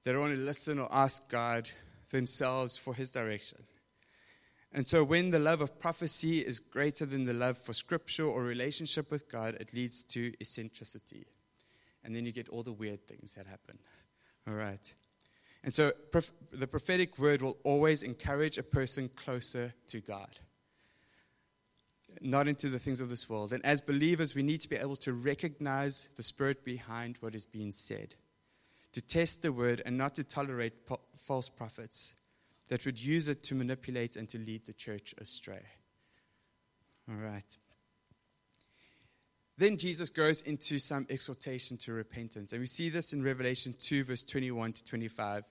They 0.04 0.12
don't 0.12 0.20
want 0.20 0.34
to 0.34 0.40
listen 0.42 0.78
or 0.78 0.86
ask 0.92 1.26
God 1.30 1.70
themselves 2.10 2.76
for 2.76 2.92
his 2.92 3.10
direction. 3.10 3.62
And 4.70 4.86
so, 4.86 5.02
when 5.02 5.30
the 5.30 5.38
love 5.38 5.62
of 5.62 5.80
prophecy 5.80 6.40
is 6.40 6.60
greater 6.60 7.06
than 7.06 7.24
the 7.24 7.32
love 7.32 7.56
for 7.56 7.72
scripture 7.72 8.26
or 8.26 8.42
relationship 8.42 9.10
with 9.10 9.30
God, 9.30 9.54
it 9.54 9.72
leads 9.72 10.02
to 10.08 10.34
eccentricity. 10.38 11.24
And 12.04 12.14
then 12.14 12.26
you 12.26 12.32
get 12.32 12.50
all 12.50 12.62
the 12.62 12.70
weird 12.70 13.08
things 13.08 13.32
that 13.32 13.46
happen. 13.46 13.78
All 14.46 14.52
right. 14.52 14.94
And 15.64 15.74
so, 15.74 15.92
the 16.52 16.66
prophetic 16.66 17.18
word 17.18 17.40
will 17.40 17.56
always 17.64 18.02
encourage 18.02 18.58
a 18.58 18.62
person 18.62 19.08
closer 19.16 19.72
to 19.86 20.00
God, 20.00 20.38
not 22.20 22.48
into 22.48 22.68
the 22.68 22.78
things 22.78 23.00
of 23.00 23.08
this 23.08 23.28
world. 23.28 23.52
And 23.52 23.64
as 23.64 23.80
believers, 23.80 24.34
we 24.34 24.42
need 24.42 24.60
to 24.62 24.68
be 24.68 24.76
able 24.76 24.96
to 24.96 25.12
recognize 25.12 26.08
the 26.16 26.22
spirit 26.22 26.64
behind 26.64 27.16
what 27.20 27.34
is 27.34 27.46
being 27.46 27.72
said, 27.72 28.14
to 28.92 29.00
test 29.00 29.42
the 29.42 29.52
word, 29.52 29.82
and 29.84 29.96
not 29.96 30.14
to 30.16 30.24
tolerate 30.24 30.86
po- 30.86 31.00
false 31.16 31.48
prophets 31.48 32.14
that 32.68 32.84
would 32.84 33.00
use 33.00 33.28
it 33.28 33.42
to 33.44 33.54
manipulate 33.54 34.16
and 34.16 34.28
to 34.30 34.38
lead 34.38 34.66
the 34.66 34.72
church 34.72 35.14
astray. 35.18 35.62
All 37.08 37.16
right. 37.16 37.58
Then 39.58 39.76
Jesus 39.76 40.10
goes 40.10 40.42
into 40.42 40.78
some 40.78 41.06
exhortation 41.10 41.76
to 41.78 41.92
repentance. 41.92 42.52
And 42.52 42.60
we 42.60 42.66
see 42.66 42.88
this 42.88 43.12
in 43.12 43.22
Revelation 43.22 43.74
2, 43.78 44.04
verse 44.04 44.22
21 44.24 44.72
to 44.72 44.84
25. 44.84 45.44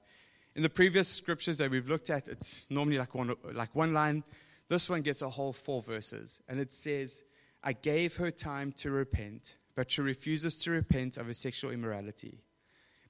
In 0.55 0.64
the 0.64 0.70
previous 0.70 1.07
scriptures 1.07 1.57
that 1.59 1.72
we've 1.72 1.88
looked 1.88 2.09
at, 2.09 2.28
it's 2.28 2.66
normally 2.70 2.97
like 2.97 3.16
one, 3.16 3.36
like 3.53 3.74
one 3.74 3.93
line. 3.93 4.24
This 4.72 4.89
one 4.89 5.01
gets 5.01 5.22
a 5.22 5.28
whole 5.28 5.51
four 5.51 5.82
verses. 5.82 6.39
And 6.47 6.57
it 6.57 6.72
says, 6.72 7.24
I 7.61 7.74
gave 7.74 8.15
her 8.15 8.32
time 8.32 8.72
to 8.78 8.89
repent, 8.89 9.57
but 9.76 9.91
she 9.91 9.99
refuses 9.99 10.55
to 10.59 10.72
repent 10.72 11.17
of 11.17 11.26
her 11.26 11.34
sexual 11.34 11.72
immorality. 11.72 12.45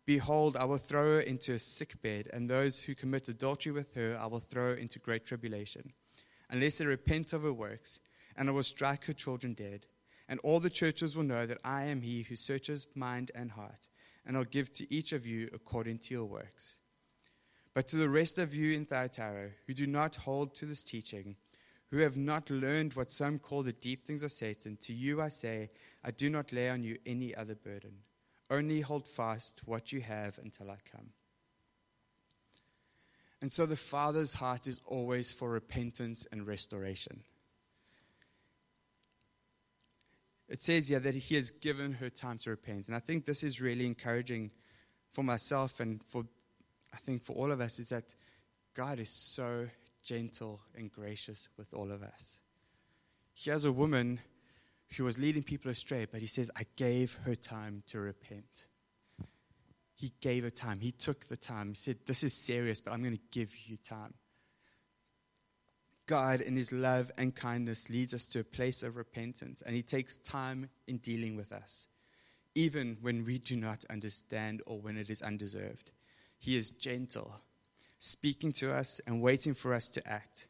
Behold, 0.08 0.58
I 0.58 0.64
will 0.64 0.80
throw 0.80 1.18
her 1.18 1.20
into 1.20 1.54
a 1.54 1.60
sick 1.60 2.02
bed, 2.02 2.28
and 2.34 2.50
those 2.50 2.80
who 2.80 2.96
commit 2.96 3.30
adultery 3.30 3.72
with 3.72 3.94
her 3.94 4.18
I 4.20 4.26
will 4.26 4.40
throw 4.40 4.74
into 4.74 4.98
great 4.98 5.24
tribulation, 5.24 5.94
unless 6.50 6.80
they 6.80 6.86
repent 6.88 7.32
of 7.32 7.44
her 7.44 7.54
works, 7.54 8.00
and 8.36 8.50
I 8.50 8.54
will 8.54 8.64
strike 8.64 9.06
her 9.06 9.14
children 9.14 9.54
dead. 9.54 9.86
And 10.28 10.40
all 10.40 10.60
the 10.60 10.70
churches 10.72 11.16
will 11.16 11.26
know 11.26 11.46
that 11.46 11.60
I 11.64 11.84
am 11.84 12.02
he 12.02 12.24
who 12.24 12.36
searches 12.36 12.88
mind 12.96 13.30
and 13.36 13.52
heart, 13.52 13.88
and 14.26 14.36
I'll 14.36 14.46
give 14.46 14.74
to 14.74 14.92
each 14.92 15.14
of 15.14 15.28
you 15.28 15.48
according 15.54 16.00
to 16.00 16.14
your 16.16 16.26
works. 16.26 16.78
But 17.76 17.88
to 17.90 17.98
the 17.98 18.10
rest 18.10 18.40
of 18.40 18.56
you 18.56 18.74
in 18.74 18.86
Thyatira, 18.86 19.52
who 19.68 19.76
do 19.76 19.86
not 19.86 20.16
hold 20.16 20.56
to 20.56 20.66
this 20.66 20.82
teaching, 20.82 21.36
who 21.92 21.98
have 21.98 22.16
not 22.18 22.50
learned 22.50 22.94
what 22.94 23.12
some 23.12 23.38
call 23.38 23.64
the 23.64 23.74
deep 23.74 24.06
things 24.06 24.24
of 24.24 24.32
Satan, 24.32 24.78
to 24.78 24.94
you 24.94 25.22
I 25.22 25.28
say, 25.28 25.70
I 26.04 26.12
do 26.12 26.30
not 26.30 26.54
lay 26.54 26.70
on 26.70 26.84
you 26.84 26.98
any 27.06 27.36
other 27.36 27.56
burden. 27.56 27.92
Only 28.50 28.82
hold 28.82 29.08
fast 29.08 29.62
what 29.66 29.92
you 29.92 30.02
have 30.02 30.38
until 30.42 30.72
I 30.72 30.78
come. 30.90 31.10
And 33.42 33.52
so 33.52 33.66
the 33.66 33.76
Father's 33.76 34.34
heart 34.34 34.68
is 34.68 34.80
always 34.86 35.32
for 35.32 35.50
repentance 35.50 36.26
and 36.32 36.48
restoration. 36.48 37.24
It 40.48 40.62
says 40.62 40.90
here 40.90 41.00
that 41.00 41.16
He 41.16 41.36
has 41.36 41.52
given 41.52 41.94
her 41.94 42.10
time 42.10 42.38
to 42.40 42.52
repent. 42.52 42.88
And 42.88 42.96
I 42.96 43.00
think 43.00 43.26
this 43.26 43.44
is 43.44 43.60
really 43.60 43.86
encouraging 43.86 44.52
for 45.12 45.24
myself 45.24 45.80
and 45.80 46.02
for, 46.08 46.24
I 46.94 46.98
think, 46.98 47.24
for 47.24 47.34
all 47.34 47.52
of 47.52 47.60
us, 47.60 47.80
is 47.80 47.90
that 47.90 48.16
God 48.76 49.00
is 49.00 49.10
so 49.10 49.68
gentle 50.04 50.62
and 50.76 50.92
gracious 50.92 51.48
with 51.58 51.74
all 51.74 51.92
of 51.92 52.04
us. 52.04 52.42
Here's 53.34 53.66
a 53.66 53.72
woman 53.72 54.20
who 54.98 55.04
was 55.04 55.18
leading 55.18 55.44
people 55.44 55.72
astray, 55.72 56.06
but 56.12 56.22
he 56.22 56.28
says, 56.28 56.52
I 56.56 56.66
gave 56.76 57.18
her 57.24 57.36
time 57.36 57.84
to 57.88 58.00
repent. 58.00 58.68
He 59.94 60.12
gave 60.20 60.44
her 60.44 60.50
time. 60.50 60.80
He 60.80 60.92
took 60.92 61.28
the 61.28 61.38
time. 61.38 61.70
He 61.70 61.76
said, 61.76 61.98
This 62.06 62.24
is 62.24 62.34
serious, 62.34 62.82
but 62.82 62.92
I'm 62.92 63.02
going 63.02 63.16
to 63.16 63.24
give 63.32 63.56
you 63.68 63.78
time. 63.78 64.14
God, 66.08 66.42
in 66.42 66.56
his 66.56 66.72
love 66.72 67.12
and 67.18 67.34
kindness, 67.34 67.90
leads 67.90 68.14
us 68.14 68.26
to 68.28 68.40
a 68.40 68.44
place 68.44 68.84
of 68.84 68.98
repentance, 68.98 69.62
and 69.62 69.76
he 69.76 69.84
takes 69.84 70.18
time 70.18 70.70
in 70.88 70.98
dealing 70.98 71.38
with 71.38 71.52
us, 71.52 71.88
even 72.56 72.98
when 73.02 73.24
we 73.24 73.38
do 73.38 73.56
not 73.56 73.86
understand 73.90 74.62
or 74.66 74.82
when 74.82 74.98
it 74.98 75.10
is 75.10 75.22
undeserved. 75.22 75.92
He 76.38 76.58
is 76.58 76.72
gentle, 76.72 77.36
speaking 78.04 78.52
to 78.52 78.74
us 78.74 79.00
and 79.06 79.22
waiting 79.22 79.54
for 79.54 79.76
us 79.76 79.88
to 79.88 80.08
act. 80.10 80.48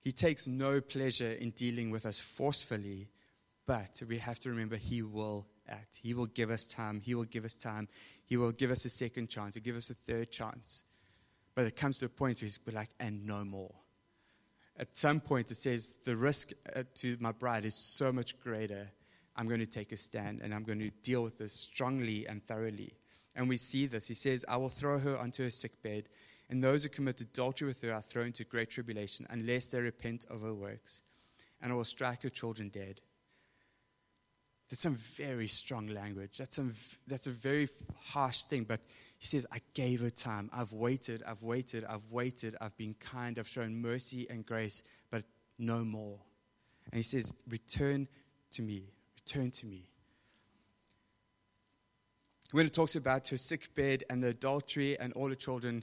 He 0.00 0.12
takes 0.12 0.48
no 0.48 0.80
pleasure 0.80 1.32
in 1.32 1.50
dealing 1.50 1.90
with 1.90 2.06
us 2.06 2.18
forcefully, 2.18 3.10
but 3.66 4.00
we 4.08 4.16
have 4.16 4.40
to 4.40 4.48
remember 4.48 4.76
He 4.76 5.02
will 5.02 5.46
act. 5.68 6.00
He 6.02 6.14
will 6.14 6.26
give 6.26 6.50
us 6.50 6.64
time. 6.64 7.02
He 7.04 7.14
will 7.14 7.24
give 7.24 7.44
us 7.44 7.54
time. 7.54 7.86
He 8.24 8.38
will 8.38 8.50
give 8.50 8.70
us 8.70 8.86
a 8.86 8.88
second 8.88 9.28
chance. 9.28 9.54
He'll 9.54 9.62
give 9.62 9.76
us 9.76 9.90
a 9.90 9.94
third 9.94 10.30
chance. 10.30 10.84
But 11.54 11.66
it 11.66 11.76
comes 11.76 11.98
to 11.98 12.06
a 12.06 12.08
point 12.08 12.40
where 12.40 12.50
we're 12.66 12.74
like, 12.74 12.90
and 12.98 13.26
no 13.26 13.44
more. 13.44 13.74
At 14.78 14.96
some 14.96 15.20
point, 15.20 15.50
it 15.50 15.58
says, 15.58 15.98
the 16.02 16.16
risk 16.16 16.52
uh, 16.74 16.84
to 16.94 17.18
my 17.20 17.32
bride 17.32 17.66
is 17.66 17.74
so 17.74 18.10
much 18.10 18.40
greater. 18.40 18.90
I'm 19.36 19.48
going 19.48 19.60
to 19.60 19.66
take 19.66 19.92
a 19.92 19.98
stand 19.98 20.40
and 20.42 20.54
I'm 20.54 20.64
going 20.64 20.78
to 20.78 20.90
deal 21.02 21.22
with 21.22 21.36
this 21.36 21.52
strongly 21.52 22.26
and 22.26 22.42
thoroughly. 22.42 22.94
And 23.36 23.50
we 23.50 23.58
see 23.58 23.84
this. 23.84 24.08
He 24.08 24.14
says, 24.14 24.46
I 24.48 24.56
will 24.56 24.70
throw 24.70 24.98
her 24.98 25.18
onto 25.18 25.44
a 25.44 25.50
sick 25.50 25.82
bed, 25.82 26.08
and 26.48 26.62
those 26.62 26.82
who 26.82 26.88
commit 26.88 27.20
adultery 27.20 27.68
with 27.68 27.80
her 27.82 27.92
are 27.92 28.02
thrown 28.02 28.26
into 28.26 28.44
great 28.44 28.70
tribulation, 28.70 29.26
unless 29.30 29.68
they 29.68 29.80
repent 29.80 30.26
of 30.30 30.42
her 30.42 30.54
works. 30.54 31.02
And 31.62 31.72
I 31.72 31.74
will 31.74 31.84
strike 31.84 32.22
her 32.22 32.28
children 32.28 32.68
dead. 32.68 33.00
That's 34.68 34.82
some 34.82 34.94
very 34.94 35.46
strong 35.46 35.88
language. 35.88 36.38
That's, 36.38 36.56
some, 36.56 36.74
that's 37.06 37.26
a 37.26 37.30
very 37.30 37.68
harsh 37.96 38.44
thing. 38.44 38.64
But 38.64 38.80
he 39.18 39.26
says, 39.26 39.46
I 39.52 39.60
gave 39.74 40.00
her 40.00 40.10
time. 40.10 40.50
I've 40.52 40.72
waited, 40.72 41.22
I've 41.26 41.42
waited, 41.42 41.84
I've 41.84 42.10
waited. 42.10 42.56
I've 42.60 42.76
been 42.76 42.94
kind. 42.94 43.38
I've 43.38 43.48
shown 43.48 43.80
mercy 43.80 44.26
and 44.28 44.44
grace, 44.44 44.82
but 45.10 45.24
no 45.58 45.84
more. 45.84 46.18
And 46.86 46.96
he 46.96 47.02
says, 47.02 47.32
Return 47.48 48.08
to 48.52 48.62
me. 48.62 48.90
Return 49.16 49.50
to 49.50 49.66
me. 49.66 49.86
When 52.52 52.66
it 52.66 52.72
talks 52.72 52.96
about 52.96 53.28
her 53.28 53.36
sick 53.36 53.74
bed 53.74 54.04
and 54.08 54.22
the 54.22 54.28
adultery 54.28 54.98
and 54.98 55.12
all 55.14 55.28
the 55.28 55.36
children, 55.36 55.82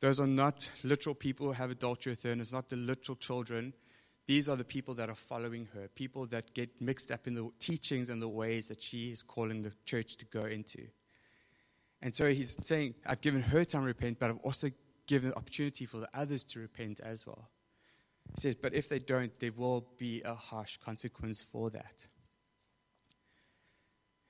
those 0.00 0.20
are 0.20 0.26
not 0.26 0.68
literal 0.82 1.14
people 1.14 1.46
who 1.46 1.52
have 1.52 1.70
adultery 1.70 2.12
with 2.12 2.22
her, 2.22 2.32
and 2.32 2.40
it's 2.40 2.52
not 2.52 2.68
the 2.68 2.76
literal 2.76 3.16
children 3.16 3.72
these 4.28 4.46
are 4.46 4.56
the 4.56 4.64
people 4.64 4.92
that 4.94 5.08
are 5.08 5.14
following 5.14 5.66
her, 5.72 5.88
people 5.94 6.26
that 6.26 6.52
get 6.52 6.82
mixed 6.82 7.10
up 7.10 7.26
in 7.26 7.34
the 7.34 7.50
teachings 7.58 8.10
and 8.10 8.20
the 8.20 8.28
ways 8.28 8.68
that 8.68 8.80
she 8.80 9.10
is 9.10 9.22
calling 9.22 9.62
the 9.62 9.72
church 9.86 10.18
to 10.18 10.26
go 10.26 10.44
into. 10.44 10.86
And 12.02 12.14
so 12.14 12.28
he's 12.28 12.58
saying, 12.60 12.94
I've 13.06 13.22
given 13.22 13.40
her 13.40 13.64
time 13.64 13.80
to 13.80 13.86
repent, 13.86 14.18
but 14.18 14.28
I've 14.28 14.38
also 14.44 14.68
given 15.06 15.32
opportunity 15.32 15.86
for 15.86 15.96
the 15.96 16.08
others 16.12 16.44
to 16.44 16.60
repent 16.60 17.00
as 17.00 17.26
well. 17.26 17.48
He 18.34 18.42
says, 18.42 18.54
but 18.54 18.74
if 18.74 18.90
they 18.90 18.98
don't, 18.98 19.32
there 19.40 19.52
will 19.56 19.88
be 19.96 20.20
a 20.26 20.34
harsh 20.34 20.76
consequence 20.76 21.42
for 21.42 21.70
that. 21.70 22.06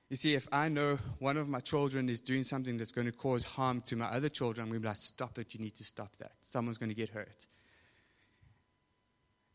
You 0.09 0.15
see, 0.15 0.33
if 0.33 0.47
I 0.51 0.69
know 0.69 0.97
one 1.19 1.37
of 1.37 1.47
my 1.47 1.59
children 1.59 2.09
is 2.09 2.19
doing 2.19 2.43
something 2.43 2.77
that's 2.77 2.91
going 2.91 3.05
to 3.05 3.13
cause 3.13 3.43
harm 3.43 3.81
to 3.81 3.95
my 3.95 4.07
other 4.07 4.29
children, 4.29 4.63
I'm 4.63 4.69
going 4.69 4.81
to 4.81 4.83
be 4.83 4.87
like, 4.87 4.97
stop 4.97 5.37
it, 5.37 5.53
you 5.53 5.59
need 5.59 5.75
to 5.75 5.83
stop 5.83 6.17
that. 6.17 6.31
Someone's 6.41 6.79
going 6.79 6.89
to 6.89 6.95
get 6.95 7.09
hurt. 7.09 7.45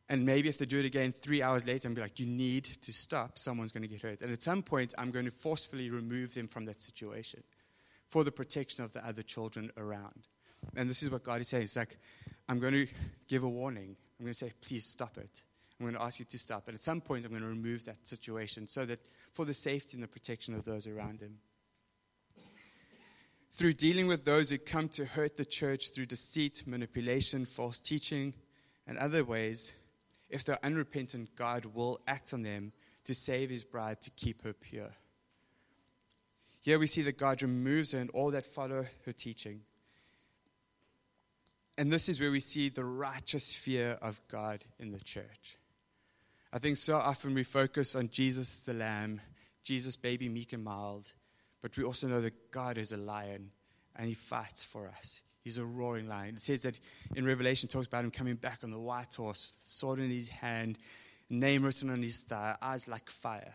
And 0.08 0.24
maybe 0.24 0.48
if 0.48 0.58
they 0.58 0.66
do 0.66 0.78
it 0.78 0.84
again 0.84 1.12
three 1.12 1.42
hours 1.42 1.66
later, 1.66 1.88
I'm 1.88 1.94
going 1.94 2.06
to 2.08 2.14
be 2.14 2.22
like, 2.22 2.28
you 2.28 2.36
need 2.36 2.64
to 2.64 2.92
stop. 2.92 3.38
Someone's 3.38 3.72
going 3.72 3.82
to 3.82 3.88
get 3.88 4.02
hurt. 4.02 4.20
And 4.22 4.30
at 4.32 4.42
some 4.42 4.62
point, 4.62 4.94
I'm 4.96 5.10
going 5.10 5.24
to 5.24 5.30
forcefully 5.30 5.90
remove 5.90 6.34
them 6.34 6.46
from 6.46 6.66
that 6.66 6.80
situation 6.80 7.42
for 8.08 8.22
the 8.22 8.30
protection 8.30 8.84
of 8.84 8.92
the 8.92 9.04
other 9.04 9.22
children 9.22 9.72
around. 9.76 10.28
And 10.76 10.88
this 10.88 11.02
is 11.02 11.10
what 11.10 11.24
God 11.24 11.40
is 11.40 11.48
saying. 11.48 11.64
It's 11.64 11.76
like, 11.76 11.98
I'm 12.48 12.60
going 12.60 12.74
to 12.74 12.86
give 13.28 13.42
a 13.42 13.48
warning. 13.48 13.96
I'm 14.18 14.26
going 14.26 14.34
to 14.34 14.38
say, 14.38 14.52
please 14.60 14.84
stop 14.84 15.18
it. 15.18 15.42
I'm 15.80 15.86
going 15.86 15.96
to 15.96 16.02
ask 16.02 16.18
you 16.18 16.24
to 16.26 16.38
stop. 16.38 16.64
But 16.66 16.74
at 16.74 16.80
some 16.80 17.00
point, 17.00 17.24
I'm 17.24 17.30
going 17.30 17.42
to 17.42 17.48
remove 17.48 17.84
that 17.86 18.06
situation 18.06 18.66
so 18.66 18.84
that 18.84 19.00
for 19.34 19.44
the 19.44 19.54
safety 19.54 19.96
and 19.96 20.02
the 20.02 20.08
protection 20.08 20.54
of 20.54 20.64
those 20.64 20.86
around 20.86 21.20
him. 21.20 21.38
Through 23.52 23.74
dealing 23.74 24.06
with 24.06 24.24
those 24.24 24.50
who 24.50 24.58
come 24.58 24.88
to 24.90 25.04
hurt 25.04 25.36
the 25.36 25.44
church 25.44 25.90
through 25.90 26.06
deceit, 26.06 26.64
manipulation, 26.66 27.44
false 27.44 27.80
teaching, 27.80 28.34
and 28.86 28.98
other 28.98 29.24
ways, 29.24 29.74
if 30.28 30.44
they're 30.44 30.64
unrepentant, 30.64 31.36
God 31.36 31.66
will 31.66 32.00
act 32.08 32.32
on 32.32 32.42
them 32.42 32.72
to 33.04 33.14
save 33.14 33.50
his 33.50 33.64
bride 33.64 34.00
to 34.00 34.10
keep 34.10 34.42
her 34.42 34.52
pure. 34.52 34.90
Here 36.60 36.78
we 36.78 36.86
see 36.86 37.02
that 37.02 37.18
God 37.18 37.42
removes 37.42 37.92
her 37.92 37.98
and 37.98 38.10
all 38.10 38.30
that 38.30 38.46
follow 38.46 38.86
her 39.04 39.12
teaching. 39.12 39.60
And 41.76 41.92
this 41.92 42.08
is 42.08 42.18
where 42.18 42.30
we 42.30 42.40
see 42.40 42.68
the 42.68 42.84
righteous 42.84 43.52
fear 43.52 43.98
of 44.00 44.20
God 44.28 44.64
in 44.78 44.92
the 44.92 45.00
church. 45.00 45.58
I 46.54 46.58
think 46.58 46.76
so 46.76 46.94
often 46.94 47.34
we 47.34 47.42
focus 47.42 47.96
on 47.96 48.10
Jesus 48.10 48.60
the 48.60 48.74
Lamb, 48.74 49.20
Jesus, 49.64 49.96
baby, 49.96 50.28
meek 50.28 50.52
and 50.52 50.62
mild, 50.62 51.12
but 51.60 51.76
we 51.76 51.82
also 51.82 52.06
know 52.06 52.20
that 52.20 52.52
God 52.52 52.78
is 52.78 52.92
a 52.92 52.96
lion 52.96 53.50
and 53.96 54.06
he 54.06 54.14
fights 54.14 54.62
for 54.62 54.86
us. 54.86 55.20
He's 55.42 55.58
a 55.58 55.64
roaring 55.64 56.08
lion. 56.08 56.36
It 56.36 56.42
says 56.42 56.62
that 56.62 56.78
in 57.16 57.24
Revelation, 57.24 57.68
talks 57.68 57.88
about 57.88 58.04
him 58.04 58.12
coming 58.12 58.36
back 58.36 58.60
on 58.62 58.70
the 58.70 58.78
white 58.78 59.12
horse, 59.12 59.56
sword 59.64 59.98
in 59.98 60.10
his 60.10 60.28
hand, 60.28 60.78
name 61.28 61.64
written 61.64 61.90
on 61.90 62.00
his 62.00 62.20
thigh, 62.20 62.54
eyes 62.62 62.86
like 62.86 63.10
fire. 63.10 63.54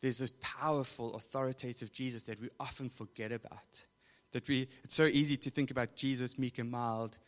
There's 0.00 0.18
this 0.18 0.32
powerful, 0.40 1.14
authoritative 1.16 1.92
Jesus 1.92 2.24
that 2.24 2.40
we 2.40 2.48
often 2.58 2.88
forget 2.88 3.32
about. 3.32 3.84
That 4.32 4.48
we, 4.48 4.66
it's 4.82 4.94
so 4.94 5.04
easy 5.04 5.36
to 5.36 5.50
think 5.50 5.70
about 5.70 5.94
Jesus 5.94 6.38
meek 6.38 6.58
and 6.58 6.70
mild, 6.70 7.18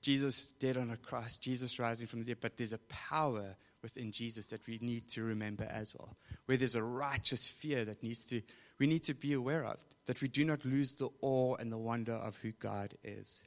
Jesus 0.00 0.52
dead 0.60 0.76
on 0.76 0.92
a 0.92 0.96
cross, 0.96 1.38
Jesus 1.38 1.80
rising 1.80 2.06
from 2.06 2.20
the 2.20 2.26
dead, 2.26 2.38
but 2.40 2.56
there's 2.56 2.72
a 2.72 2.78
power 2.88 3.56
within 3.84 4.10
Jesus 4.10 4.48
that 4.48 4.66
we 4.66 4.78
need 4.82 5.06
to 5.10 5.22
remember 5.22 5.68
as 5.70 5.94
well. 5.94 6.16
Where 6.46 6.56
there's 6.56 6.74
a 6.74 6.82
righteous 6.82 7.46
fear 7.46 7.84
that 7.84 8.02
needs 8.02 8.24
to 8.30 8.42
we 8.78 8.86
need 8.86 9.04
to 9.04 9.14
be 9.14 9.34
aware 9.34 9.64
of, 9.64 9.78
that 10.06 10.20
we 10.20 10.28
do 10.28 10.44
not 10.44 10.64
lose 10.64 10.94
the 10.94 11.08
awe 11.20 11.54
and 11.56 11.70
the 11.70 11.78
wonder 11.78 12.12
of 12.12 12.36
who 12.38 12.50
God 12.52 12.94
is. 13.04 13.40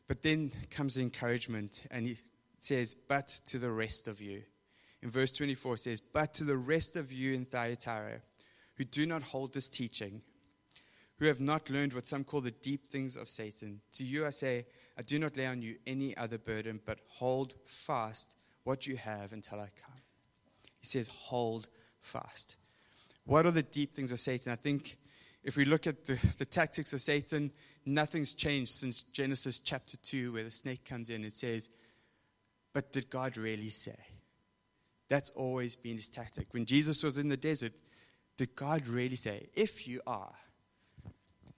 but 0.08 0.22
then 0.22 0.52
comes 0.70 0.94
the 0.94 1.02
encouragement, 1.02 1.82
and 1.90 2.06
he 2.06 2.18
says, 2.58 2.94
But 2.94 3.26
to 3.46 3.58
the 3.58 3.72
rest 3.72 4.06
of 4.06 4.20
you. 4.20 4.42
In 5.02 5.10
verse 5.10 5.32
24, 5.32 5.74
it 5.74 5.78
says, 5.78 6.00
But 6.00 6.34
to 6.34 6.44
the 6.44 6.56
rest 6.56 6.94
of 6.94 7.10
you 7.10 7.34
in 7.34 7.44
Thyatira, 7.44 8.20
who 8.76 8.84
do 8.84 9.04
not 9.04 9.22
hold 9.22 9.52
this 9.52 9.68
teaching, 9.68 10.22
who 11.18 11.26
have 11.26 11.40
not 11.40 11.68
learned 11.68 11.94
what 11.94 12.06
some 12.06 12.22
call 12.22 12.40
the 12.40 12.52
deep 12.52 12.86
things 12.86 13.16
of 13.16 13.28
Satan, 13.28 13.80
to 13.94 14.04
you 14.04 14.24
I 14.24 14.30
say, 14.30 14.66
I 14.96 15.02
do 15.02 15.18
not 15.18 15.36
lay 15.36 15.46
on 15.46 15.62
you 15.62 15.76
any 15.86 16.16
other 16.16 16.38
burden, 16.38 16.80
but 16.84 16.98
hold 17.06 17.54
fast 17.64 18.34
what 18.64 18.86
you 18.86 18.96
have 18.96 19.32
until 19.32 19.58
I 19.58 19.68
come. 19.82 20.00
He 20.80 20.86
says, 20.86 21.08
hold 21.08 21.68
fast. 22.00 22.56
What 23.24 23.46
are 23.46 23.50
the 23.50 23.62
deep 23.62 23.92
things 23.92 24.12
of 24.12 24.20
Satan? 24.20 24.52
I 24.52 24.56
think 24.56 24.96
if 25.44 25.56
we 25.56 25.64
look 25.64 25.86
at 25.86 26.04
the, 26.04 26.18
the 26.38 26.44
tactics 26.44 26.92
of 26.92 27.00
Satan, 27.00 27.50
nothing's 27.86 28.34
changed 28.34 28.72
since 28.72 29.02
Genesis 29.02 29.60
chapter 29.60 29.96
2, 29.96 30.32
where 30.32 30.44
the 30.44 30.50
snake 30.50 30.84
comes 30.84 31.10
in 31.10 31.24
and 31.24 31.32
says, 31.32 31.68
But 32.72 32.92
did 32.92 33.10
God 33.10 33.36
really 33.36 33.70
say? 33.70 33.98
That's 35.08 35.30
always 35.30 35.76
been 35.76 35.96
his 35.96 36.08
tactic. 36.08 36.48
When 36.52 36.64
Jesus 36.64 37.02
was 37.02 37.18
in 37.18 37.28
the 37.28 37.36
desert, 37.36 37.72
Did 38.36 38.54
God 38.54 38.86
really 38.86 39.16
say, 39.16 39.48
if 39.54 39.86
you 39.86 40.00
are? 40.06 40.34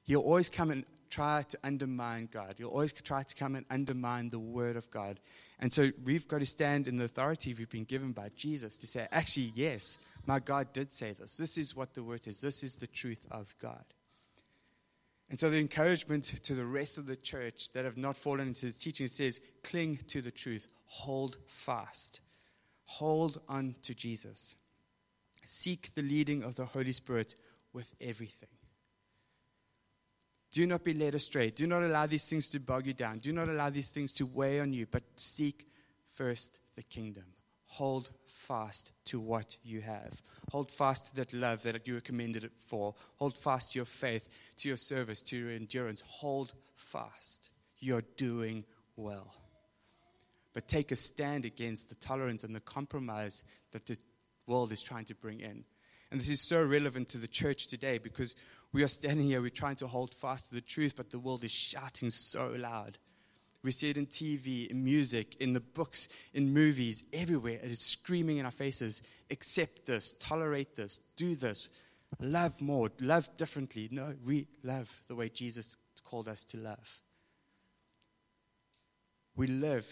He'll 0.03 0.21
always 0.21 0.49
come 0.49 0.71
and 0.71 0.85
try 1.15 1.43
to 1.43 1.59
undermine 1.63 2.29
God. 2.33 2.57
You'll 2.59 2.73
always 2.73 2.93
try 2.93 3.23
to 3.23 3.35
come 3.37 3.55
and 3.55 3.65
undermine 3.71 4.31
the 4.31 4.39
word 4.41 4.77
of 4.77 4.91
God. 4.91 5.21
And 5.61 5.73
so 5.73 5.91
we've 6.05 6.27
got 6.27 6.41
to 6.41 6.47
stand 6.47 6.89
in 6.89 6.97
the 6.97 7.05
authority 7.05 7.55
we've 7.55 7.71
been 7.71 7.85
given 7.85 8.11
by 8.11 8.31
Jesus 8.35 8.77
to 8.79 8.89
say, 8.89 9.07
actually, 9.13 9.53
yes, 9.55 9.99
my 10.27 10.41
God 10.41 10.73
did 10.73 10.91
say 10.91 11.13
this. 11.13 11.37
This 11.37 11.57
is 11.57 11.77
what 11.77 11.95
the 11.95 12.03
word 12.03 12.25
says. 12.25 12.41
This 12.41 12.65
is 12.65 12.77
the 12.77 12.89
truth 12.89 13.25
of 13.31 13.55
God. 13.61 13.85
And 15.31 15.39
so 15.39 15.51
the 15.51 15.61
encouragement 15.61 16.25
to 16.25 16.55
the 16.55 16.67
rest 16.67 16.99
of 16.99 17.07
the 17.07 17.17
church 17.17 17.71
that 17.73 17.85
have 17.85 17.97
not 17.97 18.17
fallen 18.17 18.49
into 18.49 18.67
this 18.67 18.79
teaching 18.79 19.07
says, 19.07 19.41
cling 19.63 20.01
to 20.09 20.21
the 20.21 20.33
truth, 20.33 20.67
hold 20.87 21.37
fast, 21.47 22.19
hold 22.85 23.41
on 23.49 23.77
to 23.83 23.95
Jesus. 23.95 24.57
Seek 25.45 25.95
the 25.95 26.03
leading 26.03 26.43
of 26.43 26.57
the 26.57 26.67
Holy 26.67 26.93
Spirit 26.93 27.37
with 27.73 27.95
everything. 28.01 28.49
Do 30.55 30.69
not 30.69 30.85
be 30.85 30.95
led 30.95 31.17
astray. 31.17 31.51
Do 31.51 31.67
not 31.67 31.83
allow 31.83 32.07
these 32.07 32.29
things 32.29 32.47
to 32.51 32.61
bog 32.61 32.87
you 32.87 32.95
down. 32.95 33.19
Do 33.19 33.33
not 33.33 33.49
allow 33.49 33.71
these 33.71 33.91
things 33.91 34.13
to 34.15 34.25
weigh 34.25 34.61
on 34.61 34.73
you, 34.73 34.87
but 34.89 35.03
seek 35.17 35.67
first 36.13 36.61
the 36.77 36.85
kingdom. 36.85 37.25
Hold 37.67 38.11
fast 38.25 38.93
to 39.07 39.19
what 39.19 39.57
you 39.65 39.81
have. 39.81 40.23
Hold 40.53 40.71
fast 40.71 41.09
to 41.09 41.17
that 41.17 41.33
love 41.33 41.65
that 41.65 41.89
you 41.89 41.95
were 41.95 42.01
commended 42.01 42.49
for. 42.69 42.95
Hold 43.17 43.37
fast 43.37 43.73
to 43.73 43.81
your 43.81 43.85
faith, 43.85 44.29
to 44.59 44.69
your 44.69 44.77
service, 44.77 45.23
to 45.23 45.37
your 45.37 45.51
endurance. 45.51 46.05
Hold 46.07 46.53
fast. 46.77 47.51
You're 47.81 48.05
doing 48.17 48.65
well. 48.95 49.35
But 50.53 50.69
take 50.69 50.93
a 50.93 50.97
stand 50.97 51.45
against 51.45 51.89
the 51.89 51.97
tolerance 51.97 52.45
and 52.45 52.55
the 52.55 52.61
compromise 52.61 53.43
that 53.73 53.87
the 53.87 53.99
world 54.47 54.71
is 54.71 54.83
trying 54.83 55.07
to 55.07 55.17
bring 55.17 55.41
in. 55.41 55.65
And 56.13 56.21
this 56.21 56.31
is 56.31 56.47
so 56.47 56.63
relevant 56.63 57.09
to 57.09 57.19
the 57.19 57.27
church 57.27 57.67
today 57.67 57.99
because 57.99 58.37
we 58.75 58.83
are 58.83 58.89
standing 58.89 59.29
here, 59.29 59.41
we're 59.41 59.51
trying 59.51 59.77
to 59.77 59.87
hold 59.87 60.13
fast 60.13 60.49
to 60.49 60.57
the 60.57 60.61
truth, 60.61 60.95
but 60.97 61.09
the 61.09 61.19
world 61.19 61.45
is 61.45 61.53
shouting 61.53 62.11
so 62.11 62.49
loud. 62.59 62.99
We 63.63 63.71
see 63.71 63.89
it 63.89 63.97
in 63.97 64.07
TV, 64.07 64.67
in 64.67 64.83
music, 64.83 65.37
in 65.37 65.53
the 65.53 65.61
books, 65.61 66.09
in 66.35 66.53
movies, 66.53 67.05
everywhere. 67.13 67.61
It 67.63 67.71
is 67.71 67.79
screaming 67.79 68.39
in 68.39 68.45
our 68.45 68.51
faces 68.51 69.01
accept 69.31 69.87
this, 69.87 70.15
tolerate 70.19 70.75
this, 70.75 70.99
do 71.17 71.37
this, 71.37 71.69
love 72.21 72.61
more, 72.61 72.91
love 73.01 73.35
differently. 73.37 73.89
No, 73.93 74.13
we 74.27 74.49
love 74.65 74.93
the 75.07 75.15
way 75.15 75.29
Jesus 75.29 75.77
called 76.03 76.27
us 76.27 76.43
to 76.47 76.57
love. 76.57 77.01
We 79.37 79.47
live 79.47 79.87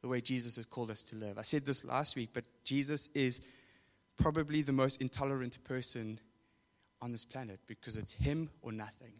the 0.00 0.08
way 0.08 0.20
Jesus 0.20 0.56
has 0.56 0.66
called 0.66 0.92
us 0.92 1.02
to 1.04 1.16
live. 1.16 1.38
I 1.38 1.42
said 1.42 1.66
this 1.66 1.84
last 1.84 2.14
week, 2.14 2.30
but 2.32 2.44
Jesus 2.62 3.08
is 3.14 3.40
probably 4.16 4.62
the 4.62 4.72
most 4.72 5.00
intolerant 5.02 5.62
person 5.64 6.20
on 7.02 7.12
this 7.12 7.24
planet 7.24 7.60
because 7.66 7.96
it's 7.96 8.12
him 8.12 8.48
or 8.62 8.72
nothing. 8.72 9.12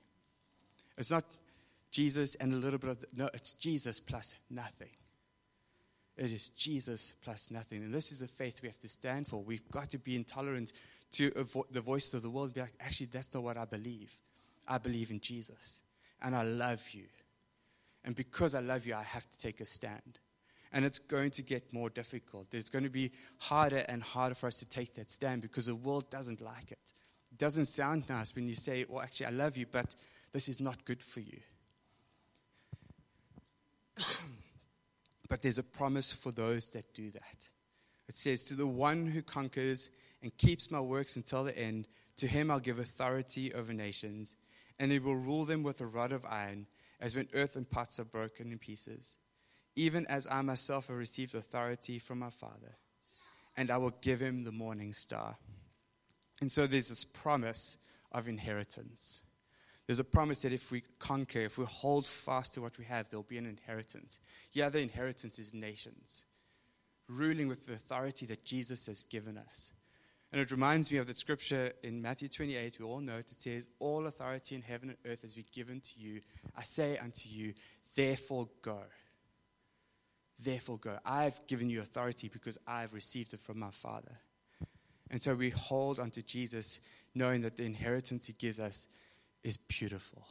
It's 0.97 1.11
not 1.11 1.25
Jesus 1.91 2.37
and 2.37 2.55
a 2.55 2.57
little 2.57 2.79
bit 2.79 2.91
of, 2.91 3.01
the, 3.01 3.07
no, 3.15 3.29
it's 3.35 3.53
Jesus 3.55 4.01
plus 4.01 4.35
nothing. 4.49 4.89
It 6.17 6.33
is 6.33 6.51
Jesus 6.51 7.15
plus 7.23 7.51
nothing. 7.51 7.83
And 7.83 7.93
this 7.93 8.13
is 8.13 8.23
a 8.23 8.29
faith 8.29 8.61
we 8.63 8.69
have 8.69 8.79
to 8.81 8.89
stand 8.89 9.27
for. 9.27 9.43
We've 9.43 9.69
got 9.71 9.91
to 9.91 9.99
be 9.99 10.15
intolerant 10.15 10.73
to 11.13 11.31
avo- 11.33 11.71
the 11.71 11.81
voice 11.81 12.15
of 12.15 12.23
the 12.23 12.31
world. 12.31 12.55
Be 12.55 12.61
like, 12.61 12.75
actually, 12.81 13.07
that's 13.07 13.33
not 13.35 13.43
what 13.43 13.57
I 13.57 13.65
believe. 13.65 14.17
I 14.69 14.79
believe 14.79 15.11
in 15.11 15.21
Jesus. 15.21 15.81
And 16.23 16.37
I 16.37 16.43
love 16.43 16.87
you. 16.93 17.05
And 18.05 18.15
because 18.15 18.55
I 18.55 18.61
love 18.61 18.87
you, 18.87 18.95
I 18.95 19.03
have 19.03 19.29
to 19.29 19.39
take 19.41 19.61
a 19.61 19.67
stand. 19.67 20.21
And 20.73 20.85
it's 20.85 20.99
going 20.99 21.31
to 21.33 21.43
get 21.43 21.73
more 21.73 21.91
difficult. 21.91 22.55
It's 22.55 22.71
going 22.71 22.85
to 22.85 22.91
be 22.91 23.11
harder 23.39 23.85
and 23.89 24.03
harder 24.03 24.35
for 24.35 24.47
us 24.47 24.59
to 24.59 24.67
take 24.67 24.95
that 24.95 25.11
stand 25.11 25.43
because 25.43 25.67
the 25.67 25.75
world 25.75 26.09
doesn't 26.11 26.41
like 26.41 26.73
it 26.73 26.93
doesn't 27.39 27.67
sound 27.67 28.09
nice 28.09 28.35
when 28.35 28.49
you 28.49 28.55
say, 28.55 28.85
Well, 28.89 29.03
actually, 29.03 29.27
I 29.27 29.31
love 29.31 29.57
you, 29.57 29.67
but 29.71 29.95
this 30.33 30.49
is 30.49 30.61
not 30.61 30.85
good 30.85 31.03
for 31.03 31.21
you. 31.21 31.41
but 35.29 35.43
there's 35.43 35.59
a 35.59 35.63
promise 35.63 36.11
for 36.13 36.33
those 36.33 36.71
that 36.71 36.93
do 36.95 37.11
that. 37.11 37.49
It 38.09 38.17
says, 38.17 38.43
To 38.45 38.55
the 38.55 38.67
one 38.67 39.07
who 39.07 39.23
conquers 39.23 39.91
and 40.23 40.37
keeps 40.37 40.71
my 40.71 40.81
works 40.81 41.17
until 41.17 41.45
the 41.45 41.57
end, 41.59 41.89
to 42.17 42.27
him 42.27 42.51
I'll 42.51 42.61
give 42.61 42.79
authority 42.79 43.53
over 43.55 43.73
nations, 43.73 44.37
and 44.79 44.93
he 44.93 44.99
will 44.99 45.17
rule 45.17 45.45
them 45.45 45.63
with 45.63 45.81
a 45.81 45.87
rod 45.87 46.13
of 46.13 46.27
iron, 46.27 46.67
as 47.01 47.17
when 47.17 47.29
earth 47.35 47.57
and 47.57 47.69
pots 47.69 47.99
are 47.99 48.05
broken 48.05 48.53
in 48.53 48.59
pieces. 48.59 49.17
Even 49.75 50.07
as 50.07 50.27
I 50.31 50.43
myself 50.43 50.89
have 50.89 50.97
received 50.97 51.35
authority 51.35 51.99
from 51.99 52.19
my 52.19 52.31
Father, 52.31 52.77
and 53.57 53.71
I 53.71 53.79
will 53.79 53.95
give 54.03 54.21
him 54.21 54.43
the 54.43 54.53
morning 54.53 54.93
star. 54.93 55.37
And 56.43 56.51
so 56.51 56.67
there's 56.67 56.89
this 56.89 57.05
promise 57.05 57.79
of 58.11 58.27
inheritance. 58.27 59.23
There's 59.87 60.01
a 60.01 60.05
promise 60.05 60.43
that 60.43 60.53
if 60.53 60.73
we 60.73 60.83
conquer, 60.99 61.39
if 61.39 61.57
we 61.57 61.65
hold 61.67 62.05
fast 62.05 62.55
to 62.55 62.61
what 62.61 62.77
we 62.79 62.85
have, 62.87 63.09
there'll 63.09 63.23
be 63.23 63.39
an 63.39 63.47
inheritance. 63.47 64.19
Yeah, 64.53 64.69
the 64.69 64.81
inheritance 64.81 65.39
is 65.39 65.55
nations, 65.55 66.25
ruling 67.09 67.47
with 67.47 67.67
the 67.67 67.75
authority 67.75 68.27
that 68.27 68.45
Jesus 68.45 68.87
has 68.89 69.05
given 69.05 69.39
us. 69.39 69.71
And 70.33 70.41
it 70.41 70.51
reminds 70.51 70.91
me 70.91 70.99
of 70.99 71.07
that 71.07 71.17
scripture 71.17 71.75
in 71.85 72.03
Matthew 72.03 72.27
28, 72.27 72.77
we 72.81 72.87
all 72.87 72.99
know 72.99 73.19
it. 73.19 73.31
It 73.31 73.41
says, 73.41 73.69
All 73.79 74.09
authority 74.09 74.57
in 74.57 74.63
heaven 74.63 74.89
and 74.89 74.99
earth 75.07 75.23
has 75.23 75.35
been 75.35 75.45
given 75.53 75.79
to 75.79 76.01
you. 76.01 76.23
I 76.57 76.65
say 76.65 76.99
unto 76.99 77.29
you, 77.29 77.55
therefore 77.95 78.49
go. 78.63 78.81
Therefore 80.41 80.79
go. 80.79 80.99
I've 81.07 81.47
given 81.47 81.71
you 81.71 81.83
authority 81.83 82.27
because 82.27 82.59
I've 82.67 82.95
received 82.95 83.33
it 83.33 83.41
from 83.43 83.61
my 83.61 83.71
Father. 83.71 84.19
And 85.13 85.23
so 85.23 85.35
we 85.35 85.51
hold 85.51 86.01
onto 86.01 86.23
Jesus, 86.23 86.81
knowing 87.15 87.43
that 87.43 87.59
the 87.59 87.65
inheritance 87.65 88.27
he 88.27 88.33
gives 88.33 88.59
us 88.59 88.89
is 89.45 89.59
beautiful. 89.59 90.27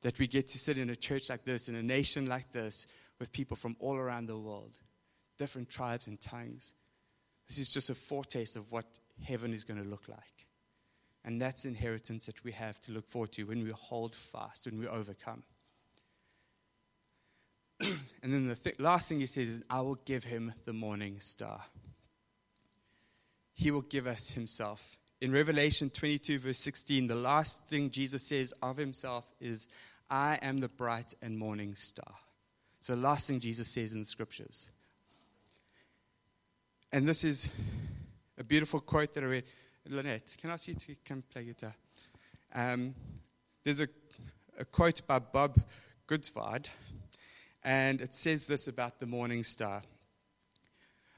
That 0.00 0.18
we 0.18 0.26
get 0.26 0.48
to 0.48 0.58
sit 0.58 0.78
in 0.78 0.88
a 0.88 0.96
church 0.96 1.28
like 1.28 1.44
this, 1.44 1.68
in 1.68 1.74
a 1.74 1.82
nation 1.82 2.26
like 2.26 2.50
this, 2.50 2.86
with 3.18 3.30
people 3.30 3.58
from 3.58 3.76
all 3.78 3.96
around 3.96 4.26
the 4.26 4.38
world, 4.38 4.78
different 5.38 5.68
tribes 5.68 6.06
and 6.06 6.18
tongues. 6.18 6.72
This 7.46 7.58
is 7.58 7.72
just 7.72 7.90
a 7.90 7.94
foretaste 7.94 8.56
of 8.56 8.72
what 8.72 8.86
heaven 9.22 9.52
is 9.52 9.64
going 9.64 9.82
to 9.82 9.88
look 9.88 10.08
like. 10.08 10.48
And 11.22 11.40
that's 11.40 11.66
inheritance 11.66 12.26
that 12.26 12.42
we 12.42 12.52
have 12.52 12.80
to 12.82 12.92
look 12.92 13.06
forward 13.06 13.32
to 13.32 13.44
when 13.44 13.62
we 13.62 13.70
hold 13.70 14.14
fast, 14.14 14.64
when 14.64 14.78
we 14.78 14.88
overcome. 14.88 15.42
and 17.80 18.32
then 18.32 18.46
the 18.46 18.54
th- 18.54 18.78
last 18.78 19.10
thing 19.10 19.20
he 19.20 19.26
says 19.26 19.48
is, 19.48 19.62
I 19.68 19.82
will 19.82 19.98
give 20.06 20.24
him 20.24 20.54
the 20.64 20.72
morning 20.72 21.20
star 21.20 21.64
he 23.54 23.70
will 23.70 23.82
give 23.82 24.06
us 24.06 24.30
himself. 24.30 24.98
In 25.20 25.32
Revelation 25.32 25.88
22, 25.88 26.40
verse 26.40 26.58
16, 26.58 27.06
the 27.06 27.14
last 27.14 27.66
thing 27.68 27.90
Jesus 27.90 28.22
says 28.22 28.52
of 28.60 28.76
himself 28.76 29.24
is, 29.40 29.68
I 30.10 30.38
am 30.42 30.58
the 30.58 30.68
bright 30.68 31.14
and 31.22 31.38
morning 31.38 31.74
star. 31.76 32.14
It's 32.78 32.88
the 32.88 32.96
last 32.96 33.28
thing 33.28 33.40
Jesus 33.40 33.68
says 33.68 33.94
in 33.94 34.00
the 34.00 34.06
scriptures. 34.06 34.68
And 36.92 37.08
this 37.08 37.24
is 37.24 37.48
a 38.36 38.44
beautiful 38.44 38.80
quote 38.80 39.14
that 39.14 39.24
I 39.24 39.26
read. 39.26 39.44
Lynette, 39.88 40.36
can 40.40 40.50
I 40.50 40.54
ask 40.54 40.68
you 40.68 40.74
to 40.74 40.96
come 41.04 41.22
play 41.32 41.44
guitar? 41.44 41.74
Um, 42.54 42.94
there's 43.64 43.80
a, 43.80 43.88
a 44.58 44.64
quote 44.64 45.06
by 45.06 45.18
Bob 45.18 45.60
Goudzwaard, 46.06 46.66
and 47.62 48.00
it 48.00 48.14
says 48.14 48.46
this 48.46 48.68
about 48.68 49.00
the 49.00 49.06
morning 49.06 49.42
star. 49.42 49.82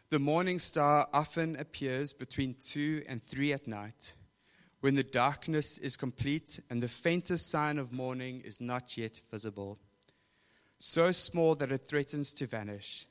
The 0.08 0.18
morning 0.20 0.60
star 0.60 1.08
often 1.12 1.56
appears 1.56 2.12
between 2.12 2.54
2 2.60 3.04
and 3.08 3.24
3 3.24 3.52
at 3.52 3.66
night 3.66 4.14
when 4.80 4.94
the 4.94 5.02
darkness 5.02 5.78
is 5.78 5.96
complete 5.96 6.60
and 6.70 6.80
the 6.80 6.88
faintest 6.88 7.50
sign 7.50 7.76
of 7.76 7.92
morning 7.92 8.40
is 8.42 8.60
not 8.60 8.96
yet 8.96 9.20
visible. 9.32 9.80
So 10.78 11.10
small 11.10 11.56
that 11.56 11.72
it 11.72 11.88
threatens 11.88 12.32
to 12.34 12.46
vanish, 12.46 13.08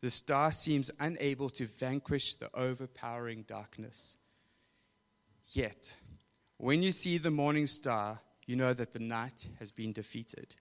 the 0.00 0.10
star 0.10 0.50
seems 0.50 0.90
unable 0.98 1.50
to 1.50 1.66
vanquish 1.66 2.36
the 2.36 2.48
overpowering 2.56 3.42
darkness. 3.42 4.16
Yet, 5.48 5.98
when 6.56 6.82
you 6.82 6.92
see 6.92 7.18
the 7.18 7.30
morning 7.30 7.66
star, 7.66 8.20
you 8.46 8.56
know 8.56 8.72
that 8.72 8.94
the 8.94 9.00
night 9.00 9.48
has 9.58 9.70
been 9.70 9.92
defeated. 9.92 10.54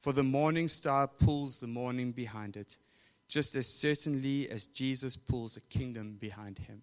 For 0.00 0.14
the 0.14 0.22
morning 0.22 0.68
star 0.68 1.08
pulls 1.08 1.58
the 1.58 1.66
morning 1.66 2.12
behind 2.12 2.56
it 2.56 2.78
just 3.28 3.56
as 3.56 3.66
certainly 3.66 4.48
as 4.48 4.66
Jesus 4.66 5.16
pulls 5.16 5.56
a 5.56 5.60
kingdom 5.60 6.16
behind 6.20 6.58
him. 6.58 6.82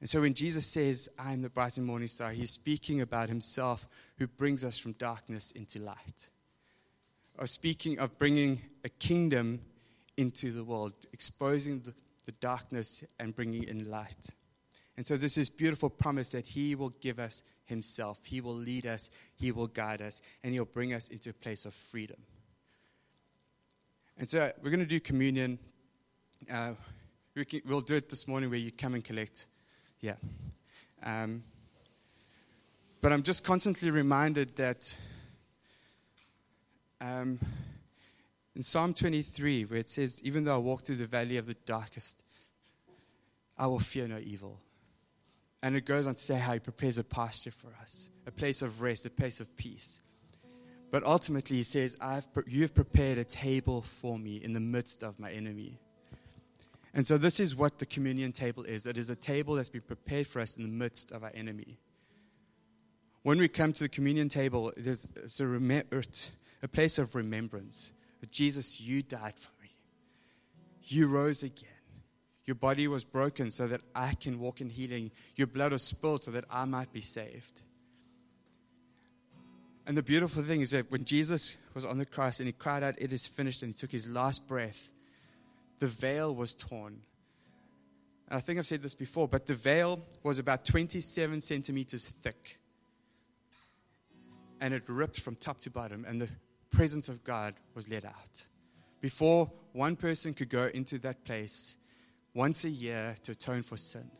And 0.00 0.10
so 0.10 0.20
when 0.20 0.34
Jesus 0.34 0.66
says, 0.66 1.08
I 1.18 1.32
am 1.32 1.42
the 1.42 1.48
bright 1.48 1.78
and 1.78 1.86
morning 1.86 2.08
star, 2.08 2.30
he's 2.30 2.50
speaking 2.50 3.00
about 3.00 3.28
himself 3.28 3.88
who 4.18 4.26
brings 4.26 4.62
us 4.62 4.78
from 4.78 4.92
darkness 4.92 5.52
into 5.52 5.78
light. 5.78 6.28
Or 7.38 7.46
speaking 7.46 7.98
of 7.98 8.18
bringing 8.18 8.60
a 8.84 8.88
kingdom 8.88 9.60
into 10.16 10.52
the 10.52 10.64
world, 10.64 10.92
exposing 11.12 11.80
the, 11.80 11.94
the 12.26 12.32
darkness 12.32 13.04
and 13.18 13.34
bringing 13.34 13.64
in 13.64 13.90
light. 13.90 14.30
And 14.96 15.06
so 15.06 15.16
this 15.16 15.36
is 15.36 15.50
beautiful 15.50 15.90
promise 15.90 16.30
that 16.30 16.46
he 16.46 16.74
will 16.74 16.90
give 17.00 17.18
us 17.18 17.42
himself. 17.64 18.24
He 18.24 18.40
will 18.40 18.54
lead 18.54 18.86
us, 18.86 19.10
he 19.34 19.52
will 19.52 19.66
guide 19.66 20.00
us, 20.00 20.22
and 20.42 20.54
he'll 20.54 20.64
bring 20.64 20.94
us 20.94 21.08
into 21.08 21.30
a 21.30 21.34
place 21.34 21.66
of 21.66 21.74
freedom. 21.74 22.16
And 24.18 24.28
so 24.28 24.50
we're 24.62 24.70
going 24.70 24.80
to 24.80 24.86
do 24.86 24.98
communion. 24.98 25.58
Uh, 26.50 26.72
we 27.34 27.62
will 27.66 27.82
do 27.82 27.96
it 27.96 28.08
this 28.08 28.26
morning 28.26 28.48
where 28.48 28.58
you 28.58 28.72
come 28.72 28.94
and 28.94 29.04
collect. 29.04 29.46
Yeah. 30.00 30.14
Um, 31.02 31.42
but 33.02 33.12
I'm 33.12 33.22
just 33.22 33.44
constantly 33.44 33.90
reminded 33.90 34.56
that 34.56 34.96
um, 37.00 37.38
in 38.54 38.62
Psalm 38.62 38.94
23, 38.94 39.66
where 39.66 39.80
it 39.80 39.90
says, 39.90 40.20
Even 40.22 40.44
though 40.44 40.54
I 40.54 40.58
walk 40.58 40.82
through 40.82 40.96
the 40.96 41.06
valley 41.06 41.36
of 41.36 41.46
the 41.46 41.56
darkest, 41.66 42.22
I 43.58 43.66
will 43.66 43.80
fear 43.80 44.08
no 44.08 44.18
evil. 44.18 44.58
And 45.62 45.76
it 45.76 45.84
goes 45.84 46.06
on 46.06 46.14
to 46.14 46.20
say 46.20 46.38
how 46.38 46.54
he 46.54 46.58
prepares 46.58 46.96
a 46.96 47.04
pasture 47.04 47.50
for 47.50 47.68
us, 47.82 48.08
a 48.26 48.30
place 48.30 48.62
of 48.62 48.80
rest, 48.80 49.04
a 49.04 49.10
place 49.10 49.40
of 49.40 49.56
peace. 49.58 50.00
But 50.90 51.04
ultimately, 51.04 51.58
he 51.58 51.62
says, 51.62 51.96
I've, 52.00 52.26
You 52.46 52.62
have 52.62 52.74
prepared 52.74 53.18
a 53.18 53.24
table 53.24 53.82
for 53.82 54.18
me 54.18 54.36
in 54.36 54.52
the 54.52 54.60
midst 54.60 55.02
of 55.02 55.18
my 55.18 55.30
enemy. 55.30 55.78
And 56.94 57.06
so, 57.06 57.18
this 57.18 57.40
is 57.40 57.54
what 57.54 57.78
the 57.78 57.86
communion 57.86 58.32
table 58.32 58.62
is 58.64 58.86
it 58.86 58.96
is 58.96 59.10
a 59.10 59.16
table 59.16 59.54
that's 59.56 59.68
been 59.68 59.82
prepared 59.82 60.26
for 60.26 60.40
us 60.40 60.56
in 60.56 60.62
the 60.62 60.68
midst 60.68 61.12
of 61.12 61.24
our 61.24 61.32
enemy. 61.34 61.78
When 63.22 63.38
we 63.38 63.48
come 63.48 63.72
to 63.72 63.84
the 63.84 63.88
communion 63.88 64.28
table, 64.28 64.72
there's, 64.76 65.06
it's 65.16 65.40
a, 65.40 65.46
rem- 65.46 65.82
a 66.62 66.68
place 66.68 66.98
of 66.98 67.14
remembrance 67.14 67.92
Jesus, 68.30 68.80
you 68.80 69.02
died 69.02 69.34
for 69.36 69.50
me. 69.62 69.70
You 70.84 71.06
rose 71.06 71.42
again. 71.42 71.70
Your 72.44 72.54
body 72.54 72.86
was 72.86 73.04
broken 73.04 73.50
so 73.50 73.66
that 73.66 73.80
I 73.94 74.14
can 74.14 74.38
walk 74.38 74.60
in 74.60 74.70
healing. 74.70 75.10
Your 75.34 75.48
blood 75.48 75.72
was 75.72 75.82
spilled 75.82 76.22
so 76.22 76.30
that 76.30 76.44
I 76.50 76.64
might 76.64 76.92
be 76.92 77.00
saved. 77.00 77.62
And 79.86 79.96
the 79.96 80.02
beautiful 80.02 80.42
thing 80.42 80.62
is 80.62 80.72
that 80.72 80.90
when 80.90 81.04
Jesus 81.04 81.56
was 81.72 81.84
on 81.84 81.98
the 81.98 82.06
cross 82.06 82.40
and 82.40 82.48
he 82.48 82.52
cried 82.52 82.82
out, 82.82 82.96
It 82.98 83.12
is 83.12 83.26
finished, 83.26 83.62
and 83.62 83.72
he 83.72 83.78
took 83.78 83.92
his 83.92 84.08
last 84.08 84.46
breath, 84.46 84.90
the 85.78 85.86
veil 85.86 86.34
was 86.34 86.54
torn. 86.54 87.02
And 88.28 88.36
I 88.36 88.40
think 88.40 88.58
I've 88.58 88.66
said 88.66 88.82
this 88.82 88.96
before, 88.96 89.28
but 89.28 89.46
the 89.46 89.54
veil 89.54 90.00
was 90.24 90.40
about 90.40 90.64
27 90.64 91.40
centimeters 91.40 92.06
thick. 92.06 92.58
And 94.60 94.74
it 94.74 94.82
ripped 94.88 95.20
from 95.20 95.36
top 95.36 95.60
to 95.60 95.70
bottom, 95.70 96.04
and 96.08 96.20
the 96.20 96.28
presence 96.70 97.08
of 97.08 97.22
God 97.22 97.54
was 97.74 97.88
let 97.88 98.04
out. 98.04 98.46
Before 99.00 99.52
one 99.72 99.94
person 99.94 100.34
could 100.34 100.48
go 100.48 100.68
into 100.74 100.98
that 101.00 101.24
place 101.24 101.76
once 102.34 102.64
a 102.64 102.70
year 102.70 103.14
to 103.22 103.32
atone 103.32 103.62
for 103.62 103.76
sin. 103.76 104.10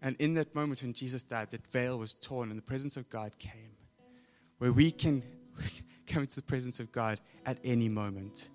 And 0.00 0.14
in 0.20 0.34
that 0.34 0.54
moment 0.54 0.82
when 0.82 0.92
Jesus 0.92 1.24
died, 1.24 1.50
that 1.50 1.66
veil 1.66 1.98
was 1.98 2.14
torn, 2.14 2.50
and 2.50 2.58
the 2.58 2.62
presence 2.62 2.96
of 2.96 3.08
God 3.08 3.36
came 3.38 3.72
where 4.58 4.72
we 4.72 4.90
can 4.90 5.22
come 6.06 6.22
into 6.22 6.36
the 6.36 6.42
presence 6.42 6.80
of 6.80 6.92
God 6.92 7.20
at 7.46 7.58
any 7.64 7.88
moment. 7.88 8.50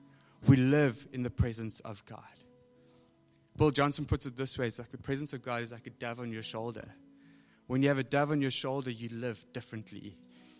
We 0.47 0.55
live 0.55 1.07
in 1.11 1.23
the 1.23 1.29
presence 1.29 1.79
of 1.81 2.03
God. 2.05 2.23
Bill 3.57 3.71
Johnson 3.71 4.05
puts 4.05 4.25
it 4.25 4.37
this 4.37 4.57
way 4.57 4.67
it's 4.67 4.79
like 4.79 4.91
the 4.91 4.97
presence 4.97 5.33
of 5.33 5.41
God 5.41 5.61
is 5.61 5.71
like 5.71 5.85
a 5.85 5.91
dove 5.91 6.19
on 6.19 6.31
your 6.31 6.43
shoulder. 6.43 6.87
When 7.67 7.83
you 7.83 7.89
have 7.89 7.97
a 7.97 8.03
dove 8.03 8.31
on 8.31 8.41
your 8.41 8.51
shoulder, 8.51 8.89
you 8.89 9.09
live 9.09 9.45
differently. 9.53 10.17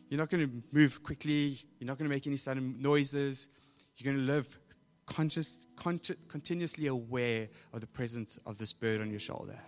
You're 0.10 0.18
not 0.18 0.30
going 0.30 0.48
to 0.48 0.64
move 0.72 1.02
quickly, 1.02 1.58
you're 1.80 1.88
not 1.88 1.98
going 1.98 2.10
to 2.10 2.14
make 2.14 2.28
any 2.28 2.38
sudden 2.38 2.76
noises. 2.82 3.48
You're 3.96 4.14
going 4.14 4.26
to 4.26 4.32
live 4.32 4.60
conscious, 5.06 5.60
conscious, 5.76 6.16
continuously 6.28 6.88
aware 6.88 7.50
of 7.74 7.82
the 7.82 7.88
presence 7.88 8.40
of 8.46 8.58
this 8.58 8.72
bird 8.72 9.02
on 9.02 9.10
your 9.10 9.20
shoulder. 9.20 9.60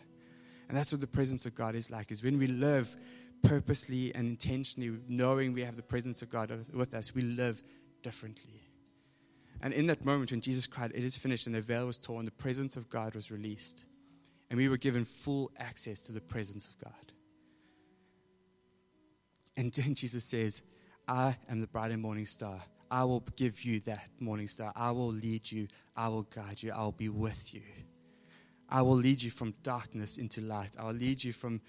And 0.69 0.77
that's 0.77 0.91
what 0.91 1.01
the 1.01 1.07
presence 1.07 1.45
of 1.45 1.53
God 1.53 1.75
is 1.75 1.91
like, 1.91 2.11
is 2.11 2.23
when 2.23 2.37
we 2.37 2.47
live 2.47 2.95
purposely 3.43 4.13
and 4.13 4.27
intentionally, 4.27 4.97
knowing 5.07 5.53
we 5.53 5.63
have 5.63 5.75
the 5.75 5.83
presence 5.83 6.21
of 6.21 6.29
God 6.29 6.51
with 6.73 6.93
us, 6.93 7.13
we 7.13 7.21
live 7.21 7.61
differently. 8.03 8.61
And 9.61 9.73
in 9.73 9.87
that 9.87 10.03
moment 10.03 10.31
when 10.31 10.41
Jesus 10.41 10.65
cried, 10.65 10.91
It 10.95 11.03
is 11.03 11.15
finished, 11.15 11.45
and 11.45 11.55
the 11.55 11.61
veil 11.61 11.85
was 11.85 11.97
torn, 11.97 12.25
the 12.25 12.31
presence 12.31 12.77
of 12.77 12.89
God 12.89 13.15
was 13.15 13.31
released. 13.31 13.85
And 14.49 14.57
we 14.57 14.67
were 14.67 14.77
given 14.77 15.05
full 15.05 15.51
access 15.57 16.01
to 16.01 16.11
the 16.11 16.19
presence 16.19 16.67
of 16.67 16.77
God. 16.77 17.13
And 19.55 19.71
then 19.73 19.95
Jesus 19.95 20.25
says, 20.25 20.61
I 21.07 21.37
am 21.49 21.61
the 21.61 21.67
bright 21.67 21.91
and 21.91 22.01
morning 22.01 22.25
star. 22.25 22.61
I 22.89 23.05
will 23.05 23.23
give 23.37 23.63
you 23.63 23.79
that 23.81 24.09
morning 24.19 24.47
star. 24.47 24.73
I 24.75 24.91
will 24.91 25.11
lead 25.11 25.49
you. 25.49 25.67
I 25.95 26.09
will 26.09 26.23
guide 26.23 26.61
you. 26.61 26.73
I 26.73 26.81
will 26.83 26.91
be 26.91 27.07
with 27.07 27.53
you. 27.53 27.61
I 28.67 28.81
will 28.81 28.95
lead 28.95 29.21
you 29.21 29.31
from 29.31 29.53
darkness 29.63 30.17
into 30.17 30.41
light. 30.41 30.75
I 30.77 30.85
will 30.85 30.93
lead 30.93 31.23
you 31.23 31.33
from 31.33 31.61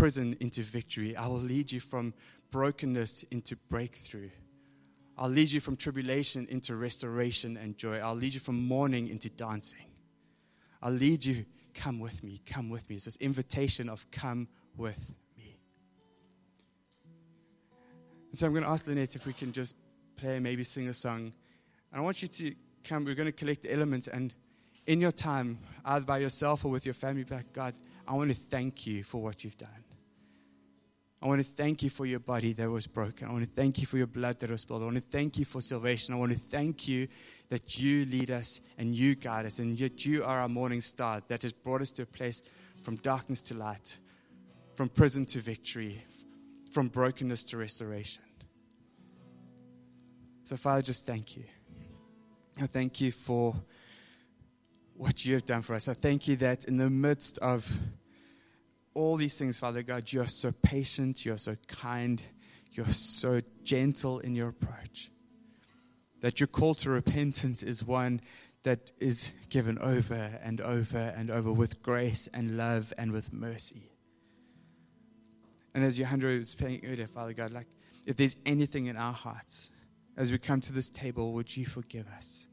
prison 0.00 0.34
into 0.40 0.62
victory. 0.62 1.14
I 1.14 1.26
will 1.26 1.34
lead 1.34 1.70
you 1.70 1.78
from 1.78 2.14
brokenness 2.50 3.22
into 3.30 3.54
breakthrough. 3.68 4.30
I'll 5.18 5.28
lead 5.28 5.52
you 5.52 5.60
from 5.60 5.76
tribulation 5.76 6.46
into 6.48 6.74
restoration 6.74 7.58
and 7.58 7.76
joy. 7.76 7.98
I'll 7.98 8.14
lead 8.14 8.32
you 8.32 8.40
from 8.40 8.66
mourning 8.66 9.08
into 9.08 9.28
dancing. 9.28 9.84
I'll 10.80 10.94
lead 10.94 11.22
you, 11.26 11.44
come 11.74 12.00
with 12.00 12.24
me, 12.24 12.40
come 12.46 12.70
with 12.70 12.88
me. 12.88 12.96
It's 12.96 13.04
this 13.04 13.16
invitation 13.16 13.90
of 13.90 14.10
come 14.10 14.48
with 14.74 15.12
me. 15.36 15.58
And 18.30 18.38
so 18.38 18.46
I'm 18.46 18.54
going 18.54 18.64
to 18.64 18.70
ask 18.70 18.86
Lynette 18.86 19.16
if 19.16 19.26
we 19.26 19.34
can 19.34 19.52
just 19.52 19.74
play, 20.16 20.40
maybe 20.40 20.64
sing 20.64 20.88
a 20.88 20.94
song. 20.94 21.30
And 21.92 21.92
I 21.92 22.00
want 22.00 22.22
you 22.22 22.28
to 22.28 22.54
come, 22.84 23.04
we're 23.04 23.14
going 23.14 23.26
to 23.26 23.32
collect 23.32 23.64
the 23.64 23.74
elements 23.74 24.08
and 24.08 24.32
in 24.86 24.98
your 24.98 25.12
time, 25.12 25.58
either 25.84 26.06
by 26.06 26.18
yourself 26.18 26.64
or 26.64 26.70
with 26.70 26.86
your 26.86 26.94
family, 26.94 27.22
back, 27.22 27.52
God, 27.52 27.74
I 28.08 28.14
want 28.14 28.30
to 28.30 28.36
thank 28.36 28.86
you 28.86 29.04
for 29.04 29.22
what 29.22 29.44
you've 29.44 29.58
done. 29.58 29.68
I 31.22 31.26
want 31.26 31.44
to 31.44 31.46
thank 31.46 31.82
you 31.82 31.90
for 31.90 32.06
your 32.06 32.18
body 32.18 32.54
that 32.54 32.70
was 32.70 32.86
broken. 32.86 33.28
I 33.28 33.32
want 33.32 33.44
to 33.44 33.50
thank 33.50 33.78
you 33.78 33.86
for 33.86 33.98
your 33.98 34.06
blood 34.06 34.38
that 34.40 34.48
was 34.48 34.62
spilled. 34.62 34.80
I 34.80 34.86
want 34.86 34.96
to 34.96 35.02
thank 35.02 35.38
you 35.38 35.44
for 35.44 35.60
salvation. 35.60 36.14
I 36.14 36.16
want 36.16 36.32
to 36.32 36.38
thank 36.38 36.88
you 36.88 37.08
that 37.50 37.78
you 37.78 38.06
lead 38.06 38.30
us 38.30 38.60
and 38.78 38.94
you 38.94 39.14
guide 39.14 39.44
us, 39.44 39.58
and 39.58 39.78
yet 39.78 40.06
you 40.06 40.24
are 40.24 40.40
our 40.40 40.48
morning 40.48 40.80
star 40.80 41.20
that 41.28 41.42
has 41.42 41.52
brought 41.52 41.82
us 41.82 41.90
to 41.92 42.02
a 42.02 42.06
place 42.06 42.42
from 42.82 42.96
darkness 42.96 43.42
to 43.42 43.54
light, 43.54 43.98
from 44.74 44.88
prison 44.88 45.26
to 45.26 45.40
victory, 45.40 46.02
from 46.70 46.88
brokenness 46.88 47.44
to 47.44 47.58
restoration. 47.58 48.22
So, 50.44 50.56
Father, 50.56 50.80
just 50.80 51.04
thank 51.04 51.36
you. 51.36 51.44
I 52.58 52.66
thank 52.66 53.00
you 53.00 53.12
for 53.12 53.54
what 54.94 55.24
you 55.24 55.34
have 55.34 55.44
done 55.44 55.60
for 55.60 55.74
us. 55.74 55.86
I 55.86 55.94
thank 55.94 56.28
you 56.28 56.36
that 56.36 56.64
in 56.64 56.78
the 56.78 56.88
midst 56.88 57.38
of 57.38 57.70
all 58.94 59.16
these 59.16 59.38
things, 59.38 59.58
Father 59.58 59.82
God, 59.82 60.12
you 60.12 60.20
are 60.20 60.28
so 60.28 60.52
patient, 60.52 61.24
you 61.24 61.32
are 61.32 61.38
so 61.38 61.56
kind, 61.68 62.22
you're 62.72 62.92
so 62.92 63.40
gentle 63.62 64.18
in 64.20 64.34
your 64.34 64.48
approach. 64.48 65.10
That 66.20 66.40
your 66.40 66.48
call 66.48 66.74
to 66.76 66.90
repentance 66.90 67.62
is 67.62 67.84
one 67.84 68.20
that 68.62 68.90
is 68.98 69.32
given 69.48 69.78
over 69.78 70.38
and 70.42 70.60
over 70.60 71.14
and 71.16 71.30
over 71.30 71.52
with 71.52 71.82
grace 71.82 72.28
and 72.34 72.56
love 72.56 72.92
and 72.98 73.12
with 73.12 73.32
mercy. 73.32 73.90
And 75.74 75.84
as 75.84 75.96
Johanna 75.96 76.26
was 76.26 76.50
saying 76.50 76.82
earlier, 76.84 77.06
Father 77.06 77.32
God, 77.32 77.52
like 77.52 77.68
if 78.06 78.16
there's 78.16 78.36
anything 78.44 78.86
in 78.86 78.96
our 78.96 79.12
hearts 79.12 79.70
as 80.16 80.30
we 80.30 80.38
come 80.38 80.60
to 80.62 80.72
this 80.72 80.88
table, 80.88 81.32
would 81.32 81.56
you 81.56 81.64
forgive 81.64 82.06
us? 82.08 82.48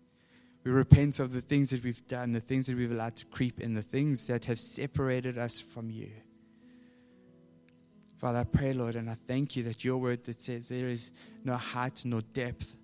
We 0.64 0.72
repent 0.72 1.20
of 1.20 1.34
the 1.34 1.42
things 1.42 1.72
that 1.72 1.84
we've 1.84 2.06
done, 2.08 2.34
the 2.34 2.40
things 2.40 2.68
that 2.68 2.78
we've 2.78 2.92
allowed 2.92 3.16
to 3.18 3.26
creep 3.26 3.60
in, 3.60 3.74
the 3.74 3.82
things 3.82 4.28
that 4.28 4.46
have 4.46 4.60
separated 4.60 5.38
us 5.38 5.60
from 5.60 5.90
you. 5.90 6.12
Father, 8.18 8.39
I 8.39 8.43
pray, 8.45 8.74
Lord, 8.74 8.95
and 8.95 9.09
I 9.09 9.15
thank 9.28 9.55
you 9.55 9.63
that 9.63 9.86
your 9.86 9.97
word 9.97 10.24
that 10.26 10.41
says 10.41 10.68
there 10.68 10.88
is 10.88 11.11
no 11.43 11.55
height 11.55 12.01
nor 12.03 12.22
depth, 12.22 12.76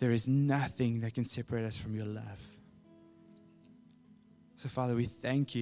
there 0.00 0.10
is 0.10 0.26
nothing 0.26 1.00
that 1.00 1.14
can 1.14 1.24
separate 1.24 1.64
us 1.64 1.76
from 1.76 1.94
your 1.94 2.06
love. 2.06 2.40
So, 4.56 4.68
Father, 4.68 4.96
we 4.96 5.04
thank 5.04 5.54
you 5.54 5.56